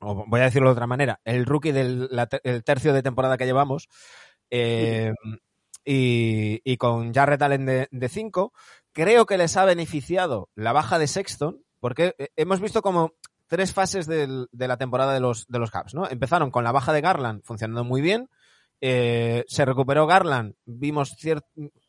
[0.00, 2.10] o voy a decirlo de otra manera, el rookie del
[2.62, 3.88] tercio de temporada que llevamos,
[4.50, 5.14] eh,
[5.82, 8.52] y, y con Jarrett Allen de 5,
[8.92, 13.14] creo que les ha beneficiado la baja de Sexton, porque eh, hemos visto como
[13.46, 16.06] tres fases de la temporada de los, de los Cavs, ¿no?
[16.06, 18.28] Empezaron con la baja de Garland funcionando muy bien,
[18.80, 21.16] eh, se recuperó Garland, vimos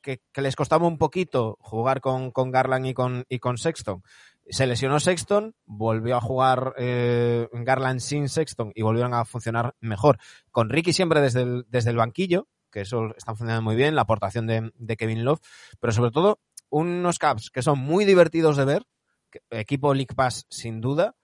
[0.01, 4.03] que, que les costaba un poquito jugar con, con Garland y con, y con Sexton.
[4.49, 10.17] Se lesionó Sexton, volvió a jugar eh, Garland sin Sexton y volvieron a funcionar mejor.
[10.51, 14.03] Con Ricky siempre desde el, desde el banquillo, que eso está funcionando muy bien, la
[14.03, 15.41] aportación de, de Kevin Love,
[15.79, 16.39] pero sobre todo
[16.69, 18.83] unos Caps que son muy divertidos de ver,
[19.49, 21.15] equipo League Pass sin duda,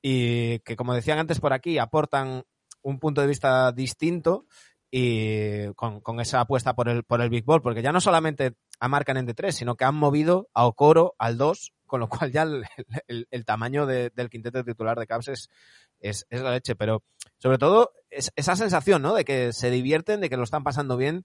[0.00, 2.44] y que como decían antes por aquí, aportan
[2.82, 4.46] un punto de vista distinto
[4.90, 8.54] y con, con esa apuesta por el, por el Big Ball, porque ya no solamente
[8.80, 12.42] amarcan en D3, sino que han movido a Okoro al 2, con lo cual ya
[12.42, 12.64] el,
[13.08, 15.48] el- el tamaño de- del quinteto titular de Cavs es,
[16.00, 17.02] es, es la leche, pero
[17.38, 19.14] sobre todo es, esa sensación, ¿no?
[19.14, 21.22] De que se divierten, de que lo están pasando bien.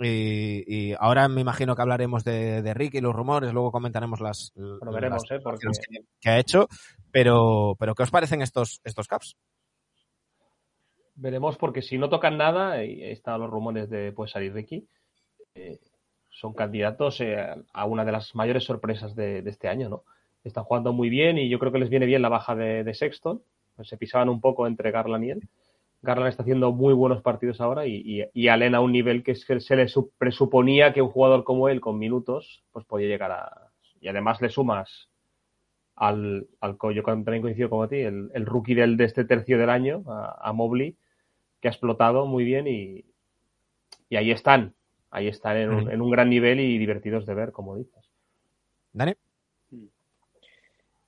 [0.00, 4.78] y, ahora me imagino que hablaremos de, de Ricky, los rumores, luego comentaremos las, Lo
[4.92, 5.42] veremos, las ¿eh?
[5.42, 5.66] Porque...
[5.66, 6.68] que, que ha hecho,
[7.10, 9.36] pero, pero ¿qué os parecen estos, estos caps?
[11.20, 14.86] Veremos porque si no tocan nada, y están los rumores de puede salir Ricky,
[15.56, 15.80] eh,
[16.30, 20.04] son candidatos eh, a una de las mayores sorpresas de, este año, ¿no?
[20.44, 22.94] Están jugando muy bien y yo creo que les viene bien la baja de, de
[22.94, 23.42] Sexton.
[23.74, 25.48] Pues se pisaban un poco entre Garland y él.
[26.02, 29.34] Garland está haciendo muy buenos partidos ahora y, y, y Allen a un nivel que
[29.34, 29.86] se le
[30.18, 33.72] presuponía que un jugador como él con minutos pues podía llegar a...
[34.00, 35.08] Y además le sumas
[35.96, 39.70] al, al yo también coincido como a ti, el, rookie del, de este tercio del
[39.70, 40.96] año, a Mobley,
[41.60, 43.04] que ha explotado muy bien y,
[44.08, 44.74] y ahí están,
[45.10, 48.10] ahí están en un, en un, gran nivel y divertidos de ver, como dices.
[48.92, 49.14] Dani.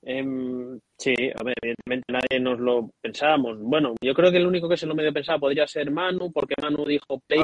[0.03, 3.59] Eh, sí, a ver, evidentemente nadie nos lo pensábamos.
[3.59, 6.55] Bueno, yo creo que el único que se lo medio pensaba podría ser Manu, porque
[6.59, 7.41] Manu dijo play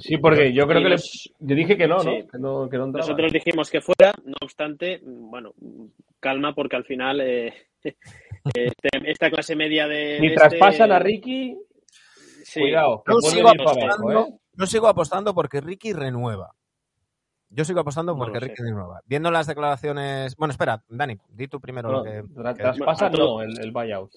[0.00, 2.08] Sí, porque yo creo que les, yo dije que no, sí.
[2.08, 2.28] ¿no?
[2.28, 5.54] Que no, que no Nosotros dijimos que fuera, no obstante, bueno,
[6.20, 7.54] calma, porque al final eh,
[7.84, 10.18] este, esta clase media de.
[10.20, 10.94] Ni traspasan este...
[10.94, 11.56] a Ricky.
[12.48, 12.60] Sí.
[12.60, 14.38] Cuidado, no sigo, apostando, abajo, ¿eh?
[14.54, 16.54] no sigo apostando porque Ricky renueva.
[17.50, 19.02] Yo sigo apostando porque no Ricky renueva.
[19.04, 20.34] Viendo las declaraciones.
[20.34, 22.24] Bueno, espera, Dani, di tú primero no, lo que.
[22.54, 24.12] Traspasa, no, el, el, buyout.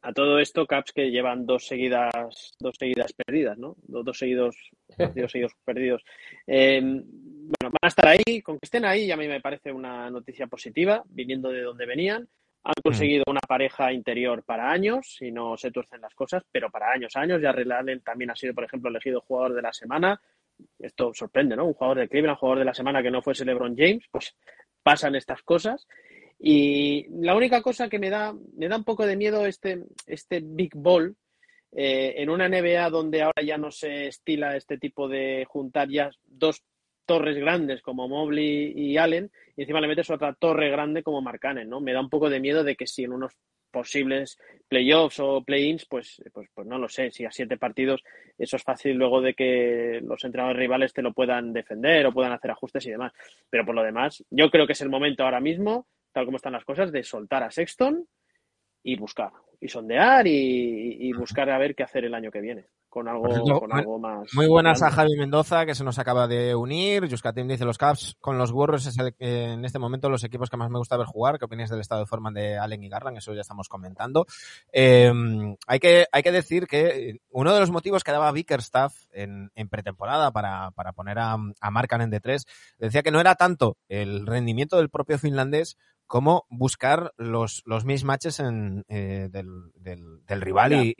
[0.00, 3.76] A todo esto, Caps que llevan dos seguidas, dos seguidas perdidas, ¿no?
[3.82, 4.56] Dos, dos seguidos,
[4.98, 4.98] dos
[5.30, 6.02] seguidos perdidos.
[6.44, 10.10] Eh, bueno, van a estar ahí, con que estén ahí, a mí me parece una
[10.10, 12.28] noticia positiva, viniendo de donde venían.
[12.64, 16.92] Han conseguido una pareja interior para años, si no se tuercen las cosas, pero para
[16.92, 17.42] años, años.
[17.42, 20.20] Ya Allen también ha sido, por ejemplo, elegido jugador de la semana
[20.78, 21.66] esto sorprende, ¿no?
[21.66, 24.34] Un jugador de Cleveland, jugador de la semana que no fuese LeBron James, pues
[24.82, 25.86] pasan estas cosas.
[26.38, 30.40] Y la única cosa que me da, me da un poco de miedo este, este
[30.42, 31.14] Big Ball
[31.70, 36.10] eh, en una NBA donde ahora ya no se estila este tipo de juntar ya
[36.24, 36.62] dos
[37.06, 41.68] torres grandes como Mobley y Allen y encima le metes otra torre grande como Marcanen,
[41.68, 41.80] ¿no?
[41.80, 43.34] Me da un poco de miedo de que si en unos
[43.70, 44.38] posibles
[44.68, 48.02] playoffs o play-ins, pues, pues, pues no lo sé, si a siete partidos
[48.38, 52.32] eso es fácil luego de que los entrenadores rivales te lo puedan defender o puedan
[52.32, 53.12] hacer ajustes y demás.
[53.50, 56.52] Pero por lo demás, yo creo que es el momento ahora mismo, tal como están
[56.52, 58.06] las cosas, de soltar a Sexton
[58.82, 62.66] y buscar, y sondear y, y buscar a ver qué hacer el año que viene
[62.92, 64.28] con algo, ejemplo, con algo más.
[64.34, 64.94] Muy buenas grande.
[64.94, 67.06] a Javi Mendoza, que se nos acaba de unir.
[67.06, 70.50] Yuskatim dice: Los Caps con los Warriors es el, eh, en este momento los equipos
[70.50, 71.38] que más me gusta ver jugar.
[71.38, 73.16] ¿Qué opináis del estado de forma de Allen y Garland?
[73.16, 74.26] Eso ya estamos comentando.
[74.74, 75.10] Eh,
[75.66, 79.70] hay, que, hay que decir que uno de los motivos que daba Bickerstaff en, en
[79.70, 82.44] pretemporada para, para poner a, a Markkanen de tres
[82.76, 85.78] decía que no era tanto el rendimiento del propio finlandés
[86.12, 90.94] como buscar los, los mismatches en, eh, del, del, del, rival y,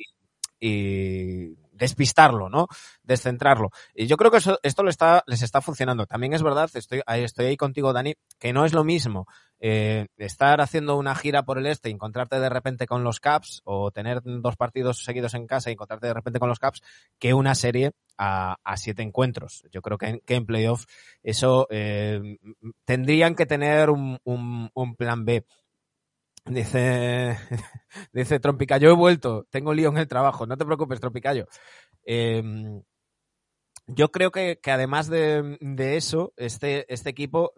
[0.58, 2.68] y despistarlo, ¿no?
[3.02, 3.70] Descentrarlo.
[3.92, 6.06] Y yo creo que eso, esto les está funcionando.
[6.06, 9.26] También es verdad, estoy, estoy ahí contigo, Dani, que no es lo mismo
[9.58, 13.62] eh, estar haciendo una gira por el este y encontrarte de repente con los Caps
[13.64, 16.82] o tener dos partidos seguidos en casa y encontrarte de repente con los Caps
[17.18, 19.64] que una serie a, siete encuentros.
[19.72, 20.84] Yo creo que en, que en playoff
[21.24, 22.38] eso eh,
[22.84, 25.44] tendrían que tener un plan B.
[26.44, 27.38] Dice,
[28.12, 31.46] dice Trompicayo, he vuelto, tengo lío en el trabajo, no te preocupes, Trompicayo.
[32.04, 32.42] Eh,
[33.86, 37.52] yo creo que, que además de, de, eso, este, este equipo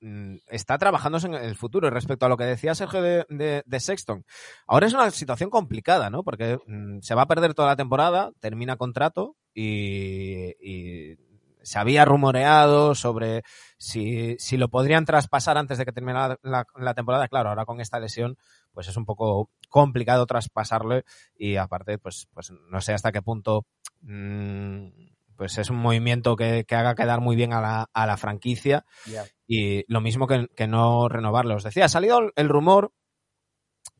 [0.00, 1.90] mm, está trabajándose en el futuro.
[1.90, 4.24] Respecto a lo que decía Sergio de, de, Sexton,
[4.66, 6.24] ahora es una situación complicada, ¿no?
[6.24, 11.16] Porque mm, se va a perder toda la temporada, termina contrato y
[11.62, 13.42] se había rumoreado sobre
[13.78, 17.28] si, si, lo podrían traspasar antes de que terminara la, la, temporada.
[17.28, 18.36] Claro, ahora con esta lesión,
[18.72, 21.02] pues es un poco complicado traspasarlo
[21.36, 23.66] y aparte, pues, pues no sé hasta qué punto,
[24.02, 24.88] mmm,
[25.36, 28.84] pues es un movimiento que, que, haga quedar muy bien a la, a la franquicia
[29.06, 29.24] yeah.
[29.46, 31.56] y lo mismo que, que no renovarlo.
[31.56, 32.92] Os decía, ha salido el rumor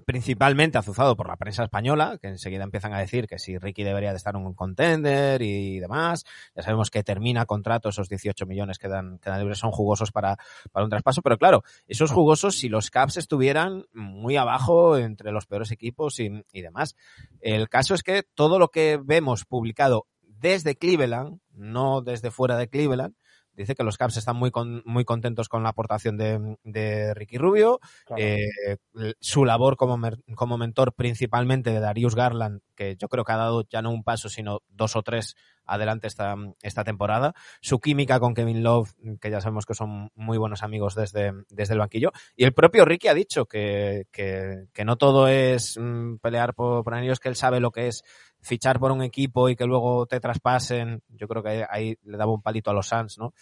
[0.05, 4.11] principalmente azuzado por la prensa española, que enseguida empiezan a decir que si Ricky debería
[4.11, 6.25] de estar en un contender y demás.
[6.55, 10.13] Ya sabemos que termina contrato, esos 18 millones que dan, que dan libres son jugosos
[10.13, 10.37] para,
[10.71, 15.47] para un traspaso, pero claro, esos jugosos si los Caps estuvieran muy abajo entre los
[15.47, 16.97] peores equipos y, y demás.
[17.41, 22.69] El caso es que todo lo que vemos publicado desde Cleveland, no desde fuera de
[22.69, 23.15] Cleveland,
[23.55, 27.39] dice que los Caps están muy, con, muy contentos con la aportación de, de Ricky
[27.39, 28.23] Rubio, claro.
[28.23, 28.77] eh,
[29.21, 29.99] su labor como,
[30.35, 34.05] como mentor principalmente de Darius Garland, que yo creo que ha dado ya no un
[34.05, 35.35] paso, sino dos o tres
[35.67, 37.35] adelante esta, esta temporada.
[37.61, 41.75] Su química con Kevin Love, que ya sabemos que son muy buenos amigos desde, desde
[41.75, 42.13] el banquillo.
[42.37, 46.95] Y el propio Ricky ha dicho que, que, no todo es mm, pelear por, por
[46.95, 48.03] anillos, que él sabe lo que es
[48.41, 51.03] fichar por un equipo y que luego te traspasen.
[51.09, 53.33] Yo creo que ahí le daba un palito a los Suns, ¿no?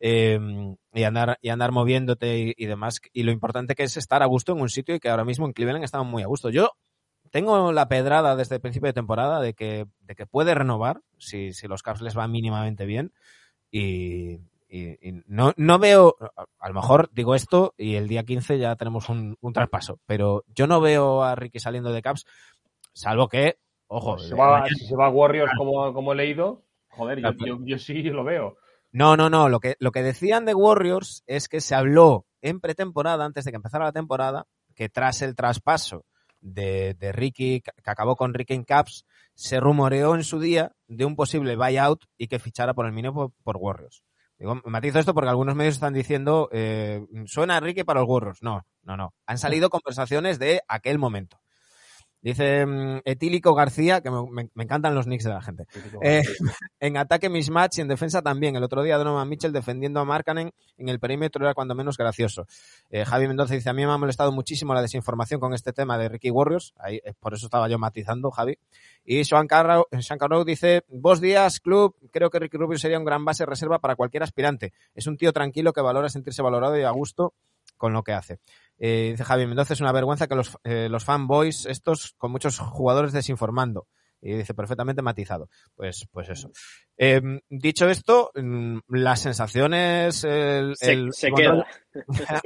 [0.00, 0.38] Eh,
[0.92, 4.52] y andar y andar moviéndote y, demás y lo importante que es estar a gusto
[4.52, 6.70] en un sitio y que ahora mismo en Cleveland estamos muy a gusto yo
[7.30, 11.52] tengo la pedrada desde el principio de temporada de que, de que puede renovar si,
[11.52, 13.12] si los Cavs les va mínimamente bien
[13.70, 16.16] y, y, y, no, no veo,
[16.58, 20.44] a lo mejor digo esto y el día 15 ya tenemos un, un traspaso, pero
[20.54, 22.24] yo no veo a Ricky saliendo de Caps,
[22.92, 26.64] salvo que, ojo, si se va, si se va a Warriors como, como he leído,
[26.90, 28.56] joder, yo, yo, yo sí lo veo.
[28.90, 29.48] No, no, no.
[29.48, 33.52] Lo que, lo que decían de Warriors es que se habló en pretemporada, antes de
[33.52, 36.04] que empezara la temporada, que tras el traspaso
[36.40, 39.04] de, de Ricky, que acabó con Ricky en Caps,
[39.34, 43.32] se rumoreó en su día de un posible buyout y que fichara por el por,
[43.42, 44.04] por Warriors.
[44.38, 48.42] Digo, matizo esto porque algunos medios están diciendo, eh, suena Ricky para los Warriors.
[48.42, 49.14] No, no, no.
[49.26, 51.40] Han salido conversaciones de aquel momento.
[52.20, 55.66] Dice um, Etílico García, que me, me, me, encantan los nicks de la gente.
[56.02, 56.22] Eh,
[56.80, 58.56] en ataque mismatch y en defensa también.
[58.56, 62.46] El otro día Donovan Mitchell defendiendo a Markanen en el perímetro era cuando menos gracioso.
[62.90, 65.96] Eh, Javi Mendoza dice, a mí me ha molestado muchísimo la desinformación con este tema
[65.96, 66.74] de Ricky Warriors.
[66.78, 68.58] Ahí, eh, por eso estaba yo matizando, Javi.
[69.04, 73.04] Y Sean Carrow, Sean Carrow dice, vos días, club, creo que Ricky Rubio sería un
[73.04, 74.72] gran base reserva para cualquier aspirante.
[74.94, 77.32] Es un tío tranquilo que valora sentirse valorado y a gusto
[77.78, 78.40] con lo que hace.
[78.78, 82.58] Eh, dice Javi Mendoza, es una vergüenza que los, eh, los fanboys estos con muchos
[82.58, 83.86] jugadores desinformando.
[84.20, 85.48] Y dice perfectamente matizado.
[85.76, 86.50] Pues, pues eso.
[86.96, 90.24] Eh, dicho esto, mm, las sensaciones.
[90.24, 91.64] El, se, el, se, queda.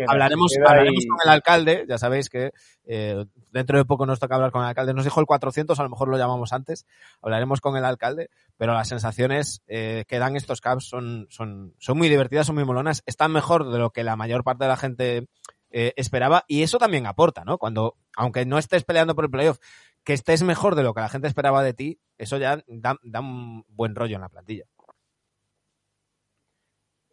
[0.07, 1.87] hablaremos, se queda hablaremos con el alcalde.
[1.89, 2.53] Ya sabéis que
[2.85, 4.93] eh, dentro de poco nos toca hablar con el alcalde.
[4.93, 6.87] Nos dijo el 400, a lo mejor lo llamamos antes.
[7.23, 8.29] Hablaremos con el alcalde.
[8.59, 12.65] Pero las sensaciones eh, que dan estos caps son, son, son muy divertidas, son muy
[12.65, 13.03] molonas.
[13.07, 15.29] Están mejor de lo que la mayor parte de la gente
[15.75, 17.57] eh, esperaba y eso también aporta, ¿no?
[17.57, 19.59] Cuando, aunque no estés peleando por el playoff,
[20.05, 23.21] que estés mejor de lo que la gente esperaba de ti, eso ya da, da
[23.21, 24.65] un buen rollo en la plantilla.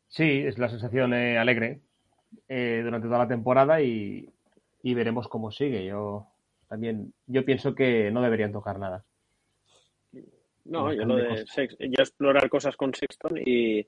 [0.07, 1.82] Sí, es la sensación eh, alegre
[2.48, 4.28] eh, durante toda la temporada y,
[4.82, 5.86] y, veremos cómo sigue.
[5.86, 6.28] Yo
[6.68, 9.03] también, yo pienso que no deberían tocar nada.
[10.66, 13.86] No, yo lo de sex, yo explorar cosas con Sexton y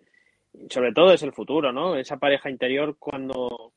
[0.69, 1.95] sobre todo es el futuro, ¿no?
[1.95, 3.73] Esa pareja interior cuando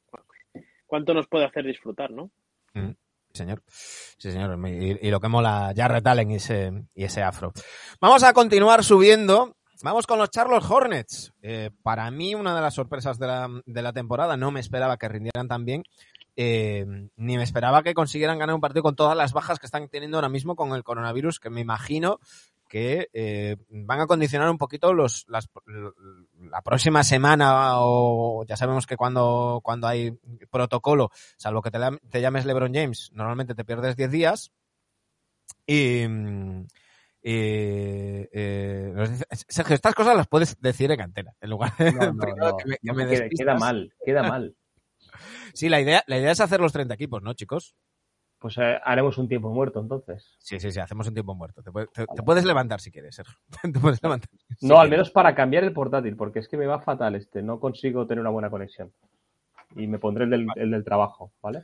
[0.86, 2.30] cuánto nos puede hacer disfrutar, ¿no?
[2.72, 2.92] Mm,
[3.34, 3.62] señor.
[3.66, 4.58] Sí, señor.
[4.68, 7.52] Y, lo que mola Jarrett Allen y ese, y ese afro.
[8.00, 9.56] Vamos a continuar subiendo.
[9.82, 11.32] Vamos con los Charlotte Hornets.
[11.42, 14.96] Eh, para mí, una de las sorpresas de la, de la temporada, no me esperaba
[14.96, 15.82] que rindieran tan bien.
[16.36, 16.84] Eh,
[17.16, 20.16] ni me esperaba que consiguieran ganar un partido con todas las bajas que están teniendo
[20.16, 22.18] ahora mismo con el coronavirus, que me imagino
[22.74, 25.48] que eh, van a condicionar un poquito los, las,
[26.50, 30.10] la próxima semana o ya sabemos que cuando, cuando hay
[30.50, 31.78] protocolo, salvo que te,
[32.10, 34.50] te llames LeBron James, normalmente te pierdes 10 días
[35.64, 36.08] y, y
[37.22, 42.56] eh, Sergio, estas cosas las puedes decir en antena, en lugar de no, no, no,
[42.56, 44.56] que me, que me queda, queda, mal, queda mal.
[45.54, 47.76] Sí, la idea, la idea es hacer los 30 equipos, ¿no, chicos?
[48.44, 50.36] Pues eh, haremos un tiempo muerto entonces.
[50.38, 51.62] Sí, sí, sí, hacemos un tiempo muerto.
[51.62, 53.38] Te, te, te puedes levantar si quieres, Sergio.
[53.62, 54.28] te puedes levantar.
[54.58, 54.82] Si no, quieres.
[54.82, 57.42] al menos para cambiar el portátil, porque es que me va fatal este.
[57.42, 58.92] No consigo tener una buena conexión.
[59.76, 61.62] Y me pondré el del, el del trabajo, ¿vale?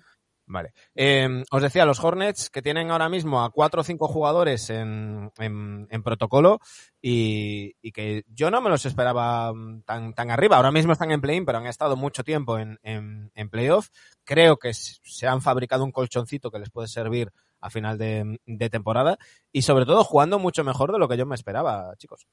[0.52, 0.72] Vale.
[0.96, 5.30] Eh, os decía, los Hornets que tienen ahora mismo a cuatro o cinco jugadores en,
[5.38, 6.58] en, en protocolo
[7.00, 9.52] y, y, que yo no me los esperaba
[9.84, 10.56] tan, tan arriba.
[10.56, 13.90] Ahora mismo están en play-in, pero han estado mucho tiempo en, en, en playoff.
[14.24, 18.70] Creo que se han fabricado un colchoncito que les puede servir a final de, de
[18.70, 19.18] temporada
[19.52, 22.26] y sobre todo jugando mucho mejor de lo que yo me esperaba, chicos.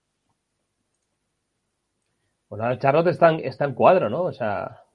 [2.50, 4.24] Bueno, el Charlotte está en, está en cuadro, ¿no?
[4.24, 4.87] O sea,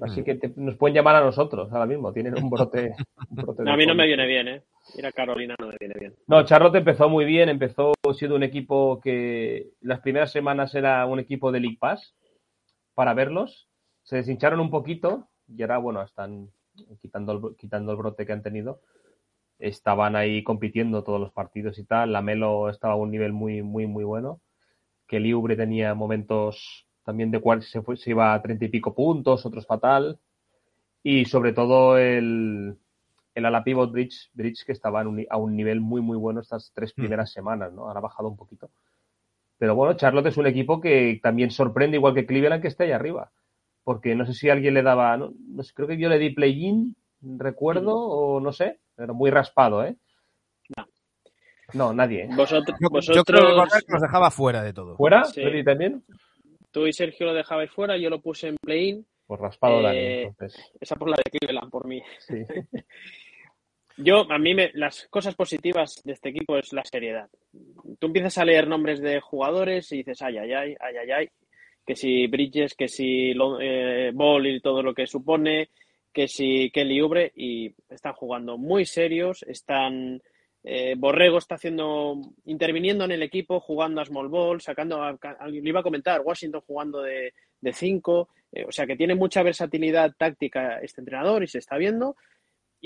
[0.00, 2.12] Así que te, nos pueden llamar a nosotros ahora mismo.
[2.12, 2.94] Tienen un brote.
[3.30, 4.62] Un brote no, a mí no me viene bien, ¿eh?
[4.96, 6.14] Ir a Carolina no me viene bien.
[6.26, 7.48] No, Charlotte empezó muy bien.
[7.48, 12.14] Empezó siendo un equipo que las primeras semanas era un equipo de League Pass
[12.94, 13.68] para verlos.
[14.02, 16.50] Se deshincharon un poquito y ahora, bueno, están
[17.00, 18.80] quitando el, quitando el brote que han tenido.
[19.58, 22.12] Estaban ahí compitiendo todos los partidos y tal.
[22.12, 24.40] La Melo estaba a un nivel muy, muy, muy bueno.
[25.06, 28.94] Que Liubre tenía momentos también de cuál se, fue, se iba a treinta y pico
[28.94, 30.18] puntos, otros fatal.
[31.02, 32.76] Y sobre todo el,
[33.34, 36.72] el ala pivot Bridge, Bridge que estaba un, a un nivel muy, muy bueno estas
[36.74, 37.34] tres primeras mm.
[37.34, 37.86] semanas, ¿no?
[37.86, 38.70] Ahora ha bajado un poquito.
[39.58, 42.92] Pero bueno, Charlotte es un equipo que también sorprende, igual que Cleveland, que esté ahí
[42.92, 43.30] arriba.
[43.82, 46.30] Porque no sé si alguien le daba, no, no sé, creo que yo le di
[46.30, 48.10] play-in, recuerdo, mm.
[48.10, 49.96] o no sé, pero muy raspado, ¿eh?
[50.76, 50.86] No.
[51.74, 52.28] No, nadie.
[52.34, 54.96] Vosotros, Yo, vosotros yo creo que los dejaba fuera de todo.
[54.96, 55.24] ¿Fuera?
[55.24, 55.42] Sí.
[55.42, 56.04] ¿Freddy también?
[56.74, 59.06] Tú y Sergio lo dejabais fuera, yo lo puse en play-in.
[59.26, 60.72] Pues raspado Dani, Eh, entonces.
[60.80, 62.02] Esa por la de Cleveland, por mí.
[62.18, 62.34] Sí.
[63.96, 67.30] Yo, a mí, me, las cosas positivas de este equipo es la seriedad.
[68.00, 71.28] Tú empiezas a leer nombres de jugadores y dices, ay, ay, ay, ay, ay, ay,
[71.86, 75.70] que si Bridges, que si eh, Ball y todo lo que supone,
[76.12, 80.20] que si Kelly Ubre, y están jugando muy serios, están...
[80.64, 82.16] eh, Borrego está haciendo,
[82.46, 86.22] interviniendo en el equipo, jugando a small ball, sacando, a, a- le iba a comentar,
[86.22, 91.42] Washington jugando de, de cinco, eh, o sea que tiene mucha versatilidad táctica este entrenador
[91.42, 92.16] y se está viendo.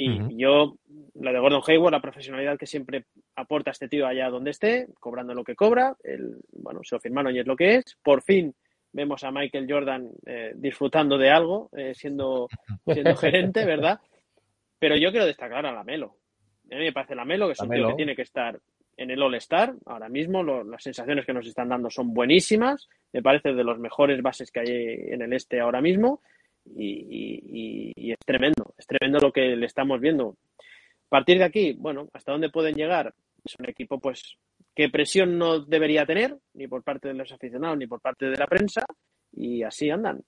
[0.00, 0.76] Y yo,
[1.14, 5.34] lo de Gordon Hayward, la profesionalidad que siempre aporta este tío allá donde esté, cobrando
[5.34, 7.96] lo que cobra, el, bueno, se lo firmaron y es lo que es.
[8.00, 8.54] Por fin
[8.92, 12.48] vemos a Michael Jordan eh, disfrutando de algo, siendo,
[12.86, 13.98] siendo gerente, ¿verdad?
[14.78, 16.17] Pero yo quiero destacar a Lamelo.
[16.70, 18.58] A mí me parece Lamelo, que es un tío que tiene que estar
[18.96, 19.74] en el All-Star.
[19.86, 22.88] Ahora mismo lo- las sensaciones que nos están dando son buenísimas.
[23.12, 26.20] Me parece de los mejores bases que hay en el este ahora mismo.
[26.76, 30.36] Y- y es tremendo, es tremendo lo que le estamos viendo.
[31.06, 33.14] A partir de aquí, bueno, ¿hasta dónde pueden llegar?
[33.44, 34.36] Es un equipo, pues,
[34.74, 38.36] que presión no debería tener, ni por parte de los aficionados, ni por parte de
[38.36, 38.84] la prensa,
[39.32, 40.20] y así andan.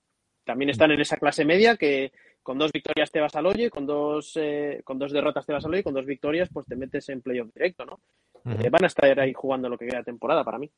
[0.45, 2.13] También están en esa clase media que
[2.43, 5.53] con dos victorias te vas al hoyo, y con dos, eh, con dos derrotas te
[5.53, 8.01] vas al hoyo, y con dos victorias, pues te metes en playoff directo, ¿no?
[8.45, 10.71] Eh, van a estar ahí jugando lo que queda de temporada para mí.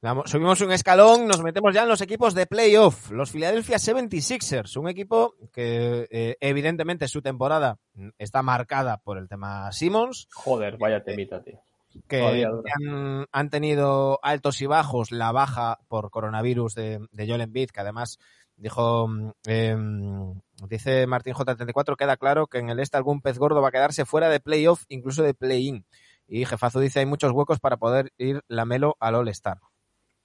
[0.00, 3.10] Vamos, subimos un escalón, nos metemos ya en los equipos de playoff.
[3.10, 7.78] Los Philadelphia 76ers, un equipo que eh, evidentemente su temporada
[8.16, 11.60] está marcada por el tema Simmons, Joder, vaya temita, tío.
[12.06, 17.70] que han, han tenido altos y bajos, la baja por coronavirus de, de Joel Embiid,
[17.70, 18.20] que además
[18.58, 19.08] dijo,
[19.46, 20.34] em,
[20.68, 24.04] dice Martín J34, queda claro que en el este algún pez gordo va a quedarse
[24.04, 25.84] fuera de playoff, incluso de play-in.
[26.26, 29.58] Y Jefazo dice, hay muchos huecos para poder ir la Melo al All-Star.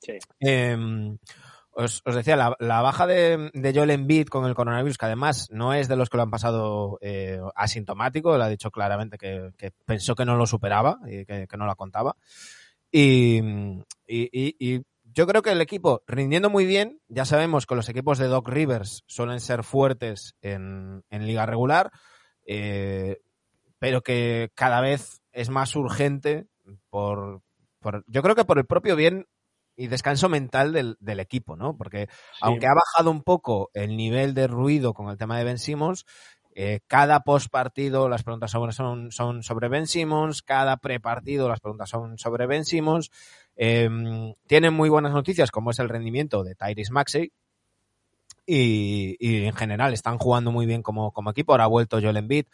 [0.01, 0.17] Sí.
[0.41, 0.77] Eh,
[1.75, 5.47] os, os decía, la, la baja de, de Joel Embiid con el coronavirus, que además
[5.49, 9.51] no es de los que lo han pasado eh, asintomático, lo ha dicho claramente que,
[9.57, 12.15] que pensó que no lo superaba y que, que no la contaba.
[12.91, 13.39] Y,
[14.05, 14.81] y, y- y
[15.13, 18.47] yo creo que el equipo rindiendo muy bien, ya sabemos que los equipos de Doc
[18.47, 21.91] Rivers suelen ser fuertes en, en liga regular,
[22.45, 23.21] eh,
[23.79, 26.47] pero que cada vez es más urgente
[26.89, 27.41] por,
[27.79, 29.27] por, yo creo que por el propio bien
[29.75, 31.75] y descanso mental del, del equipo, ¿no?
[31.75, 32.07] Porque
[32.41, 36.05] aunque ha bajado un poco el nivel de ruido con el tema de Ben Simmons,
[36.55, 41.89] eh, cada post partido las preguntas son, son sobre Ben Simmons, cada prepartido las preguntas
[41.89, 43.09] son sobre Ben Simmons.
[43.55, 43.89] Eh,
[44.47, 47.31] tienen muy buenas noticias, como es el rendimiento de Tyrese Maxey.
[48.45, 51.53] Y, y en general están jugando muy bien como, como equipo.
[51.53, 52.45] Ahora ha vuelto Joel Embiid.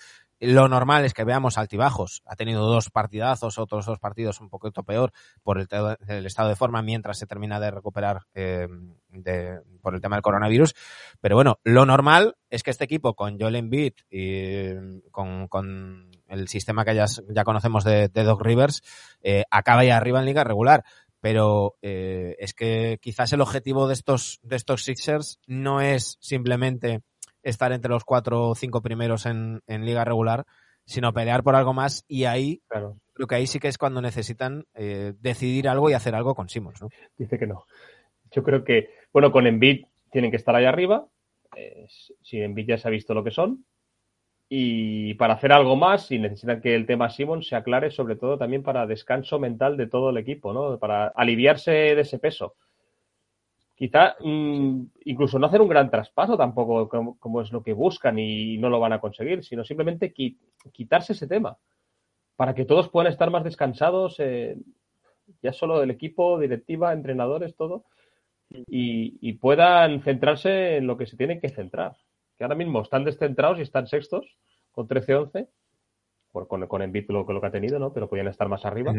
[0.41, 2.21] Lo normal es que veamos altibajos.
[2.26, 5.11] Ha tenido dos partidazos, otros dos partidos un poquito peor
[5.43, 10.23] por el, estado de forma mientras se termina de recuperar de- por el tema del
[10.23, 10.76] coronavirus.
[11.19, 16.47] Pero bueno, lo normal es que este equipo con Joel Embiid y con, con el
[16.47, 18.81] sistema que ya, ya conocemos de, de Doc Rivers
[19.22, 20.84] eh, acabe ahí arriba en liga regular.
[21.22, 27.01] Pero eh, es que quizás el objetivo de estos, de estos Sixers no es simplemente
[27.43, 30.45] estar entre los cuatro o cinco primeros en, en liga regular,
[30.85, 34.01] sino pelear por algo más y ahí Claro, creo que ahí sí que es cuando
[34.01, 36.88] necesitan eh, decidir algo y hacer algo con Simmons, ¿no?
[37.18, 37.65] dice que no.
[38.31, 41.06] Yo creo que, bueno, con Embiid tienen que estar ahí arriba.
[41.53, 41.85] Eh,
[42.22, 43.65] si Embiid ya se ha visto lo que son.
[44.49, 48.38] Y para hacer algo más, si necesitan que el tema Simon se aclare, sobre todo
[48.38, 50.77] también para descanso mental de todo el equipo, ¿no?
[50.80, 52.55] Para aliviarse de ese peso.
[53.80, 58.57] Quizá mm, incluso no hacer un gran traspaso tampoco, como, es lo que buscan y
[58.57, 60.38] no lo van a conseguir, sino simplemente qui-
[60.73, 61.57] quitarse ese tema
[62.35, 64.57] para que todos puedan estar más descansados, eh,
[65.43, 67.85] ya solo el equipo, directiva, entrenadores, todo,
[68.49, 71.97] y, y puedan centrarse en lo que se tienen que centrar.
[72.40, 74.26] Que ahora mismo están descentrados y están sextos
[74.72, 75.48] con 13-11,
[76.32, 77.94] por- con, con Embiid lo, lo que ha tenido, ¿no?
[77.94, 78.94] Pero podían estar más arriba.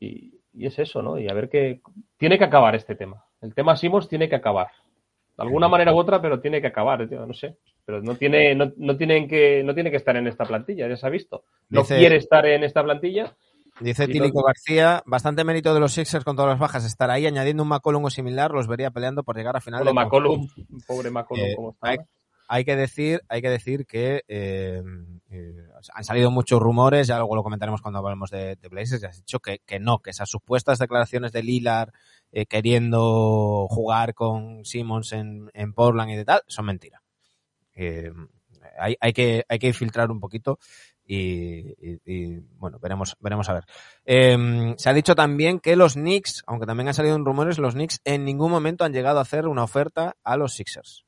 [0.00, 1.18] Y, y es eso, ¿no?
[1.18, 1.80] Y a ver qué...
[2.16, 3.24] Tiene que acabar este tema.
[3.40, 4.68] El tema Simons tiene que acabar.
[5.36, 7.56] De alguna manera u otra, pero tiene que acabar, tío, no sé.
[7.84, 10.96] Pero no tiene, no, no tienen que, no tiene que estar en esta plantilla, ya
[10.96, 11.44] se ha visto.
[11.68, 13.34] No Dice- quiere estar en esta plantilla.
[13.80, 17.62] Dice Tílico García, bastante mérito de los Sixers con todas las bajas estar ahí, añadiendo
[17.62, 20.48] un McCollum o similar, los vería peleando por llegar a final Bueno, de McCollum,
[20.86, 21.94] pobre McCollum, Eh, ¿cómo está?
[22.50, 24.82] Hay- que decir, hay que decir que eh,
[25.30, 25.54] eh,
[25.94, 29.16] han salido muchos rumores, ya luego lo comentaremos cuando hablemos de, de Blazers, ya has
[29.18, 31.90] dicho que, que no, que esas supuestas declaraciones de Lillard
[32.32, 37.00] eh, queriendo jugar con Simmons en, en Portland y de tal, son mentiras.
[37.74, 38.12] Eh,
[38.78, 40.58] hay, hay, que, hay que filtrar un poquito
[41.04, 41.74] y,
[42.04, 43.64] y- bueno, veremos, veremos a ver.
[44.04, 47.74] Eh, se ha dicho también que los Knicks, aunque también han salido en rumores, los
[47.74, 51.04] Knicks en ningún momento han llegado a hacer una oferta a los Sixers,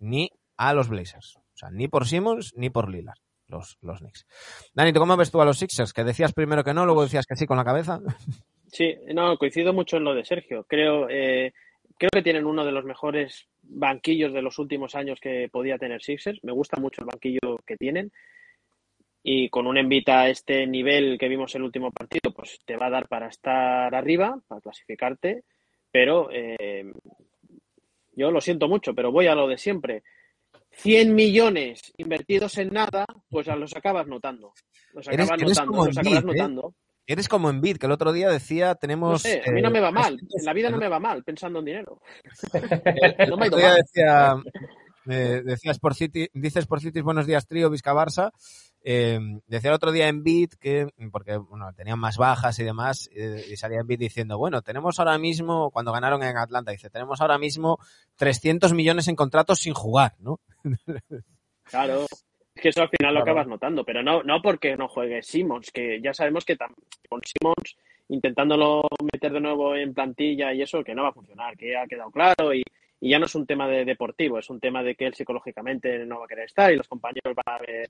[0.00, 1.36] ni a los Blazers.
[1.36, 3.18] O sea, ni por Simmons ni por Lillard,
[3.48, 4.26] los, Knicks.
[4.74, 5.92] Dani, ¿tú cómo ves tú a los Sixers?
[5.92, 8.00] Que decías primero que no, luego decías que sí con la cabeza.
[8.68, 10.66] Sí, no, coincido mucho en lo de Sergio.
[10.68, 11.54] Creo, eh,
[11.96, 16.02] creo que tienen uno de los mejores banquillos de los últimos años que podía tener
[16.02, 16.42] Sixers.
[16.42, 18.10] Me gusta mucho el banquillo que tienen.
[19.22, 22.86] Y con un envite a este nivel que vimos el último partido, pues te va
[22.86, 25.44] a dar para estar arriba, para clasificarte.
[25.90, 26.92] Pero eh,
[28.16, 30.02] yo lo siento mucho, pero voy a lo de siempre.
[30.76, 34.52] 100 millones invertidos en nada, pues los acabas notando.
[34.92, 36.26] Los Eres- acabas eres notando, como los acabas ¿eh?
[36.26, 36.74] notando.
[37.08, 39.12] Eres como en Bid, que el otro día decía, tenemos...
[39.12, 40.16] No sé, a mí no eh, me va mal.
[40.16, 42.00] 300 En la vida no me va mal pensando en dinero.
[42.52, 43.82] El No me ha otro ido día mal.
[43.82, 44.34] decía,
[45.08, 48.32] eh, decías por City, dices por Cities buenos días trío Vizca Barça.
[48.88, 49.18] Eh,
[49.48, 53.44] decía el otro día en Bit que, porque bueno, tenían más bajas y demás, eh,
[53.50, 57.20] y salía en Bit diciendo, bueno, tenemos ahora mismo, cuando ganaron en Atlanta, dice, tenemos
[57.20, 57.78] ahora mismo
[58.14, 60.38] 300 millones en contratos sin jugar, ¿no?
[61.64, 62.02] Claro.
[62.54, 63.32] Es que eso al final lo Claro.
[63.32, 66.56] acabas notando, pero no, no porque no juegue Simmons, que ya sabemos que
[67.08, 67.76] con Simmons
[68.08, 71.86] intentándolo meter de nuevo en plantilla y eso, que no va a funcionar, que ha
[71.88, 72.62] quedado claro y,
[73.00, 76.06] y ya no es un tema de deportivo, es un tema de que él psicológicamente
[76.06, 77.86] no va a querer estar y los compañeros van a ver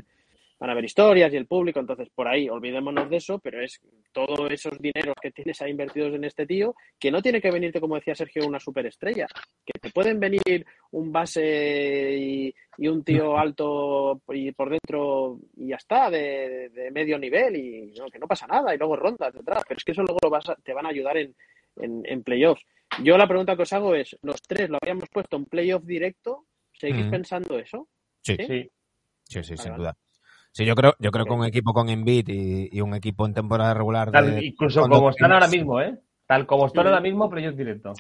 [0.58, 3.80] van a ver historias y el público, entonces por ahí olvidémonos de eso, pero es
[4.12, 7.80] todos esos dineros que tienes ahí invertidos en este tío, que no tiene que venirte,
[7.80, 9.26] como decía Sergio, una superestrella,
[9.64, 15.68] que te pueden venir un base y, y un tío alto y por dentro y
[15.68, 19.34] ya está, de, de medio nivel y no, que no pasa nada y luego rondas
[19.34, 21.34] detrás, pero es que eso luego lo vas a- te van a ayudar en,
[21.76, 22.62] en, en playoffs.
[23.02, 26.46] Yo la pregunta que os hago es, los tres lo habíamos puesto en playoff directo,
[26.72, 27.10] ¿seguís Mm.
[27.10, 27.88] pensando eso?
[28.22, 28.46] Sí, ¿Sí?
[28.46, 28.70] Sí.
[29.24, 29.76] sí, sí, Vale, sin vale.
[29.82, 29.96] duda.
[30.56, 33.34] Sí, yo creo, yo creo que un equipo con Embiid y, y un equipo en
[33.34, 35.98] temporada regular Tal- de, incluso como están ahora mismo, ¿eh?
[36.26, 36.88] Tal como están Sí.
[36.88, 37.92] ahora mismo, playoff directo.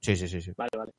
[0.00, 0.52] Sí, sí, sí, sí.
[0.56, 0.92] Vale, vale.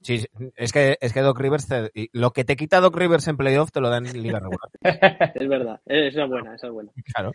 [0.00, 0.24] Sí,
[0.56, 3.36] es que es que Doc Rivers te- y lo que te quita Doc Rivers en
[3.36, 4.70] playoff te lo da en liga regular.
[5.34, 6.90] Es verdad, esa es buena, esa es buena.
[7.12, 7.32] Claro.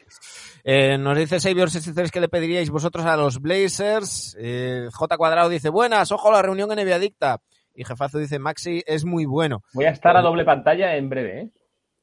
[0.63, 4.35] Eh, nos dice Savior63 que le pediríais vosotros a los Blazers.
[4.39, 7.39] Eh, J Cuadrado dice, buenas, ojo a la reunión en Adicta.
[7.75, 9.61] Y Jefazo dice, Maxi es muy bueno.
[9.75, 11.49] Voy a estar a doble pantalla en breve, ¿eh?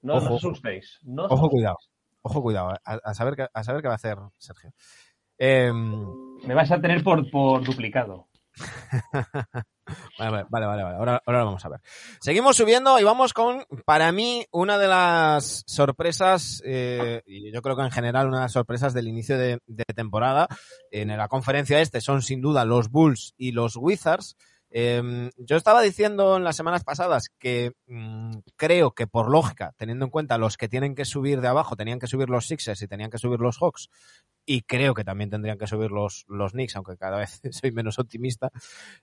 [0.03, 0.29] No, Ojo.
[0.29, 0.99] no os asustéis.
[1.03, 1.77] No Ojo, cuidado.
[2.23, 2.70] Ojo, cuidado.
[2.85, 4.73] A, a saber, qué, a saber qué va a hacer Sergio.
[5.39, 8.29] Eh, Me vais a tener por, por duplicado.
[10.19, 10.97] Vale, vale, vale, vale, vale.
[10.97, 11.81] Ahora, ahora lo vamos a ver.
[12.20, 17.77] Seguimos subiendo y vamos con, para mí, una de las sorpresas, eh, y yo creo
[17.77, 20.47] que en general una de las sorpresas del inicio de, de temporada
[20.91, 24.37] en la conferencia este son sin duda los Bulls y los Wizards.
[24.74, 30.07] Eh, yo estaba diciendo en las semanas pasadas que mm, creo que por lógica, teniendo
[30.07, 32.89] en cuenta los que tienen que subir de abajo, tenían que subir los Sixers y
[32.89, 33.90] tenían que subir los Hawks,
[34.47, 37.99] y creo que también tendrían que subir los, los Knicks, aunque cada vez soy menos
[37.99, 38.51] optimista,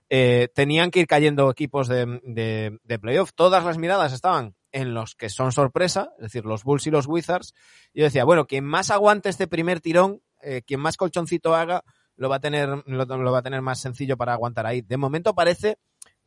[0.08, 3.32] eh, tenían que ir cayendo equipos de, de, playoff.
[3.34, 7.06] Todas las miradas estaban en los que son sorpresa, es decir, los Bulls y los
[7.06, 7.54] Wizards.
[7.94, 11.84] Yo decía, bueno, quien más aguante este primer tirón, eh, quien más colchoncito haga,
[12.20, 14.82] lo va a tener, lo, va a tener más sencillo para aguantar ahí.
[14.82, 15.78] De momento parece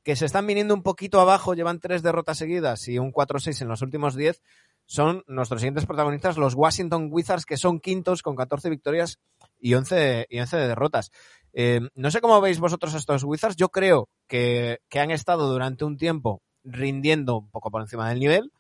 [0.02, 3.68] que se están viniendo un poquito abajo, llevan tres derrotas seguidas y un 4-6 en
[3.68, 4.42] los últimos 10.
[4.88, 9.20] Son nuestros siguientes protagonistas, los Washington Wizards, que son quintos con 14 victorias
[9.60, 11.12] y 11, y 11 derrotas.
[11.54, 13.56] Eh, no sé cómo veis vosotros estos Wizards.
[13.56, 18.20] Yo creo que, que han estado durante un tiempo rindiendo un poco por encima del
[18.20, 18.52] nivel,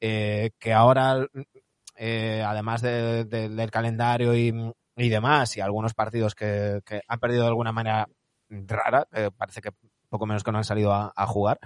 [0.00, 1.26] eh, que ahora,
[1.96, 4.54] eh, además de, de, del calendario y,
[4.96, 8.08] y, demás, y algunos partidos que, que, han perdido de alguna manera
[8.48, 9.06] rara,
[9.36, 9.70] parece que
[10.08, 11.58] poco menos que no han salido a, a jugar.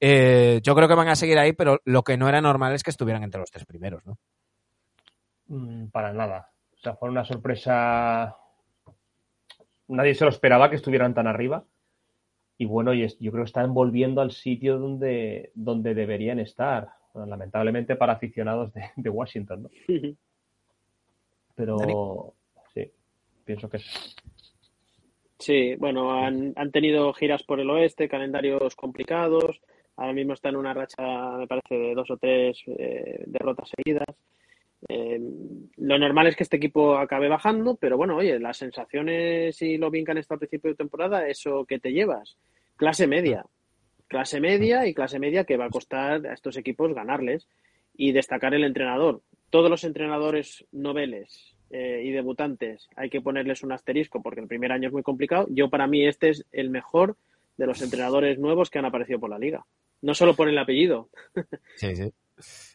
[0.00, 2.82] Eh, yo creo que van a seguir ahí, pero lo que no era normal es
[2.82, 4.18] que estuvieran entre los tres primeros, ¿no?
[5.46, 6.50] Mm, para nada.
[6.74, 8.36] O sea, fue una sorpresa.
[9.88, 11.64] Nadie se lo esperaba que estuvieran tan arriba.
[12.56, 16.90] Y bueno, yo creo que están volviendo al sitio donde, donde deberían estar.
[17.12, 19.70] Bueno, lamentablemente para aficionados de, de Washington, ¿no?
[21.54, 22.34] Pero
[23.44, 24.14] pienso que sí.
[25.38, 29.60] Sí, bueno, han, han tenido giras por el oeste, calendarios complicados.
[29.96, 34.16] Ahora mismo está en una racha, me parece, de dos o tres eh, derrotas seguidas.
[34.88, 35.20] Eh,
[35.76, 39.90] lo normal es que este equipo acabe bajando, pero bueno, oye, las sensaciones y lo
[39.90, 42.36] bien que han estado al principio de temporada, eso que te llevas.
[42.76, 43.44] Clase media.
[44.08, 47.48] Clase media y clase media que va a costar a estos equipos ganarles.
[47.96, 49.22] Y destacar el entrenador.
[49.50, 54.70] Todos los entrenadores noveles eh, y debutantes hay que ponerles un asterisco porque el primer
[54.70, 55.48] año es muy complicado.
[55.50, 57.16] Yo, para mí, este es el mejor
[57.56, 59.66] de los entrenadores nuevos que han aparecido por la liga.
[60.00, 61.08] No solo por el apellido.
[61.74, 62.12] Sí, sí.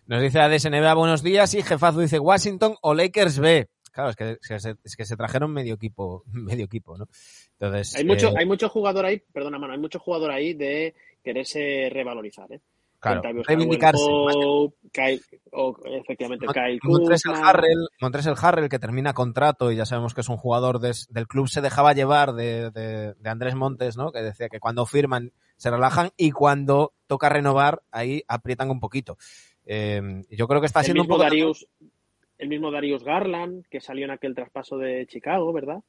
[0.05, 3.69] Nos dice ADSNBA buenos días y Jefazo dice Washington o Lakers B.
[3.93, 4.37] Claro, es que,
[4.83, 7.07] es que, se trajeron medio equipo, medio equipo, ¿no?
[7.53, 10.93] Entonces, Hay mucho, eh, hay mucho jugador ahí, perdona, mano, hay mucho jugador ahí de
[11.23, 12.59] quererse revalorizar, ¿eh?
[12.99, 14.05] Claro, reivindicarse.
[14.05, 15.21] Caldwell-Pope, Kyle,
[15.51, 17.49] o, efectivamente, Mon- Kyle Kuzma.
[17.49, 21.27] Harrell, Montrezl Harrell, que termina contrato y ya sabemos que es un jugador des- del
[21.27, 24.11] club, se dejaba llevar de, de- de Andrés Montes, ¿no?
[24.11, 29.17] Que decía que cuando firman se relajan y cuando toca renovar, ahí aprietan un poquito.
[29.65, 31.23] Eh, yo creo que está el siendo un poco...
[31.23, 31.67] Darius,
[32.37, 35.79] el mismo Darius Garland, que salió en aquel traspaso de Chicago, ¿verdad?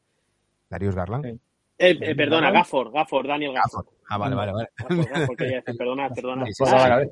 [0.69, 1.25] Darius Garland.
[1.25, 1.31] Sí.
[1.79, 2.57] Eh, eh, perdona, Garland?
[2.57, 3.87] Gafford, Gafford, Daniel Gafford.
[4.13, 4.69] Ah, vale, vale, vale.
[5.79, 6.45] Perdona, perdona.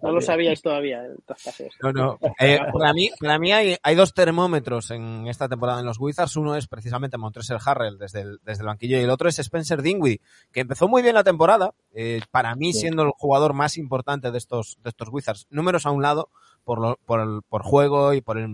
[0.03, 1.01] No lo sabíais todavía.
[1.81, 2.19] No, no.
[2.41, 6.35] Eh, para mí, para mí hay, hay dos termómetros en esta temporada en los Wizards.
[6.35, 9.81] Uno es precisamente Montrezl Harrell desde el, desde el banquillo y el otro es Spencer
[9.81, 10.21] Dinwiddie,
[10.51, 11.73] que empezó muy bien la temporada.
[11.95, 15.47] eh, para mí siendo el jugador más importante de estos, de estos Wizards.
[15.51, 16.31] Números a un lado
[16.69, 18.53] por, por, el, juego y por el,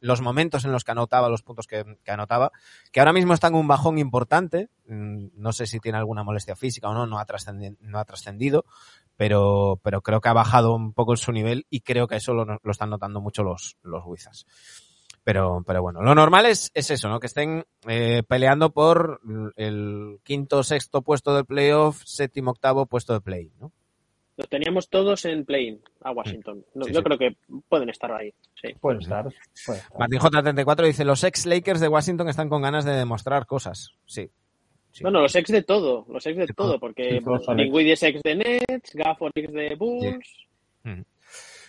[0.00, 2.52] los momentos en los que anotaba, los puntos que, anotaba,
[2.92, 4.68] que ahora mismo está en un bajón importante.
[4.86, 8.66] Mm, No sé si tiene alguna molestia física o no, no ha trascendi- no trascendido
[9.16, 12.44] pero, pero creo que ha bajado un poco su nivel y creo que eso lo,
[12.44, 14.44] lo están notando mucho los, los Wizards.
[15.24, 17.18] Pero, pero bueno, lo normal es, es eso, ¿no?
[17.18, 19.22] Que estén eh, peleando por
[19.56, 23.72] el quinto, sexto puesto del playoff, séptimo, octavo puesto de play, ¿no?
[24.36, 26.64] Los teníamos todos en play a Washington.
[26.74, 27.04] No, Sí, yo sí.
[27.04, 27.36] creo que
[27.68, 28.34] pueden estar ahí.
[28.60, 28.74] Sí.
[28.80, 29.24] Puede estar.
[29.64, 29.98] puede estar.
[29.98, 33.92] Martín J34 dice, los ex Lakers de Washington están con ganas de demostrar cosas.
[34.06, 34.30] Sí.
[34.92, 35.02] Sí.
[35.02, 36.80] Bueno, los ex de todo, los ex de De todo, todo.
[36.80, 37.20] porque.
[37.56, 40.46] Dinwiddie es ex de Nets, Gafford ex de Bulls.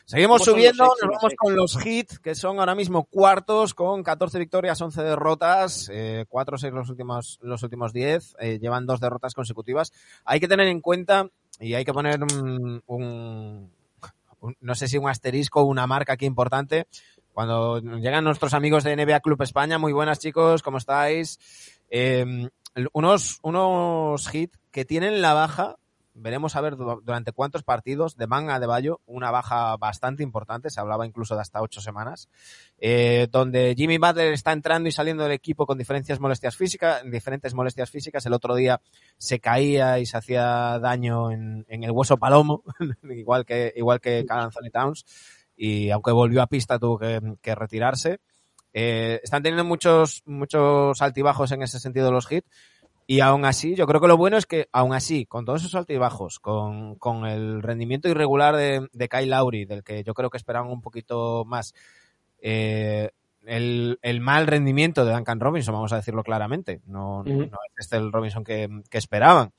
[0.05, 4.03] Seguimos ¿Cómo son subiendo, nos vamos con los Heat, que son ahora mismo cuartos con
[4.03, 9.33] 14 victorias, 11 derrotas, eh, 4-6 los últimos, los últimos 10, eh, llevan dos derrotas
[9.33, 9.91] consecutivas.
[10.23, 11.29] Hay que tener en cuenta
[11.59, 13.71] y hay que poner un, un-
[14.61, 16.87] no sé si un asterisco una marca aquí importante.
[17.33, 21.39] Cuando llegan nuestros amigos de NBA Club España, muy buenas chicos, ¿cómo estáis?
[21.89, 22.49] Eh,
[22.93, 25.77] unos, unos Heat que tienen la baja
[26.17, 30.69] veremos a ver du- durante cuántos partidos de Manga de Bayo, una baja bastante importante,
[30.69, 32.29] se hablaba incluso de hasta ocho semanas,
[32.77, 37.53] eh, donde Jimmy Butler está entrando y saliendo del equipo con diferentes molestias físicas, diferentes
[37.53, 38.25] molestias físicas.
[38.25, 38.81] El otro día
[39.17, 42.63] se caía y se hacía daño en, en el hueso palomo,
[43.03, 45.05] igual que igual que Karl Anthony Towns,
[45.55, 48.19] y aunque volvió a pista tuvo que, que retirarse.
[48.73, 52.43] Eh, están teniendo muchos muchos altibajos en ese sentido los Heat.
[53.09, 55.75] Y aún así, yo creo que lo bueno es que, aún así, con todos esos
[55.75, 60.35] altibajos, con, con el rendimiento irregular de, de Kyle Lowry, del que yo creo que
[60.37, 61.73] esperaban un poquito más,
[62.41, 63.11] eh,
[63.45, 67.95] el, el mal rendimiento de Duncan Robinson, vamos a decirlo claramente, no, no- es este
[67.95, 69.53] el Robinson que, que esperaban.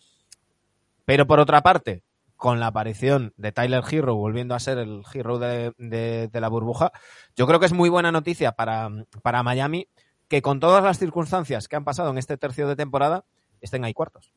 [1.06, 2.02] Pero por otra parte,
[2.36, 6.48] con la aparición de Tyler Hero volviendo a ser el Hero de, de- de la
[6.48, 6.92] burbuja,
[7.34, 8.90] yo creo que es muy buena noticia para,
[9.22, 9.88] para Miami
[10.28, 13.24] que con todas las circunstancias que han pasado en este tercio de temporada
[13.60, 14.32] estén ahí cuartos.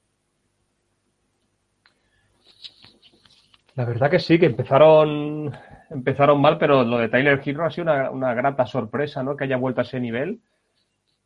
[3.75, 5.51] La verdad que sí, que empezaron,
[5.89, 9.37] empezaron mal, pero lo de Tyler Hero ha sido una, una grata sorpresa, ¿no?
[9.37, 10.41] Que haya vuelto a ese nivel.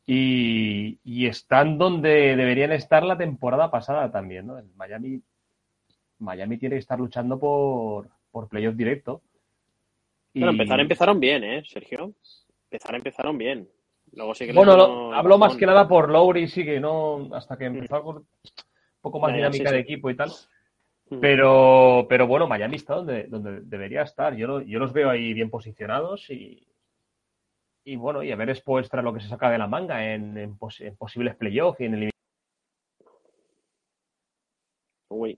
[0.06, 4.60] Y, y están donde deberían estar la temporada pasada también, ¿no?
[4.60, 5.20] El Miami,
[6.20, 9.24] Miami tiene que estar luchando por, por playoff directo.
[10.34, 12.14] Y- Bueno, empezar empezaron bien, ¿eh, Sergio?
[12.70, 13.68] Empezar empezaron bien.
[14.16, 16.80] Luego sí que les Bueno, lo- el hablo más que nada por Lowry, sí que
[16.80, 18.28] no, hasta que empezó con un
[19.02, 20.30] poco más dinámica sí, de equipo y tal.
[21.10, 21.20] Mm.
[21.20, 24.36] Pero, pero bueno, Miami está donde, donde debería estar.
[24.36, 26.66] Yo, lo- yo los veo ahí bien posicionados y,
[27.84, 30.38] y bueno, y a ver después tras lo que se saca de la manga en,
[30.38, 32.10] en pos- en posibles playoffs y en el
[35.10, 35.38] Uy,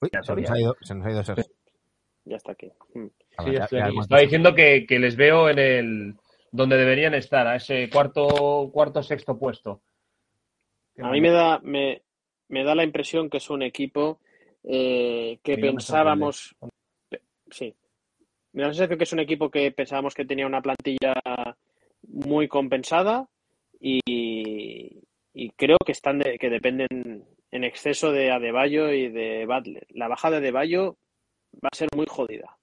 [0.00, 1.44] Uy, Ya se nos ha ido, se nos ha ido Sergio.
[2.24, 2.70] ya está aquí.
[2.94, 3.06] Mm.
[3.44, 3.92] Sí, Ya- estoy ya aquí.
[3.92, 6.14] hemos Estaba diciendo que, que les veo en el
[6.50, 9.82] donde deberían estar, a ese cuarto, cuarto sexto puesto.
[11.00, 12.02] A mí me da, me,
[12.48, 14.20] me da la impresión que es un equipo
[14.64, 16.56] eh, que pensábamos.
[17.08, 17.74] pe- Sí.
[18.52, 21.14] Me da la sensación que es un equipo que pensábamos que tenía una plantilla
[22.08, 23.28] muy compensada
[23.80, 24.00] y,
[25.32, 29.86] y creo que están de- que dependen en exceso de Adebayo y de Butler.
[29.90, 30.96] La baja de Adebayo
[31.64, 32.57] va a ser muy jodida.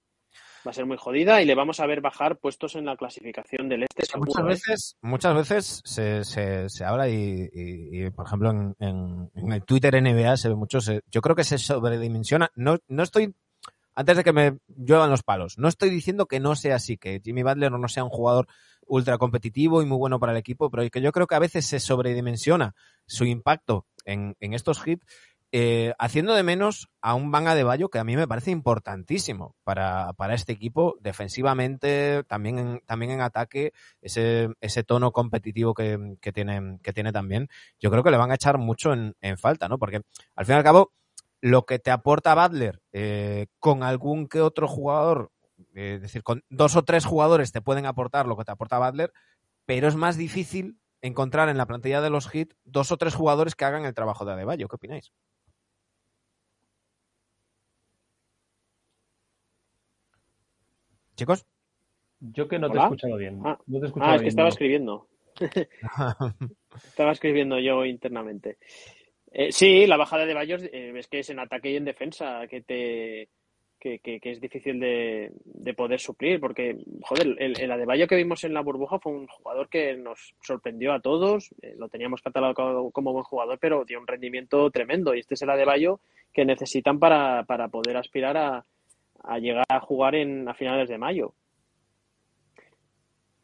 [0.66, 3.68] Va a ser muy jodida y le vamos a ver bajar puestos en la clasificación
[3.68, 4.02] del este.
[4.18, 4.48] Muchas ¿eh?
[4.48, 9.52] veces, muchas veces se, se, se habla y, y- y, por ejemplo, en, en- en
[9.52, 12.50] el Twitter NBA se ve mucho, se- yo creo que se sobredimensiona.
[12.56, 13.32] No, no estoy,
[13.94, 17.20] antes de que me lluevan los palos, no estoy diciendo que no sea así, que
[17.24, 18.48] Jimmy Butler no sea un jugador
[18.88, 21.64] ultra competitivo y muy bueno para el equipo, pero que yo creo que a veces
[21.66, 22.74] se sobredimensiona
[23.06, 25.04] su impacto en, en estos hits
[25.58, 29.56] eh, haciendo de menos a un Banga de Bayo que a mí me parece importantísimo
[29.64, 33.72] para, para este equipo, defensivamente, también en, también en ataque,
[34.02, 37.48] ese, ese tono competitivo que, que, tiene, que tiene también.
[37.80, 39.78] Yo creo que le van a echar mucho en, falta, ¿no?
[39.78, 40.02] Porque
[40.34, 40.92] al fin y al cabo,
[41.40, 45.30] lo que te aporta Butler eh, con algún que otro jugador,
[45.74, 48.78] eh, es decir, con dos o tres jugadores te pueden aportar lo que te aporta
[48.78, 49.10] Butler,
[49.64, 53.54] pero es más difícil encontrar en la plantilla de los Heat dos o tres jugadores
[53.54, 54.68] que hagan el trabajo de Adebayo.
[54.68, 55.12] ¿Qué opináis?
[61.16, 61.46] Chicos.
[62.20, 63.40] Yo que no te he escuchado bien.
[63.44, 64.52] Ah, No te he escuchado Ah, es que bien, estaba no.
[64.52, 65.08] escribiendo.
[66.84, 68.56] Estaba escribiendo yo internamente.
[69.32, 72.46] Eh, sí, la bajada de Bayos eh, es que es en ataque y en defensa
[72.48, 73.28] que te
[73.78, 78.16] que, que- que es difícil de, de poder suplir, porque, joder, el, el Adebayo que
[78.16, 82.22] vimos en la burbuja fue un jugador que nos sorprendió a todos, eh, lo teníamos
[82.22, 86.00] catalogado como buen jugador, pero dio un rendimiento tremendo, y este es el Adebayo
[86.32, 88.64] que necesitan para, para poder aspirar a,
[89.26, 91.34] a llegar a jugar en, a finales de mayo.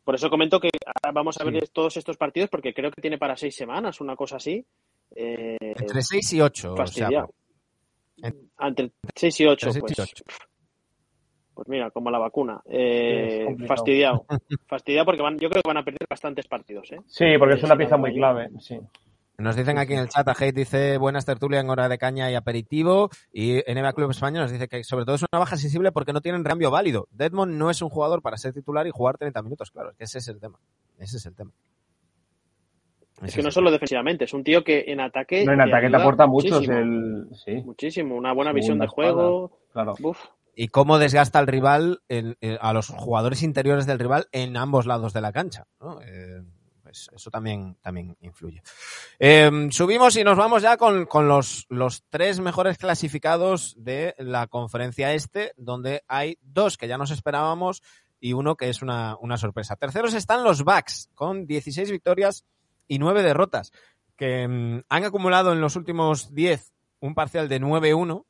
[0.05, 3.19] Por eso comento que ahora vamos a ver todos estos partidos porque creo que tiene
[3.19, 4.65] para seis semanas, una cosa así.
[5.15, 6.73] Eh, Entre 6 y 8.
[6.73, 7.35] O sea, fastidiado.
[8.17, 10.25] en- Entre 6 y 8, entre seis pues, y ocho.
[11.55, 12.61] pues mira, como la vacuna.
[12.67, 14.25] Eh, fastidiado.
[14.67, 16.91] Fastidiado porque van, yo creo que van a perder bastantes partidos.
[16.93, 16.99] ¿eh?
[17.07, 18.49] Sí, porque es una pieza muy clave.
[18.59, 18.79] Sí.
[19.39, 22.31] Nos dicen aquí en el chat, a Hate dice buenas tertulia en hora de caña
[22.31, 23.11] y aperitivo.
[23.33, 26.21] Y NBA Club Español nos dice que sobre todo es una baja sensible porque no
[26.21, 27.09] tienen cambio válido.
[27.11, 29.71] Deadmond no es un jugador para ser titular y jugar 30 minutos.
[29.71, 30.59] Claro, es que ese es el tema.
[30.99, 31.51] Ese es el tema.
[33.23, 35.45] Es que no solo defensivamente, es un tío que en ataque.
[35.45, 36.55] No, en ataque te aporta mucho.
[36.55, 37.29] muchísimo, El...
[37.45, 38.17] Sí, muchísimo.
[38.17, 39.59] Una buena visión de juego.
[39.73, 39.95] claro.
[40.03, 40.19] Uf.
[40.55, 44.87] y cómo desgasta al rival, en- en- a los jugadores interiores del rival en ambos
[44.87, 45.65] lados de la cancha.
[45.81, 46.01] ¿no?
[46.03, 46.43] Eh,
[46.93, 48.62] pues eso también, también influye.
[49.19, 54.47] Eh, subimos y nos vamos ya con, con los, los tres mejores clasificados de la
[54.47, 57.82] conferencia este, donde hay dos que ya nos esperábamos
[58.20, 59.77] y uno que es una, una sorpresa.
[59.77, 62.44] Terceros están los Bucks, con 16 victorias
[62.86, 63.73] y 9 derrotas,
[64.14, 68.27] que mm, han acumulado en los últimos 10 un parcial de 9-1,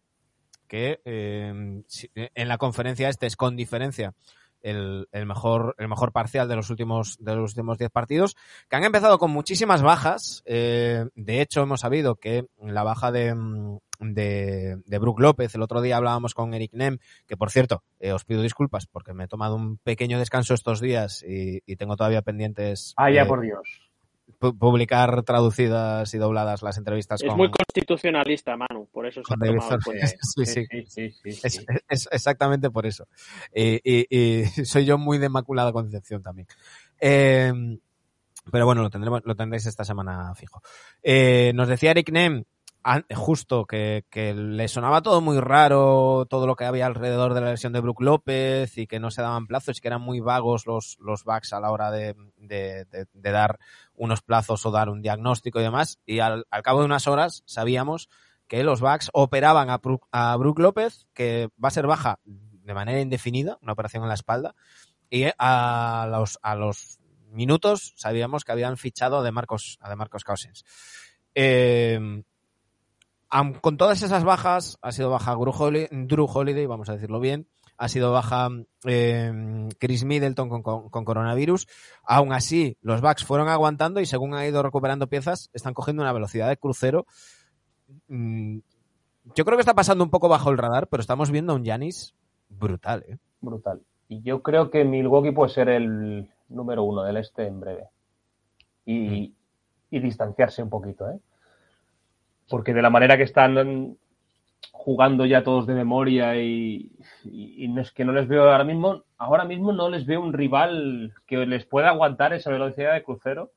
[0.68, 4.14] que si- en la conferencia este es con diferencia
[4.62, 8.36] el, el mejor el mejor parcial de los últimos de los últimos 10 partidos
[8.68, 13.34] que han empezado con muchísimas bajas eh, de hecho hemos sabido que la baja de,
[14.00, 18.12] de de Brook López el otro día hablábamos con Eric Nem que por cierto eh,
[18.12, 21.96] os pido disculpas porque me he tomado un pequeño descanso estos días y, y tengo
[21.96, 23.91] todavía pendientes Ah, ya eh, por Dios.
[24.42, 29.32] Pu- publicar traducidas y dobladas las entrevistas Es con, muy constitucionalista, Manu, por eso se
[29.32, 29.78] ha tomado.
[30.34, 30.66] Sí, sí.
[30.66, 31.38] sí, sí, sí, sí.
[31.42, 33.06] Es, es exactamente por eso.
[33.54, 36.48] Y, y- y soy yo muy de Inmaculada Concepción también.
[37.00, 37.52] Eh,
[38.50, 40.60] pero bueno, lo tendremos, lo tendréis esta semana fijo.
[41.02, 42.42] Eh, nos decía Eric Nem
[43.14, 47.50] justo que, que le sonaba todo muy raro, todo lo que había alrededor de la
[47.50, 50.66] lesión de Brook López y que no se daban plazos y que eran muy vagos
[50.66, 53.58] los, los backs a la hora de, de- de- dar
[53.94, 56.00] unos plazos o dar un diagnóstico y demás.
[56.06, 58.08] Y al, cabo de unas horas sabíamos
[58.48, 62.74] que los backs operaban a Brook, a Brook López, que va a ser baja de
[62.74, 64.54] manera indefinida, una operación en la espalda,
[65.08, 66.98] y a los, a los
[67.30, 70.64] minutos sabíamos que habían fichado a de Marcos, a de Marcos Cousins.
[71.36, 72.24] Am-
[73.60, 77.46] con todas esas bajas, ha sido baja Drew Holiday, vamos a decirlo bien,
[77.78, 78.48] ha sido baja
[78.84, 81.66] eh, Chris Middleton con, con- con coronavirus.
[82.04, 86.12] Aún así, los backs fueron aguantando y según ha ido recuperando piezas, están cogiendo una
[86.12, 87.06] velocidad de crucero.
[88.08, 88.58] Mm,
[89.34, 91.64] Yo creo que está pasando un poco bajo el radar, pero estamos viendo a un
[91.64, 92.14] Yanis
[92.48, 93.18] brutal, ¿eh?
[93.40, 93.80] Brutal.
[94.08, 97.88] Y yo creo que Milwaukee puede ser el número uno del este en breve.
[98.84, 99.32] Y,
[99.90, 101.18] y distanciarse un poquito, ¿eh?
[102.52, 103.96] Porque de la manera que están
[104.70, 106.90] jugando ya todos de memoria y,
[107.24, 110.20] y- y no es que no les veo ahora mismo, ahora mismo no les veo
[110.20, 113.50] un rival que les pueda aguantar esa velocidad de crucero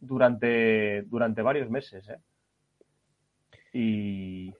[0.00, 2.18] durante, durante varios meses, ¿eh?
[3.72, 4.52] Y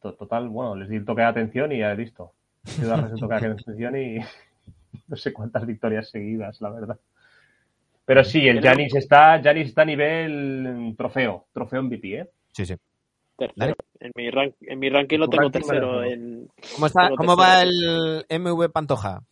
[0.00, 2.32] to- total, bueno, les di el toque de atención y ya he visto.
[2.80, 4.18] He darles el toque de atención y
[5.08, 6.98] no sé cuántas victorias seguidas, la verdad.
[8.06, 12.30] Pero sí, el Janis está, Giannis está a nivel trofeo, trofeo MVP, ¿eh?
[12.54, 12.74] Sí, sí.
[13.36, 13.74] Tercero.
[13.98, 16.04] En mi, rank, en mi ranking lo tengo ranking tercero.
[16.04, 19.22] En, ¿Cómo, está, Tengo ¿cómo va el MV Pantoja?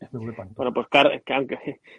[0.00, 0.72] Es muy bueno.
[0.72, 1.58] pues Car- que aunque.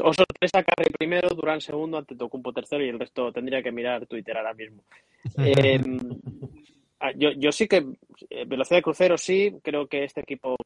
[0.00, 4.36] O sorpresa, Carre primero, Durán segundo, Antetokounmpo tercero y el resto tendría que mirar Twitter
[4.36, 4.82] ahora mismo.
[7.04, 7.84] Eh, yo, yo sí que,
[8.30, 10.56] eh, velocidad de crucero sí, creo que este equipo,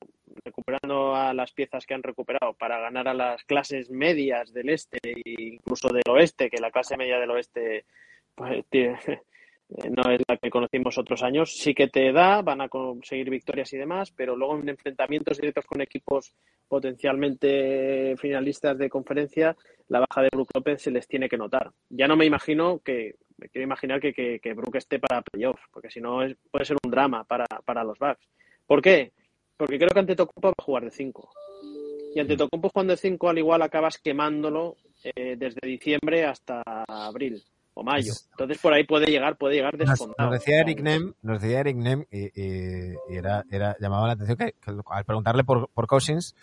[0.44, 4.98] recuperando a las piezas que han recuperado para ganar a las clases medias del este
[5.02, 7.86] e incluso del oeste, que la clase media del oeste
[8.36, 8.64] pues,
[9.68, 11.56] no es la que conocimos otros años.
[11.56, 15.66] Sí que te da, van a conseguir victorias y demás, pero luego en enfrentamientos directos
[15.66, 16.32] con equipos
[16.68, 19.56] potencialmente finalistas de conferencia,
[19.88, 21.72] la baja de Brook López se les tiene que notar.
[21.88, 24.40] Ya no me imagino que, me quiero imaginar que, que,
[24.74, 26.18] esté para playoffs, porque si no
[26.50, 28.28] puede ser un drama para, para los Bucks.
[28.66, 29.12] ¿Por qué?
[29.56, 31.30] Porque creo que ante Tocumpo va a jugar de 5.
[32.14, 37.42] Y ante Tocumpo jugando de 5 al igual acabas quemándolo eh, desde diciembre hasta abril
[37.76, 38.12] o mayo.
[38.30, 40.30] Entonces por ahí puede llegar, puede llegar descontado.
[40.30, 44.14] Nos decía Eric Nem, nos decía Eric Nem y, y, y era, era, llamaba la
[44.14, 46.34] atención que, que al preguntarle por, por Cousins,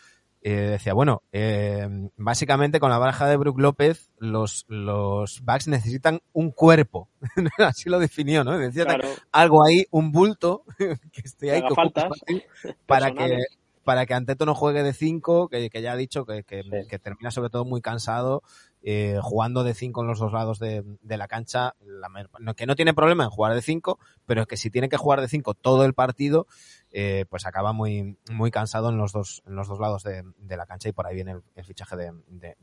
[0.46, 1.88] eh, decía, bueno, eh,
[2.18, 7.10] básicamente con la baraja de Brook López, los, los backs necesitan un cuerpo.
[7.58, 8.58] Así lo definió, ¿no?
[8.58, 9.08] Decía Claro.
[9.32, 12.44] algo ahí, un bulto que esté ahí espacio
[12.86, 13.40] para que.
[13.84, 16.88] Para que Anteto no juegue de 5, que, que ya ha dicho que, que, Sí.
[16.90, 18.42] que termina sobre todo muy cansado,
[18.86, 22.54] eh, jugando de 5 en los dos lados de, de la cancha, la mayor- no-
[22.54, 25.28] que no tiene problema en jugar de 5, pero que si tiene que jugar de
[25.30, 26.48] 5 todo el partido,
[26.92, 30.58] eh, pues acaba muy, muy cansado en los dos, en los dos lados de, de
[30.58, 32.56] la cancha y por ahí viene el, el fichaje de, de.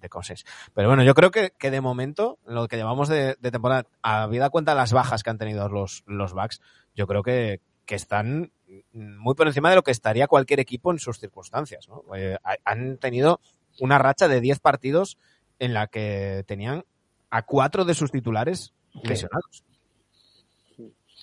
[0.75, 4.51] Pero bueno, yo creo que, que de momento, lo que llevamos de, de temporada, habida
[4.51, 6.61] cuenta las bajas que han tenido los, los Bucks,
[6.95, 8.53] yo creo que, que están
[8.93, 11.89] muy por encima de lo que estaría cualquier equipo en sus circunstancias.
[11.89, 12.03] ¿no?
[12.17, 13.41] Eh, ha- han tenido
[13.81, 15.19] una racha de 10 partidos
[15.59, 16.85] en la que tenían
[17.31, 18.73] a cuatro de sus titulares
[19.05, 19.65] lesionados.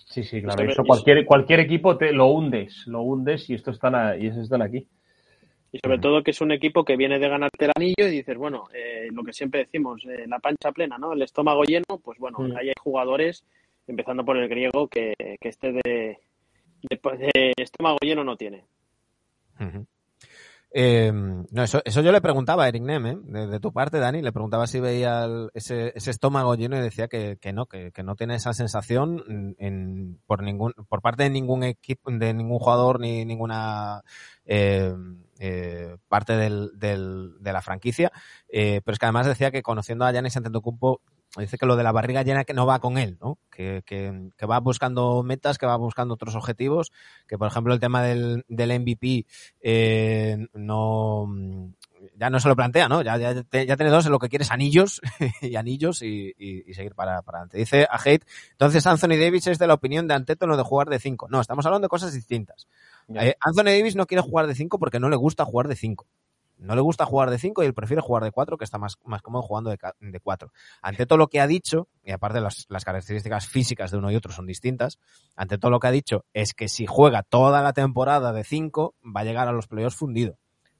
[0.09, 0.57] Sí, sí, claro.
[0.59, 4.27] Sobre- Eso cualquier, cualquier equipo te lo hundes, lo hundes y estos están, a- y
[4.27, 4.87] estos están aquí.
[5.71, 8.37] Y sobre todo que es un equipo que viene de ganarte el anillo y dices,
[8.37, 11.11] bueno, eh, lo que siempre decimos, eh, la pancha plena, ¿no?
[11.13, 12.55] El estómago lleno, pues bueno, Mm.
[12.57, 13.43] ahí hay jugadores,
[13.85, 16.19] empezando por el griego, que, que este de,
[16.81, 18.65] de, estómago lleno no tiene.
[20.71, 23.17] Eh, no, eso, eso yo le preguntaba a Eric Nem, ¿eh?
[23.47, 27.53] de, tu parte, Dani, le preguntaba si veía ese, estómago lleno y decía que, que
[27.53, 32.11] no, que, que no tiene esa sensación en, por ningún, por parte de ningún equipo,
[32.11, 34.03] de ningún jugador ni ninguna
[34.45, 34.93] eh,
[35.39, 38.11] eh, parte del, de la franquicia.
[38.49, 41.01] Eh, pero es que además decía que conociendo a Giannis Antetokounmpo
[41.41, 43.37] dice que lo de la barriga llena que no va con él, ¿no?
[43.51, 46.91] Que, que, que va buscando metas, que va buscando otros objetivos,
[47.27, 49.25] que por ejemplo el tema del, del MVP
[49.61, 51.27] eh, no
[52.15, 53.01] ya no se lo plantea, ¿no?
[53.01, 55.01] Ya, ya, ya tiene dos en lo que quieres anillos
[55.41, 57.57] y anillos y, y- y seguir para, para adelante.
[57.57, 60.99] Dice a Hate, entonces Anthony Davis es de la opinión de Anteto de jugar de
[60.99, 61.27] cinco.
[61.29, 62.67] No, estamos hablando de cosas distintas.
[63.15, 66.07] Eh, Anthony Davis no quiere jugar de cinco porque no le gusta jugar de cinco.
[66.59, 68.97] No le gusta jugar de 5 y él prefiere jugar de 4, que está más,
[69.05, 70.51] más cómodo jugando de, ca- de 4.
[70.81, 74.15] Ante todo lo que ha dicho, y aparte las, las características físicas de uno y
[74.15, 74.97] otro son distintas,
[75.35, 78.95] ante todo lo que ha dicho es que si juega toda la temporada de 5,
[79.03, 80.37] va a llegar a los playoffs fundido.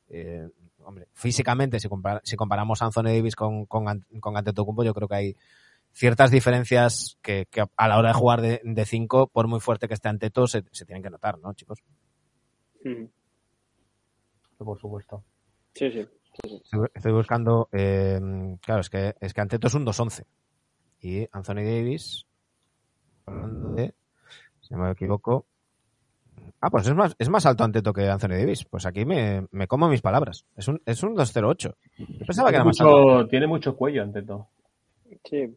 [0.10, 0.50] Eh,
[0.84, 3.86] hombre, físicamente, si, compara- si comparamos a Anthony Davis con, con,
[4.20, 5.36] con Antetokounmpo, yo creo que hay
[5.92, 9.94] ciertas diferencias que, que a la hora de jugar de 5, por muy fuerte que
[9.96, 11.80] esté Anteto, se, se tienen que notar, ¿no, chicos?
[12.84, 13.10] Ujú.
[14.58, 15.24] Por supuesto.
[15.78, 16.08] Sí, sí.
[16.42, 16.78] sí, sí.
[16.96, 17.70] Estoy, buscando.
[17.72, 18.20] eh,
[18.62, 20.26] claro, es que, es que Anteto es un 2-11.
[21.02, 22.26] Y Anthony Davis.
[23.26, 23.94] Hablando de.
[24.62, 25.46] Si no me equivoco.
[26.60, 28.66] Ah, pues es más, es más alto Anteto que Anthony Davis.
[28.66, 30.46] Pues aquí me, me como mis palabras.
[30.56, 31.76] Es un, es un 2-0-8.
[31.98, 33.00] Yo pensaba que era más alto.
[33.00, 34.50] mucho, tiene mucho cuello ante todo.
[35.24, 35.56] Sí.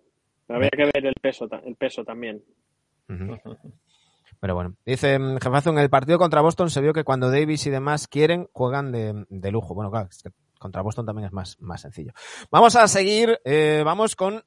[0.49, 2.43] Habría que ver el peso, el peso también.
[3.09, 3.37] Ujú.
[4.41, 7.67] Pero bueno, dice mm, Jefazo, en el partido contra Boston se vio que cuando Davis
[7.67, 9.75] y demás quieren, juegan de, de lujo.
[9.75, 12.12] Bueno, claro, es que contra Boston también es más, más sencillo.
[12.51, 14.45] Vamos a seguir, eh, vamos con,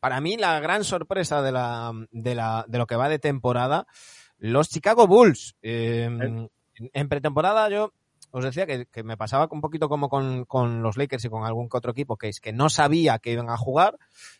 [0.00, 3.86] para mí, la gran sorpresa de, la, de, la, de lo que va de temporada,
[4.38, 5.56] los Chicago Bulls.
[5.62, 7.92] Eh, en, en pretemporada yo
[8.30, 11.44] os decía que, que me pasaba un poquito como con, con los Lakers y con
[11.44, 13.98] algún que otro equipo, que es que no sabía que iban a jugar,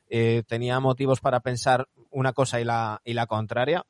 [0.08, 3.86] eh, tenía motivos para pensar una cosa y la, y la contraria.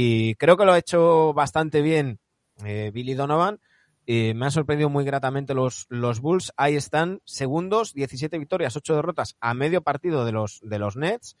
[0.00, 2.20] Y creo que lo ha hecho bastante bien
[2.64, 3.58] eh, Billy Donovan.
[4.06, 6.52] Eh, me han sorprendido muy gratamente los, los Bulls.
[6.56, 11.36] Ahí están, segundos, 17 victorias, 8 derrotas a medio partido de los, de los Nets.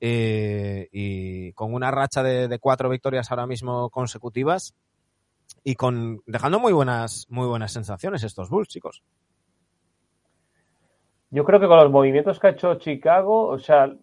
[0.00, 4.74] eh, y con una racha de, de cuatro victorias ahora mismo consecutivas.
[5.62, 9.04] Y con dejando muy buenas, muy buenas sensaciones estos Bulls, chicos.
[11.30, 13.94] Yo creo que con los movimientos que ha hecho Chicago, o sea,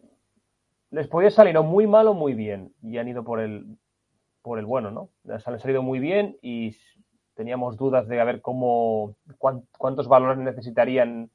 [0.91, 2.73] les podía salir o muy mal o muy bien.
[2.81, 3.77] Y han ido por el,
[4.47, 5.09] por el bueno, ¿no?
[5.25, 6.75] Les han salido muy bien y
[7.35, 11.29] teníamos dudas de a ver cómo, cuán- cuántos valores necesitarían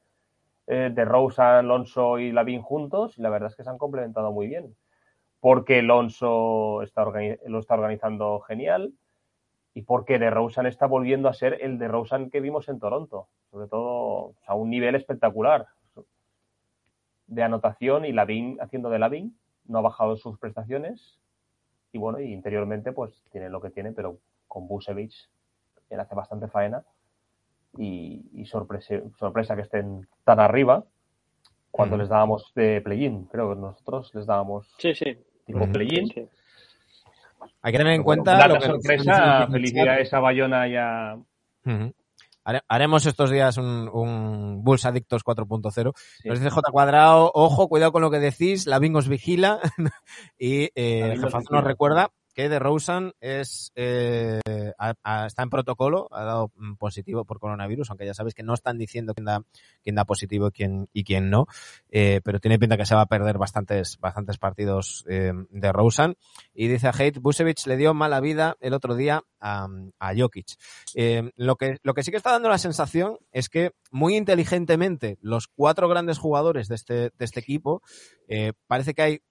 [0.66, 3.18] eh, de Rosa, Alonso y Lavín juntos.
[3.18, 4.74] Y la verdad es que se han complementado muy bien.
[5.40, 6.80] Porque Alonso
[7.46, 8.92] lo está organizando genial
[9.74, 13.28] y porque de Rosen está volviendo a ser el de Rosen que vimos en Toronto.
[13.50, 15.66] Sobre todo a un nivel espectacular
[17.26, 19.36] de anotación y Lavin haciendo de Lavin.
[19.66, 21.21] No ha bajado sus prestaciones.
[21.92, 25.28] Y bueno, y interiormente pues tiene lo que tiene, pero con Busevich
[25.90, 26.82] él hace bastante faena
[27.76, 30.84] y, y sorpresa, sorpresa que estén tan arriba
[31.70, 32.00] cuando Mm.
[32.00, 33.24] les dábamos de play-in.
[33.26, 35.16] Creo que nosotros les dábamos Sí, sí.
[35.46, 35.72] tipo Mm.
[35.72, 36.08] play-in.
[36.08, 36.28] sí.
[37.62, 41.16] Hay que tener en Bueno, cuenta lo que sorpresa, felicidades a Bayona y a...
[42.44, 45.92] Haremos estos días un, un Bulls Adictos 4.0.
[45.94, 46.28] Sí.
[46.28, 49.60] Nos dice J Cuadrado, ojo, cuidado con lo que decís, la os vigila.
[50.38, 54.40] y eh, el jefazo nos recuerda que de Rosen es, eh,
[55.26, 58.78] está en protocolo, ha dado mm, positivo por coronavirus, aunque ya sabéis que no están
[58.78, 61.46] diciendo quién da, positivo y quién, y quién no,
[61.90, 66.16] eh, pero tiene pinta que se va a perder bastantes, bastantes partidos eh, de Rosen.
[66.54, 69.68] Y dice a Hate, Busevich le dio mala vida el otro día a,
[69.98, 70.46] a Jokic.
[70.94, 75.88] Eh, lo, que, sí que está dando la sensación es que muy inteligentemente los cuatro
[75.88, 77.82] grandes jugadores de este, este equipo,
[78.66, 79.22] parece que hay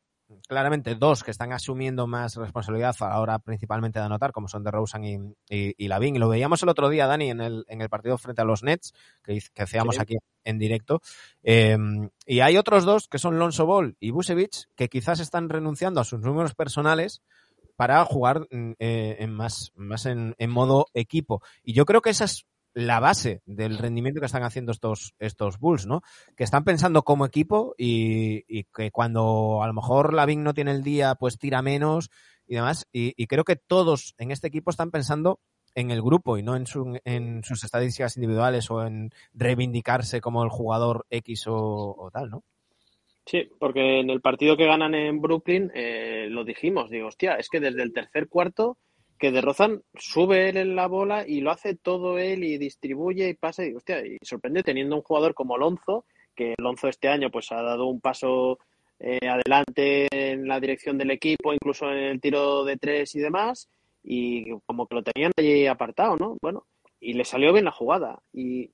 [0.47, 5.03] claramente dos que están asumiendo más responsabilidad ahora principalmente de anotar, como son de Rosen
[5.03, 5.17] y,
[5.49, 5.75] y.
[5.77, 8.63] Y lo veíamos el otro día, Dani, en el, en el partido frente a los
[8.63, 8.93] Nets,
[9.23, 10.01] que, que hacíamos Sí.
[10.01, 11.01] aquí en directo.
[11.43, 11.77] Eh,
[12.25, 16.03] y hay otros dos, que son Lonzo Ball y Busevich, que quizás están renunciando a
[16.05, 17.21] sus números personales
[17.75, 21.41] para jugar mm, eh, en más, más en, en modo equipo.
[21.63, 25.59] Y yo creo que esa es la base del rendimiento que están haciendo estos, estos
[25.59, 26.01] Bulls, ¿no?
[26.35, 30.71] Que están pensando como equipo y, y que cuando a lo mejor Lavin no tiene
[30.71, 32.09] el día, pues tira menos
[32.47, 32.87] y demás.
[32.91, 35.39] Y, y creo que todos en este equipo están pensando
[35.75, 40.43] en el grupo y no en, su, en sus estadísticas individuales o en reivindicarse como
[40.43, 42.43] el jugador X o, o tal, ¿no?
[43.25, 47.49] Sí, porque en el partido que ganan en Brooklyn eh, lo dijimos, digo, hostia, es
[47.49, 48.77] que desde el tercer cuarto
[49.21, 53.29] que de Rozan sube él en la bola y lo hace todo él y distribuye
[53.29, 57.29] y pasa y hostia, y sorprende teniendo un jugador como Lonzo, que Lonzo este año
[57.29, 58.57] pues ha dado un paso
[58.99, 63.69] eh, adelante en la dirección del equipo, incluso en el tiro de tres y demás,
[64.03, 66.37] y como que lo tenían allí apartado, ¿no?
[66.41, 66.65] Bueno,
[66.99, 68.71] y le salió bien la jugada y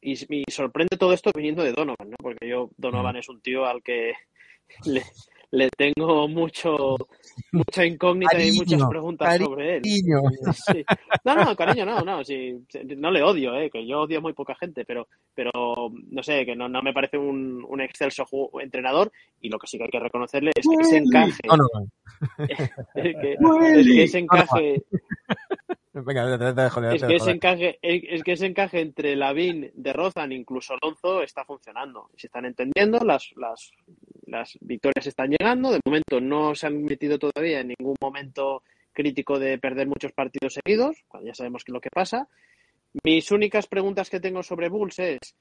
[0.00, 2.16] y, y sorprende todo esto viniendo de Donovan, ¿no?
[2.18, 4.14] Porque yo, Donovan es un tío al que
[4.86, 5.02] le,
[5.50, 6.96] le tengo mucho
[7.52, 9.82] mucha incógnita y muchas preguntas sobre él.
[9.82, 10.20] Cariño.
[10.52, 10.84] Sí.
[11.24, 12.64] No, no, cariño, no, no, sí,
[12.96, 15.50] no le odio, eh, que yo odio a muy poca gente, pero, pero
[16.10, 18.26] no sé, que no, no me parece un, un excelso
[18.60, 21.66] entrenador y lo que sí que hay que reconocerle es que ese encaje, No, no,
[21.74, 22.44] no.
[22.46, 24.82] es que, es que ese encaje,
[26.04, 29.16] Venga, te, te dejo, te es que ese encaje, es es que ese encaje entre
[29.16, 32.10] Lavín, de Rozan, incluso Alonso, está funcionando.
[32.16, 33.72] Se están entendiendo, las, las,
[34.26, 35.72] las victorias están llegando.
[35.72, 38.62] De momento no se han metido todavía en ningún momento
[38.92, 42.28] crítico de perder muchos partidos seguidos, cuando ya sabemos qué es lo que pasa.
[43.04, 45.34] Mis únicas preguntas que tengo sobre Bulls es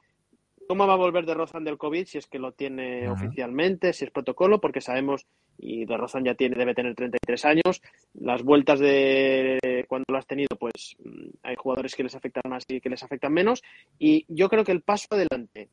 [0.68, 4.06] ¿Cómo va a volver de Rozan del COVID si es que lo tiene oficialmente, si
[4.06, 4.60] es protocolo?
[4.60, 7.82] Porque sabemos, y de Rozan ya tiene, debe tener 33 años,
[8.16, 12.64] las vueltas de cuando lo has tenido, pues mm, hay jugadores que les afectan más
[12.68, 13.62] y que les afectan menos.
[14.00, 15.70] Y yo creo que el paso adelante,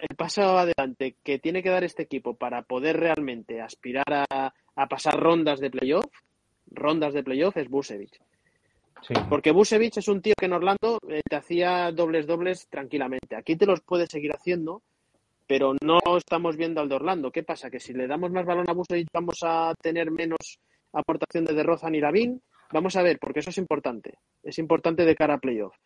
[0.00, 4.86] el paso adelante que tiene que dar este equipo para poder realmente aspirar a, a
[4.88, 6.06] pasar rondas de playoff,
[6.70, 8.20] rondas de playoff es Busevich.
[9.02, 9.14] Sí.
[9.28, 13.36] Porque Busevich es un tío que en Orlando eh, te hacía dobles dobles tranquilamente.
[13.36, 14.82] Aquí te los puede seguir haciendo,
[15.46, 17.30] pero no estamos viendo al de Orlando.
[17.30, 17.70] ¿Qué pasa?
[17.70, 20.58] Que si le damos más balón a Busevich vamos a tener menos
[20.92, 22.42] aportación de Derrozan y Lavín.
[22.72, 24.18] Vamos a ver, porque eso es importante.
[24.42, 25.76] Es importante de cara a playoff.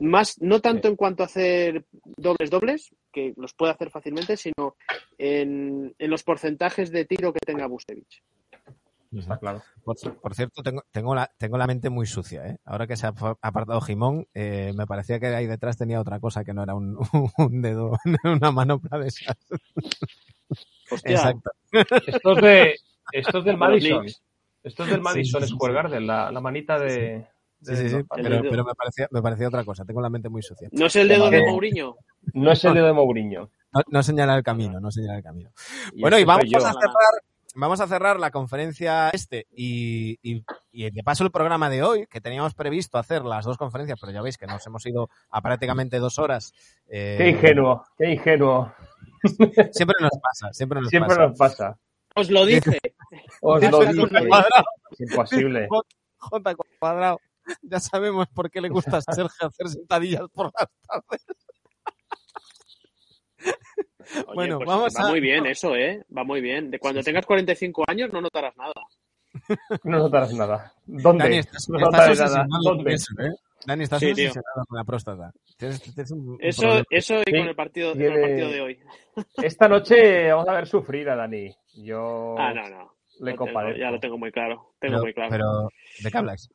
[0.00, 4.76] Más, no tanto en cuanto a hacer dobles dobles, que los puede hacer fácilmente, sino
[5.16, 8.22] en, en los porcentajes de tiro que tenga Busevich.
[9.18, 9.62] Está claro.
[9.84, 12.58] Por, por cierto, tengo, tengo, la, tengo la mente muy sucia, ¿eh?
[12.64, 16.44] Ahora que se ha apartado Jimón, eh, me parecía que ahí detrás tenía otra cosa
[16.44, 16.98] que no era un,
[17.38, 17.92] un dedo,
[18.24, 19.36] una manopla de esas.
[20.90, 21.50] Hostia, Exacto.
[22.06, 22.74] Esto es, de,
[23.12, 24.06] esto es del Madison.
[24.62, 25.76] Esto es del Madison sí, sí, Square sí.
[25.76, 27.26] Garden, la, la manita de...
[27.64, 29.84] Sí, sí, sí, pero, me, parecía, me parecía otra cosa.
[29.84, 30.68] Tengo la mente muy sucia.
[30.72, 31.46] ¿No es el dedo de.
[31.46, 31.96] Mourinho?
[32.34, 33.50] No es el dedo de Mourinho.
[33.72, 35.50] No, no señala el camino, no señala el camino.
[35.92, 36.58] Y Bueno, y vamos yo.
[36.58, 37.22] a cerrar,
[37.56, 42.06] vamos a cerrar la conferencia este y, y, y de paso el programa de hoy,
[42.08, 45.40] que teníamos previsto hacer las dos conferencias, pero ya veis que nos hemos ido a
[45.42, 46.52] prácticamente dos horas.
[46.88, 48.72] eh, Qué ingenuo, qué ingenuo.
[49.72, 51.28] Siempre nos pasa, siempre nos Siempre pasa.
[51.28, 51.78] nos pasa.
[52.14, 52.78] Os lo dije.
[53.40, 54.28] Os lo dije.
[54.92, 55.66] Es imposible.
[56.18, 57.20] J cuadrado.
[57.62, 61.26] Ya sabemos por qué le gusta a Sergio hacer sentadillas por las tardes.
[64.26, 66.04] Oye, Bueno, pues vamos va a- muy bien eso, ¿eh?
[66.16, 66.70] Va muy bien.
[66.70, 68.72] De cuando Sí, tengas 45 años no notarás nada.
[69.84, 70.72] No notarás nada.
[70.86, 71.24] ¿Dónde?
[71.24, 72.46] Dani, estás, no nada.
[72.46, 72.94] con ¿Dónde?
[72.94, 73.30] eso, ¿eh?
[73.66, 74.28] Dani, estás Sí, tío.
[74.28, 75.32] obsesionado con la próstata.
[75.56, 78.60] Tienes, tienes un- un Eso, eso y Sí, con el partido, con el partido de
[78.60, 78.78] hoy.
[79.58, 81.54] Esta noche vamos a ver sufrir a Dani.
[81.74, 82.36] Yo.
[82.38, 82.94] Ah, no, no.
[83.20, 83.78] Le compadezco.
[83.78, 84.74] ya lo tengo muy claro.
[84.80, 85.30] Tengo Pero, muy claro.
[85.30, 85.68] pero,
[86.02, 86.48] ¿de qué habláis?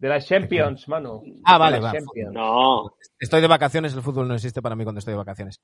[0.00, 1.22] De las Champions, mano.
[1.44, 1.92] Ah, vale, va.
[2.32, 5.60] No, Estoy de vacaciones, el fútbol no existe para mí cuando estoy de vacaciones.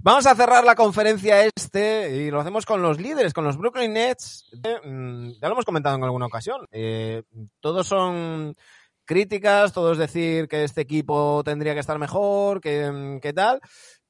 [0.00, 3.92] Vamos a cerrar la conferencia este y lo hacemos con los líderes, con los Brooklyn
[3.92, 4.50] Nets.
[4.64, 6.64] Eh, mm, ya lo hemos comentado en alguna ocasión.
[6.70, 7.24] Eh,
[7.60, 8.54] todos son
[9.04, 13.60] críticas, todos decir que este equipo tendría que estar mejor, que, mm, que tal.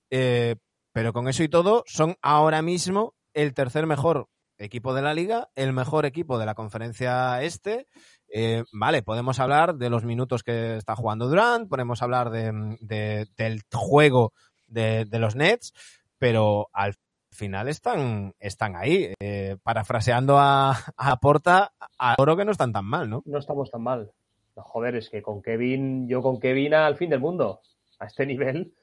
[0.08, 0.54] Eh,
[0.92, 5.48] pero con eso y todo, son ahora mismo el tercer mejor equipo de la liga,
[5.54, 7.88] el mejor equipo de la conferencia este.
[8.30, 13.26] Eh, vale, podemos hablar de los minutos que está jugando Durant, podemos hablar de, de-
[13.36, 14.32] del juego
[14.66, 15.72] de, de los Nets,
[16.18, 16.94] pero al
[17.30, 19.12] final están, están ahí.
[19.20, 23.22] Eh, parafraseando a, a Porta, a oro que no están tan mal, ¿no?
[23.24, 24.10] No estamos tan mal.
[24.56, 27.60] No, joder, es que con Kevin, yo con Kevin al fin del mundo.
[28.00, 28.74] A este nivel.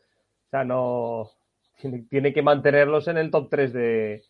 [0.48, 1.30] O sea, no.
[1.80, 4.24] Tiene, tiene que mantenerlos en el top 3 de,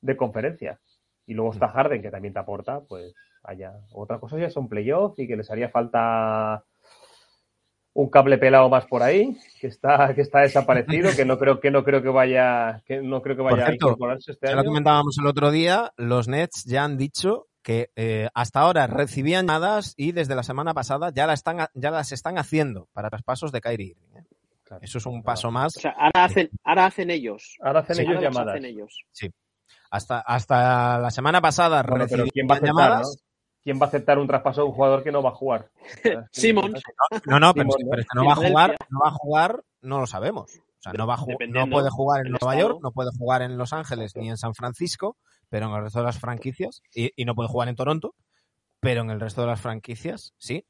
[0.00, 0.80] de conferencia.
[1.26, 3.72] Y luego está Harden, que también te aporta, pues allá.
[3.92, 6.64] Otra cosa ya son playoffs y que les haría falta
[7.94, 11.70] un cable pelado más por ahí, que está, que está desaparecido, que no creo que
[11.70, 14.54] no creo que vaya, que no creo que Por vaya cierto, a incorporarse este Ya
[14.54, 14.68] lo año.
[14.70, 19.92] comentábamos el otro día, los Nets ya han dicho que eh, hasta ahora recibían llamadas
[19.96, 23.60] y desde la semana pasada ya, la están, ya las están haciendo para traspasos de
[23.60, 24.16] Kyrie Irving.
[24.20, 24.24] ¿eh?
[24.64, 24.82] Claro.
[24.82, 25.76] Eso es un paso más.
[25.76, 27.56] o sea, ahora hacen, ahora hacen ellos.
[27.60, 28.54] Ahora hacen Sí, ellos Ahora llamadas.
[28.54, 28.98] hacen ellos.
[29.90, 33.08] Hasta, hasta la semana pasada Bueno, pero recibían ¿quién va a aceptar, llamadas.
[33.22, 33.31] no?
[33.62, 35.70] ¿Quién va a aceptar un traspaso de un jugador que no va a jugar?
[36.32, 36.82] Simmons.
[37.26, 37.90] No, no, pero, Simón, ¿no?
[37.90, 40.56] pero es que no va a jugar, no va a jugar, no lo sabemos.
[40.56, 41.18] O sea, no va a
[41.48, 42.58] no puede jugar en Nueva estado.
[42.70, 45.16] York, no puede jugar en Los Ángeles ni en San Francisco,
[45.48, 48.14] pero en el resto de las franquicias, y, y no puede jugar en Toronto,
[48.80, 50.64] pero en el resto de las franquicias, sí.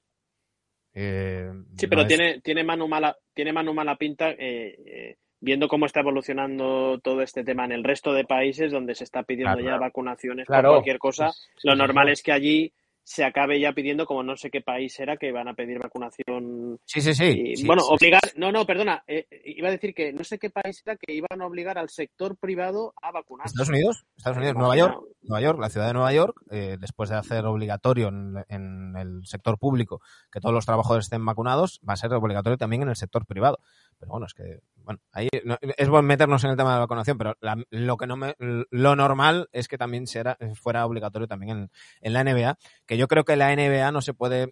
[0.94, 4.36] Eh, Sí, no pero es- tiene, tiene mano mala, tiene mano mala pinta eh,
[4.84, 9.04] eh, viendo cómo está evolucionando todo este tema en el resto de países donde se
[9.04, 9.80] está pidiendo Claro, ya claro.
[9.80, 10.68] vacunaciones Claro.
[10.68, 11.26] por cualquier cosa.
[11.62, 12.12] Lo sí, normal sí.
[12.12, 12.74] es que allí
[13.04, 16.78] se acabe ya pidiendo, como no sé qué país era, que van a pedir vacunación.
[16.84, 17.24] Sí, sí, sí.
[17.24, 20.38] y, sí, bueno, sí, obligar, no, no, perdona, eh, iba a decir que no sé
[20.38, 23.46] qué país era que iban a obligar al sector privado a vacunar.
[23.46, 27.10] Estados Unidos, Estados Unidos, Nueva York, Nueva York, la ciudad de Nueva York, eh, después
[27.10, 30.00] de hacer obligatorio en, en el sector público
[30.30, 33.58] que todos los trabajadores estén vacunados, va a ser obligatorio también en el sector privado.
[34.02, 36.80] Pero bueno, es que, bueno, ahí no- es bueno meternos en el tema de la
[36.80, 41.28] vacunación, pero la- lo que no me, lo normal es que también será, fuera obligatorio
[41.28, 41.70] también en,
[42.00, 44.50] en la NBA, que yo creo que la NBA no se puede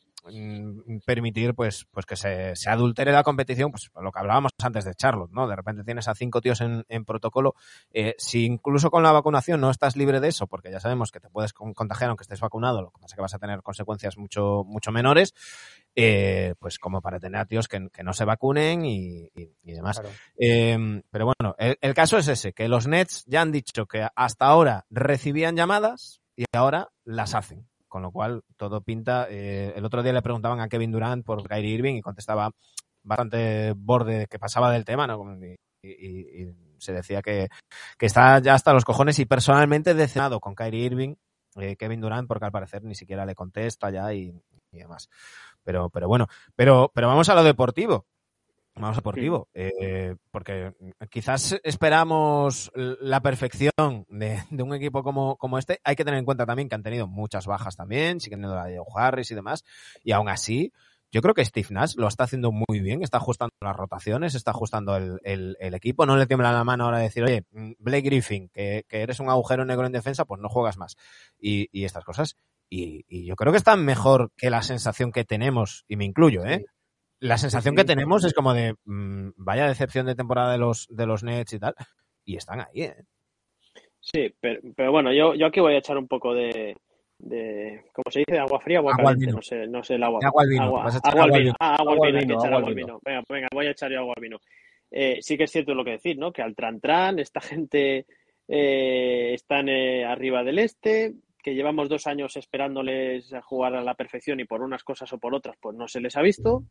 [1.04, 4.94] permitir pues pues que se, se adultere la competición, pues lo que hablábamos antes de
[4.94, 5.48] Charlotte, ¿no?
[5.48, 7.54] De repente tienes a cinco tíos en, en protocolo
[7.92, 11.20] eh, si incluso con la vacunación no estás libre de eso, porque ya sabemos que
[11.20, 13.62] te puedes con- contagiar aunque estés vacunado, lo que pasa es que vas a tener
[13.62, 15.34] consecuencias mucho, mucho menores,
[15.94, 19.72] eh, pues como para tener a tíos que, que no se vacunen y, y- y
[19.72, 20.00] demás.
[20.00, 20.14] Claro.
[20.38, 24.06] Eh, pero bueno, el, el caso es ese, que los Nets ya han dicho que
[24.14, 27.66] hasta ahora recibían llamadas y ahora las hacen.
[27.90, 29.26] Con lo cual, todo pinta.
[29.28, 32.52] eh, el otro día le preguntaban a Kevin Durant por Kyrie Irving y contestaba
[33.02, 35.20] bastante borde que pasaba del tema, ¿no?
[35.82, 36.46] Y,
[36.78, 37.48] se decía que,
[37.98, 41.14] que está ya hasta los cojones y personalmente decepcionado con Kyrie Irving,
[41.56, 44.32] eh, Kevin Durant, porque al parecer ni siquiera le contesta ya y,
[44.72, 45.10] y demás.
[45.64, 48.06] Pero, pero bueno, pero, pero vamos a lo deportivo.
[48.80, 50.72] Vamos deportivo, eh, porque
[51.10, 53.70] quizás esperamos la perfección
[54.08, 55.80] de, de un equipo como, como este.
[55.84, 58.66] Hay que tener en cuenta también que han tenido muchas bajas también, siguen teniendo la
[58.66, 59.64] de Harris y demás,
[60.02, 60.72] y aún así,
[61.12, 64.52] yo creo que Steve Nash lo está haciendo muy bien, está ajustando las rotaciones, está
[64.52, 67.72] ajustando el, el- el equipo, no le tiembla la mano ahora de decir, oye, mm,
[67.80, 70.96] Blake Griffin, que, que eres un agujero negro en defensa, pues no juegas más.
[71.40, 72.36] Y, y estas cosas.
[72.68, 76.44] Y, y yo creo que está mejor que la sensación que tenemos, y me incluyo,
[76.44, 76.58] ¿eh?
[76.58, 76.66] Sí.
[77.20, 77.76] La sensación sí.
[77.76, 81.52] que tenemos es como de mm, vaya decepción de temporada de los, de los Nets
[81.52, 81.74] y tal.
[82.24, 82.96] Y están ahí, ¿eh?
[84.00, 86.76] Sí, pero, pero bueno, yo, yo aquí voy a echar un poco de,
[87.18, 88.38] de ¿cómo se dice?
[88.38, 89.26] ¿Agua fría o agua, Agua al caliente?
[89.26, 89.36] vino.
[89.36, 90.18] No sé, no sé el agua.
[90.20, 91.44] De agua al vino, Agua, vas a echar agua al vino.
[91.44, 91.56] vino.
[91.60, 93.00] Ah, agua al Agua al vino, hay que echar agua al vino.
[93.04, 94.38] Venga, venga, voy a echar yo agua al vino.
[94.90, 96.32] Eh, sí que es cierto lo que decís, ¿no?
[96.32, 98.06] Que al Trantran, esta gente
[98.48, 103.94] eh, están eh, arriba del este, que llevamos dos años esperándoles a jugar a la
[103.94, 106.64] perfección y por unas cosas o por otras, pues no se les ha visto,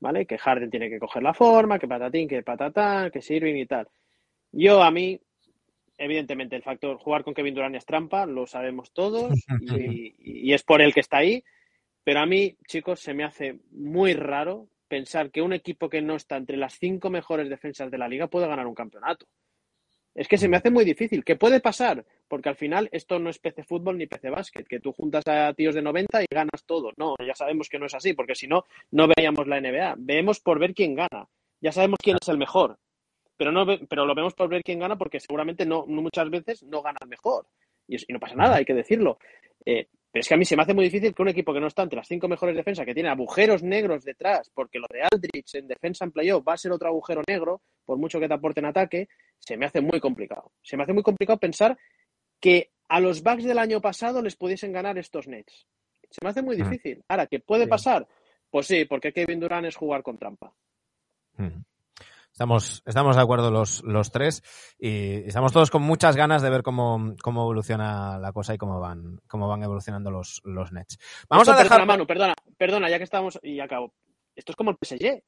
[0.00, 0.26] ¿vale?
[0.26, 3.88] Que Harden tiene que coger la forma, que patatín, que patatán, que sirven y tal.
[4.52, 5.20] Yo a mí,
[5.98, 10.62] evidentemente, el factor jugar con Kevin Durant es trampa, lo sabemos todos y, y es
[10.62, 11.42] por el que está ahí.
[12.04, 16.14] Pero a mí, chicos, se me hace muy raro pensar que un equipo que no
[16.14, 19.26] está entre las cinco mejores defensas de la liga puede ganar un campeonato.
[20.16, 21.22] Es que se me hace muy difícil.
[21.22, 22.02] ¿Qué puede pasar?
[22.26, 25.52] Porque al final esto no es PC fútbol ni PC básquet, que tú juntas a
[25.52, 26.90] tíos de 90 y ganas todo.
[26.96, 29.96] No, ya sabemos que no es así, porque si no, no veíamos la NBA.
[29.98, 31.28] Vemos por ver quién gana.
[31.60, 32.78] Ya sabemos quién es el mejor.
[33.36, 36.62] Pero, no pero lo vemos por ver quién gana porque seguramente no, no muchas veces
[36.62, 37.46] no gana el mejor.
[37.86, 39.18] Y, no pasa nada, hay que decirlo.
[39.66, 41.60] Eh, pero es que a mí se me hace muy difícil que un equipo que
[41.60, 45.02] no está entre las cinco mejores defensas, que tiene agujeros negros detrás, porque lo de
[45.02, 48.34] Aldrich en defensa en playoff va a ser otro agujero negro, por mucho que te
[48.34, 49.08] aporte en ataque,
[49.38, 50.52] se me hace muy complicado.
[50.62, 51.78] Se me hace muy complicado pensar
[52.40, 55.66] que a los Bucks del año pasado les pudiesen ganar estos Nets.
[56.10, 56.62] Se me hace muy mm.
[56.62, 57.04] difícil.
[57.08, 58.06] Ahora, ¿qué puede pasar?
[58.50, 60.52] Pues sí, porque Kevin Durant es jugar con trampa.
[61.36, 61.62] Mm.
[62.30, 64.42] Estamos, estamos de acuerdo los, los tres
[64.78, 68.78] y estamos todos con muchas ganas de ver cómo, cómo evoluciona la cosa y cómo
[68.78, 70.98] van, cómo van evolucionando los, los Nets.
[71.30, 71.86] Vamos a dejar.
[71.86, 73.94] Manu, perdona, perdona, ya que estamos y acabo.
[74.34, 75.22] Esto es como el PSG.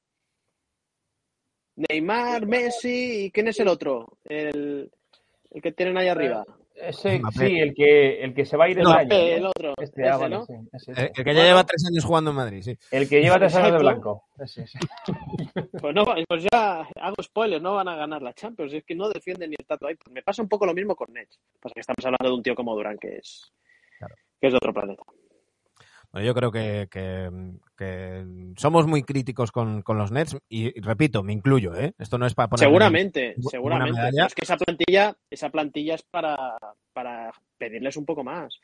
[1.79, 4.19] Neymar, Messi y ¿quién es el otro?
[4.25, 4.91] El,
[5.51, 6.45] el que tienen ahí arriba.
[6.81, 9.09] Ese, sí, el que, el que se va a ir el año.
[9.11, 9.75] El otro.
[9.81, 10.19] Este, ah,
[10.87, 12.79] el, que ya lleva tres años jugando en Madrid, sí.
[12.93, 14.25] El que lleva tres años de blanco.
[15.81, 18.73] Pues, no, pues ya hago spoilers, no van a ganar la Champions.
[18.73, 19.97] Es que no defienden ni el tato ahí.
[20.11, 21.39] Me pasa un poco lo mismo con Nets.
[21.61, 23.53] Pasa que estamos hablando de un tío como Durán que es,
[24.41, 25.03] que es de otro planeta.
[26.21, 26.89] Yo creo que,
[28.57, 31.95] somos muy críticos con, los Nets y, repito, me incluyo, ¿eh?
[31.99, 34.01] Esto no es para poner Seguramente, seguramente.
[34.27, 36.57] Es que esa plantilla, esa plantilla es para,
[36.93, 38.59] para pedirles un poco más.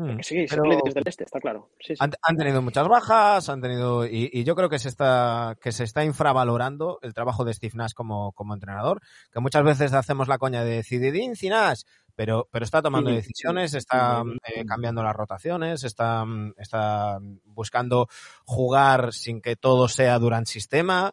[0.00, 1.68] Hmm, sí, del este, está claro.
[1.98, 6.02] Han, tenido muchas bajas, han tenido y, yo creo que se está que se está
[6.06, 10.64] infravalorando el trabajo de Steve Nash como, como entrenador, que muchas veces hacemos la coña
[10.64, 11.82] de Zinedine Nash,
[12.16, 16.24] pero, pero está tomando decisiones, está eh, cambiando las rotaciones, está,
[16.56, 18.08] está buscando
[18.46, 21.12] jugar sin que todo sea durante sistema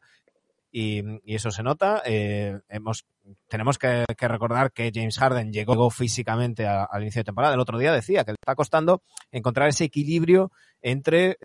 [0.72, 2.04] y, eso se nota.
[2.06, 3.06] Eh, hemos,
[3.48, 7.54] tenemos que, recordar que James Harden llegó físicamente al inicio de temporada.
[7.54, 9.02] El otro día decía que le está costando
[9.32, 10.52] encontrar ese equilibrio
[10.82, 11.38] entre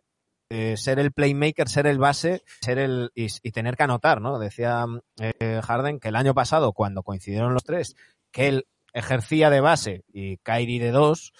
[0.49, 4.39] eh, ser el playmaker, ser el base, ser el y, tener que anotar, ¿no?
[4.39, 4.85] Decía
[5.63, 7.95] Harden que el año pasado, cuando coincidieron los tres,
[8.31, 11.33] que él ejercía de base y Kyrie de dos,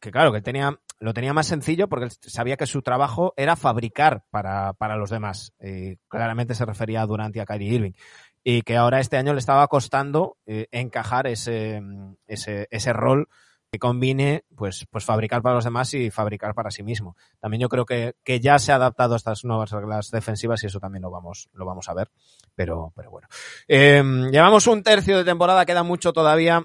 [0.00, 4.24] que, claro, que tenía, lo tenía más sencillo porque sabía que su trabajo era fabricar
[4.30, 5.52] para, para los demás.
[5.60, 7.92] Y claramente se refería a Durant y a Kyrie Irving.
[8.42, 11.82] Y que ahora este año le estaba costando eh, encajar ese,
[12.26, 13.28] ese, ese rol
[13.70, 17.16] que combine pues, pues fabricar para los demás y fabricar para sí mismo.
[17.38, 20.66] También yo creo que, que ya se ha adaptado a estas nuevas reglas defensivas y
[20.66, 22.10] eso también lo vamos, lo vamos a ver.
[22.54, 23.28] Pero, pero bueno.
[23.68, 24.02] Eh,
[24.32, 26.64] llevamos un tercio de temporada, queda mucho todavía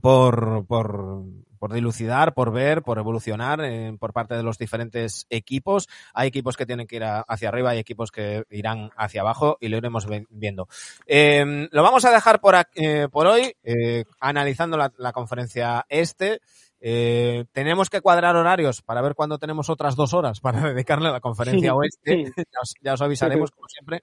[0.00, 1.24] por, por,
[1.58, 5.88] por dilucidar, por ver, por evolucionar eh, por parte de los diferentes equipos.
[6.14, 9.68] Hay equipos que tienen que ir hacia arriba, hay equipos que irán hacia abajo y
[9.68, 10.68] lo iremos viendo.
[11.06, 16.40] Eh, lo vamos a dejar por, eh, por hoy, eh, analizando la, la, conferencia este.
[16.80, 21.12] Eh, tenemos que cuadrar horarios para ver cuándo tenemos otras dos horas para dedicarle a
[21.12, 22.32] la conferencia oeste.
[22.36, 24.02] ya, os, ya os avisaremos, como siempre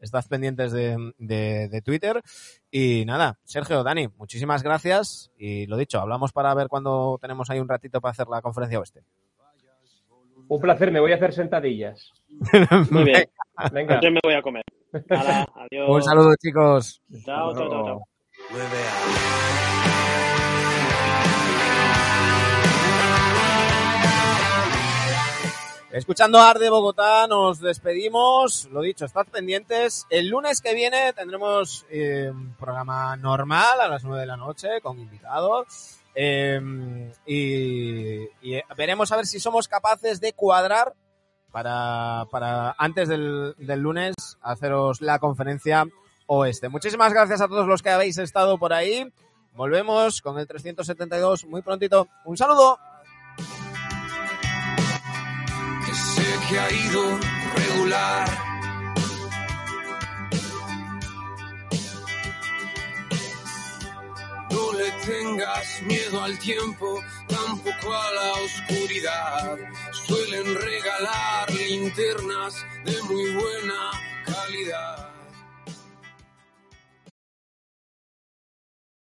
[0.00, 2.22] estad pendientes de, de, Twitter.
[2.70, 5.30] Y nada, Sergio, Dani, muchísimas gracias.
[5.38, 8.78] Y lo dicho, hablamos para ver cuándo tenemos ahí un ratito para hacer la conferencia
[8.78, 9.02] oeste.
[10.48, 12.12] Un placer, me voy a hacer sentadillas.
[12.90, 13.24] Muy bien.
[13.72, 14.00] Venga.
[14.00, 14.62] Yo me voy a comer.
[14.92, 15.88] adiós.
[15.88, 17.02] Un saludo, chicos.
[17.24, 17.68] chao, chao.
[17.70, 18.02] chao.
[25.96, 28.68] Escuchando Arde Bogotá, nos despedimos.
[28.70, 30.06] Lo dicho, estad pendientes.
[30.10, 34.82] El lunes que viene tendremos eh, un programa normal a las nueve de la noche
[34.82, 36.00] con invitados.
[36.14, 36.60] Eh,
[37.24, 38.26] y,
[38.76, 40.92] veremos a ver si somos capaces de cuadrar
[41.50, 45.86] para, para antes del, del lunes haceros la conferencia
[46.26, 46.68] oeste.
[46.68, 49.10] Muchísimas gracias a todos los que habéis estado por ahí.
[49.54, 52.06] Volvemos con el 372 muy prontito.
[52.26, 52.78] Un saludo
[56.48, 57.18] que ha ido
[57.56, 58.28] regular.
[64.50, 69.58] No le tengas miedo al tiempo, tampoco a la oscuridad.
[70.06, 73.90] Suelen regalar linternas de muy buena
[74.24, 75.15] calidad.